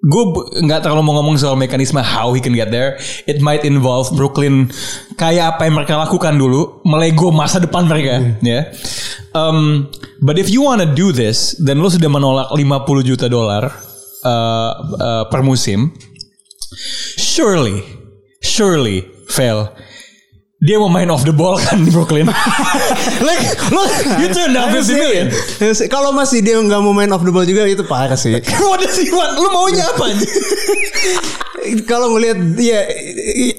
gue 0.06 0.24
nggak 0.62 0.86
terlalu 0.86 1.02
mau 1.02 1.18
ngomong 1.18 1.42
soal 1.42 1.58
mekanisme 1.58 1.98
how 1.98 2.30
he 2.30 2.40
can 2.40 2.54
get 2.54 2.70
there. 2.70 3.02
It 3.26 3.42
might 3.42 3.66
involve 3.66 4.14
Brooklyn 4.14 4.70
kayak 5.18 5.58
apa 5.58 5.66
yang 5.66 5.82
mereka 5.82 5.98
lakukan 5.98 6.38
dulu, 6.38 6.86
melego 6.86 7.34
masa 7.34 7.58
depan 7.58 7.90
mereka, 7.90 8.22
ya. 8.46 8.70
Um, 9.34 9.90
but 10.22 10.38
if 10.38 10.48
you 10.48 10.62
wanna 10.62 10.86
do 10.86 11.10
this, 11.10 11.58
dan 11.58 11.82
lo 11.82 11.90
sudah 11.90 12.08
menolak 12.08 12.54
50 12.54 13.02
juta 13.02 13.26
dolar 13.26 13.68
uh, 14.22 14.72
uh, 14.96 15.24
per 15.28 15.42
musim, 15.42 15.90
surely, 17.18 17.82
surely, 18.46 19.10
fail. 19.28 19.74
Dia 20.64 20.80
mau 20.80 20.88
main 20.88 21.12
off 21.12 21.28
the 21.28 21.36
ball 21.36 21.60
kan 21.60 21.84
di 21.84 21.92
Brooklyn. 21.92 22.32
like, 23.28 23.44
lo, 23.76 23.84
you 24.24 24.32
turn 24.32 24.56
down 24.56 24.72
50 24.72 24.96
million. 24.96 25.28
Kalau 25.92 26.16
masih 26.16 26.40
dia 26.40 26.56
nggak 26.56 26.80
mau 26.80 26.96
main 26.96 27.12
off 27.12 27.28
the 27.28 27.32
ball 27.36 27.44
juga 27.44 27.68
itu 27.68 27.84
parah 27.84 28.16
sih. 28.16 28.40
What 28.64 28.80
does 28.80 28.96
he 28.96 29.12
want? 29.12 29.36
Lu 29.36 29.52
maunya 29.52 29.84
apa? 29.84 30.16
kalau 31.92 32.16
ngelihat 32.16 32.56
ya 32.56 32.88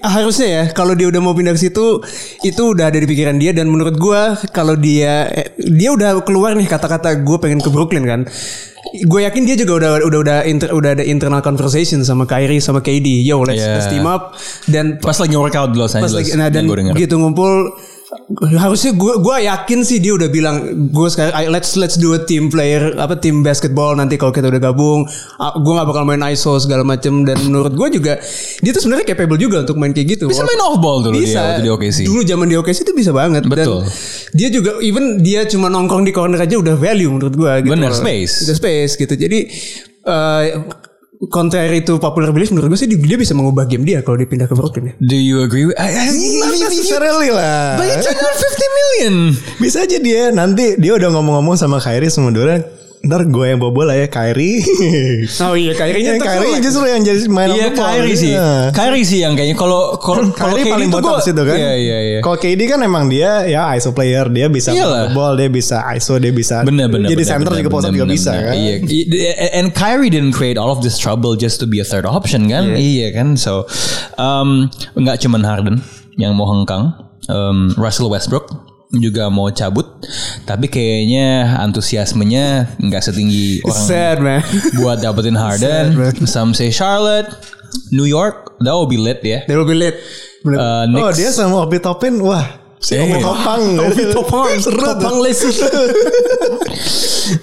harusnya 0.08 0.48
ya 0.48 0.62
kalau 0.72 0.96
dia 0.96 1.10
udah 1.10 1.20
mau 1.20 1.34
pindah 1.34 1.58
ke 1.58 1.68
situ 1.68 2.00
itu 2.46 2.62
udah 2.62 2.88
ada 2.88 3.02
di 3.02 3.06
pikiran 3.08 3.34
dia 3.34 3.50
dan 3.50 3.66
menurut 3.66 3.98
gua 3.98 4.38
kalau 4.54 4.78
dia 4.78 5.26
eh, 5.34 5.50
dia 5.58 5.90
udah 5.90 6.22
keluar 6.22 6.54
nih 6.54 6.70
kata-kata 6.70 7.18
gue 7.26 7.36
pengen 7.42 7.58
ke 7.58 7.66
Brooklyn 7.66 8.06
kan 8.06 8.20
gue 8.88 9.20
yakin 9.20 9.42
dia 9.42 9.56
juga 9.56 9.72
udah 9.76 9.90
udah 10.00 10.18
udah 10.20 10.38
inter- 10.44 10.70
udah 10.70 10.90
ada 10.92 11.02
internal 11.02 11.40
conversation 11.40 12.00
sama 12.00 12.22
Kyrie 12.24 12.58
sama 12.58 12.78
KD 12.78 13.20
yo 13.20 13.42
let's, 13.42 13.58
Yeah. 13.58 13.74
let's 13.74 13.88
team 13.88 14.04
up 14.04 14.38
dan 14.64 14.96
Pas 14.96 15.16
lagi 15.16 15.34
workout 15.34 15.70
di 15.70 15.76
Los 15.76 15.90
pas 15.90 16.04
Angeles. 16.04 16.14
lagi 16.24 16.30
nah 16.34 16.48
dan 16.48 16.64
gitu 16.94 17.14
ngumpul 17.16 17.74
harusnya 18.54 18.94
gue 18.94 19.18
gue 19.18 19.36
yakin 19.50 19.82
sih 19.82 19.98
dia 19.98 20.14
udah 20.14 20.30
bilang 20.30 20.86
gue 20.94 21.08
sekarang 21.10 21.50
let's 21.50 21.74
let's 21.74 21.98
do 21.98 22.14
a 22.14 22.20
team 22.22 22.46
player 22.46 22.94
apa 22.94 23.18
tim 23.18 23.42
basketball 23.42 23.98
nanti 23.98 24.14
kalau 24.14 24.30
kita 24.30 24.46
udah 24.46 24.62
gabung. 24.62 25.02
Gue 25.36 25.72
nggak 25.74 25.88
bakal 25.90 26.06
main 26.06 26.22
ISO 26.30 26.54
segala 26.62 26.86
macem. 26.86 27.26
Dan 27.26 27.34
menurut 27.50 27.74
gue 27.74 27.98
juga 27.98 28.22
dia 28.62 28.70
tuh 28.70 28.86
sebenarnya 28.86 29.10
capable 29.10 29.38
juga 29.40 29.66
untuk 29.66 29.74
main 29.74 29.90
kayak 29.90 30.18
gitu. 30.18 30.30
Bisa 30.30 30.46
main 30.46 30.60
off 30.62 30.78
ball 30.78 31.02
dulu 31.02 31.18
bisa. 31.18 31.34
dia 31.34 31.42
waktu 31.42 31.62
di 31.66 31.70
OKC. 31.74 31.98
dulu 32.06 32.20
zaman 32.22 32.46
di 32.46 32.54
OKC 32.54 32.78
itu 32.86 32.94
bisa 32.94 33.10
banget. 33.10 33.42
Betul. 33.42 33.82
dan 33.82 33.90
dia 34.38 34.48
juga 34.54 34.78
even 34.78 35.18
dia 35.18 35.42
cuma 35.50 35.66
nongkrong 35.66 36.06
di 36.06 36.14
corner 36.14 36.38
aja 36.38 36.54
udah 36.62 36.78
value 36.78 37.10
menurut 37.10 37.34
gue 37.34 37.52
gitu. 37.66 37.72
Bener, 37.74 37.90
space. 37.90 38.46
Udah 38.46 38.56
space 38.56 38.92
gitu. 38.94 39.14
Jadi 39.18 39.38
eh 40.06 40.46
Contrary 41.32 41.80
itu 41.80 41.96
popular 41.96 42.28
belief 42.30 42.52
menurut 42.52 42.76
gue 42.76 42.80
sih 42.84 42.88
dia 42.88 43.16
bisa 43.16 43.32
mengubah 43.32 43.64
game 43.64 43.88
dia 43.88 44.04
kalau 44.04 44.20
dia 44.20 44.28
pindah 44.28 44.44
ke 44.44 44.54
Brooklyn 44.54 44.92
ya. 44.92 44.94
Do 45.00 45.16
you 45.16 45.40
agree 45.40 45.64
with 45.64 45.76
I, 45.80 45.88
I, 45.88 46.12
Not 46.12 46.60
necessarily 46.68 47.32
lah. 47.32 47.80
But 47.80 47.88
down 48.04 48.36
50 48.36 48.78
million. 48.78 49.14
Bisa 49.56 49.88
aja 49.88 49.96
dia 49.96 50.28
nanti 50.30 50.76
dia 50.76 50.92
udah 50.92 51.08
ngomong-ngomong 51.12 51.56
sama 51.56 51.80
Kyrie 51.80 52.12
Durant 52.36 52.85
ntar 53.06 53.22
gue 53.24 53.46
yang 53.46 53.58
bawa 53.58 53.72
bola 53.72 53.92
ya 53.94 54.06
Kyrie. 54.06 54.60
Oh 55.46 55.54
iya, 55.54 55.72
Kyrie-nya 55.72 56.18
Kyrie 56.18 56.58
justru 56.58 56.84
yang 56.84 57.00
jadi 57.00 57.22
main 57.30 57.54
Iya. 57.54 57.70
Kyrie 57.70 58.16
sih. 58.16 58.32
Iya. 58.34 58.70
Kyrie 58.74 59.06
sih 59.06 59.22
yang 59.22 59.38
kayaknya 59.38 59.54
kalau 59.54 59.94
kalau 59.96 60.28
kalau 60.34 60.58
Kyrie 60.58 60.66
paling 60.66 60.88
tuh 60.90 60.98
bottom 60.98 61.22
situ 61.22 61.42
kan. 61.42 61.56
Iya 61.56 61.72
iya 61.78 61.98
iya. 62.02 62.18
Kalau 62.20 62.36
KD 62.36 62.60
kan 62.66 62.80
emang 62.82 63.06
dia 63.06 63.46
ya 63.46 63.70
ISO 63.72 63.94
player, 63.94 64.26
dia 64.28 64.50
bisa 64.50 64.74
ball, 65.14 65.38
dia 65.38 65.46
bisa 65.46 65.86
ISO, 65.94 66.18
dia 66.18 66.34
bisa 66.34 66.66
Bener 66.66 66.90
bener. 66.90 67.06
jadi 67.08 67.22
bener, 67.22 67.30
center 67.30 67.50
bener, 67.54 67.60
juga 67.62 67.70
post 67.70 67.84
bener, 67.86 67.94
juga 67.94 68.06
bisa 68.10 68.32
kan. 68.34 68.54
Iya. 68.54 68.74
And 69.54 69.68
Kyrie 69.70 70.10
didn't 70.10 70.34
create 70.34 70.58
all 70.58 70.68
of 70.68 70.82
this 70.82 70.98
trouble 70.98 71.38
just 71.38 71.62
to 71.62 71.66
be 71.70 71.78
a 71.78 71.86
third 71.86 72.04
option 72.04 72.50
kan? 72.50 72.74
Iya 72.74 73.14
kan. 73.14 73.38
So 73.38 73.70
um, 74.18 74.66
nggak 74.98 75.22
cuman 75.22 75.46
Harden 75.46 75.76
yang 76.16 76.34
mau 76.34 76.48
hengkang, 76.48 76.96
um, 77.28 77.70
Russell 77.76 78.08
Westbrook 78.08 78.65
juga 78.98 79.28
mau 79.28 79.48
cabut, 79.50 79.86
tapi 80.44 80.66
kayaknya 80.66 81.56
antusiasmenya 81.60 82.76
nggak 82.78 83.02
setinggi 83.02 83.62
orang 83.64 83.86
Sad 83.86 84.18
man. 84.20 84.40
buat 84.78 84.98
dapetin 85.00 85.34
Harden. 85.34 85.94
Some 86.26 86.52
say 86.52 86.68
Charlotte, 86.70 87.30
New 87.92 88.06
York, 88.06 88.58
that 88.60 88.72
will 88.72 88.88
be 88.88 88.98
lit 88.98 89.22
ya. 89.22 89.44
They 89.46 89.54
will 89.54 89.68
be 89.68 89.76
late. 89.76 89.98
Bener. 90.42 90.58
Uh, 90.58 90.84
Oh 91.02 91.10
dia 91.10 91.30
sama 91.30 91.62
Obi 91.62 91.78
Topin, 91.78 92.18
wah. 92.22 92.65
Si 92.76 92.92
Obi 92.94 93.18
Topang. 93.18 93.62
Obi 93.80 94.04
Topang, 94.12 94.48
Topang 94.60 95.16
list. 95.24 95.42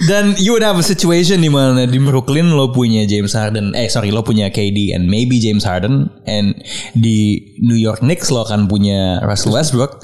Dan 0.08 0.40
you 0.40 0.56
would 0.56 0.64
have 0.64 0.80
a 0.80 0.86
situation 0.86 1.44
di 1.44 1.52
mana 1.52 1.84
di 1.84 2.00
Brooklyn 2.00 2.56
lo 2.56 2.72
punya 2.72 3.04
James 3.04 3.36
Harden, 3.36 3.76
eh 3.76 3.92
sorry 3.92 4.16
lo 4.16 4.24
punya 4.24 4.48
KD 4.48 4.96
and 4.96 5.12
maybe 5.12 5.44
James 5.44 5.68
Harden, 5.68 6.08
and 6.24 6.56
di 6.96 7.44
New 7.60 7.76
York 7.76 8.00
Knicks 8.00 8.32
lo 8.32 8.48
akan 8.48 8.72
punya 8.72 9.20
Russell 9.28 9.52
Westbrook. 9.52 10.00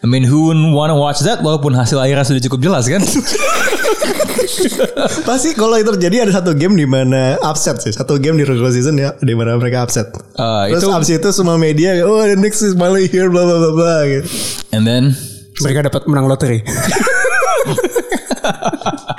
I 0.00 0.08
mean 0.08 0.24
who 0.24 0.48
wouldn't 0.48 0.72
wanna 0.72 0.96
watch 0.96 1.20
that 1.28 1.44
walaupun 1.44 1.76
hasil 1.76 2.00
akhirnya 2.00 2.24
sudah 2.24 2.40
cukup 2.48 2.60
jelas 2.64 2.88
kan? 2.88 3.04
Pasti 5.28 5.52
kalau 5.52 5.76
itu 5.76 5.92
terjadi 6.00 6.24
ada 6.24 6.32
satu 6.40 6.56
game 6.56 6.72
di 6.72 6.88
mana 6.88 7.36
upset 7.44 7.84
sih. 7.84 7.92
Satu 7.92 8.16
game 8.16 8.40
di 8.40 8.48
regular 8.48 8.72
season 8.72 8.96
ya 8.96 9.12
di 9.20 9.36
mana 9.36 9.60
mereka 9.60 9.84
upset. 9.84 10.08
Uh, 10.40 10.66
Terus 10.72 10.88
itu- 10.88 10.94
abis 10.94 11.10
itu 11.20 11.28
semua 11.36 11.60
media 11.60 12.00
oh 12.08 12.24
the 12.24 12.32
Knicks 12.38 12.64
is 12.64 12.72
finally 12.72 13.04
here 13.10 13.28
bla 13.28 13.44
bla 13.44 13.60
bla 13.60 13.70
bla 13.76 13.96
gitu. 14.08 14.24
And 14.72 14.84
then 14.84 15.16
Mereka 15.58 15.90
dapat 15.90 16.06
menang 16.06 16.30
lotre. 16.30 16.62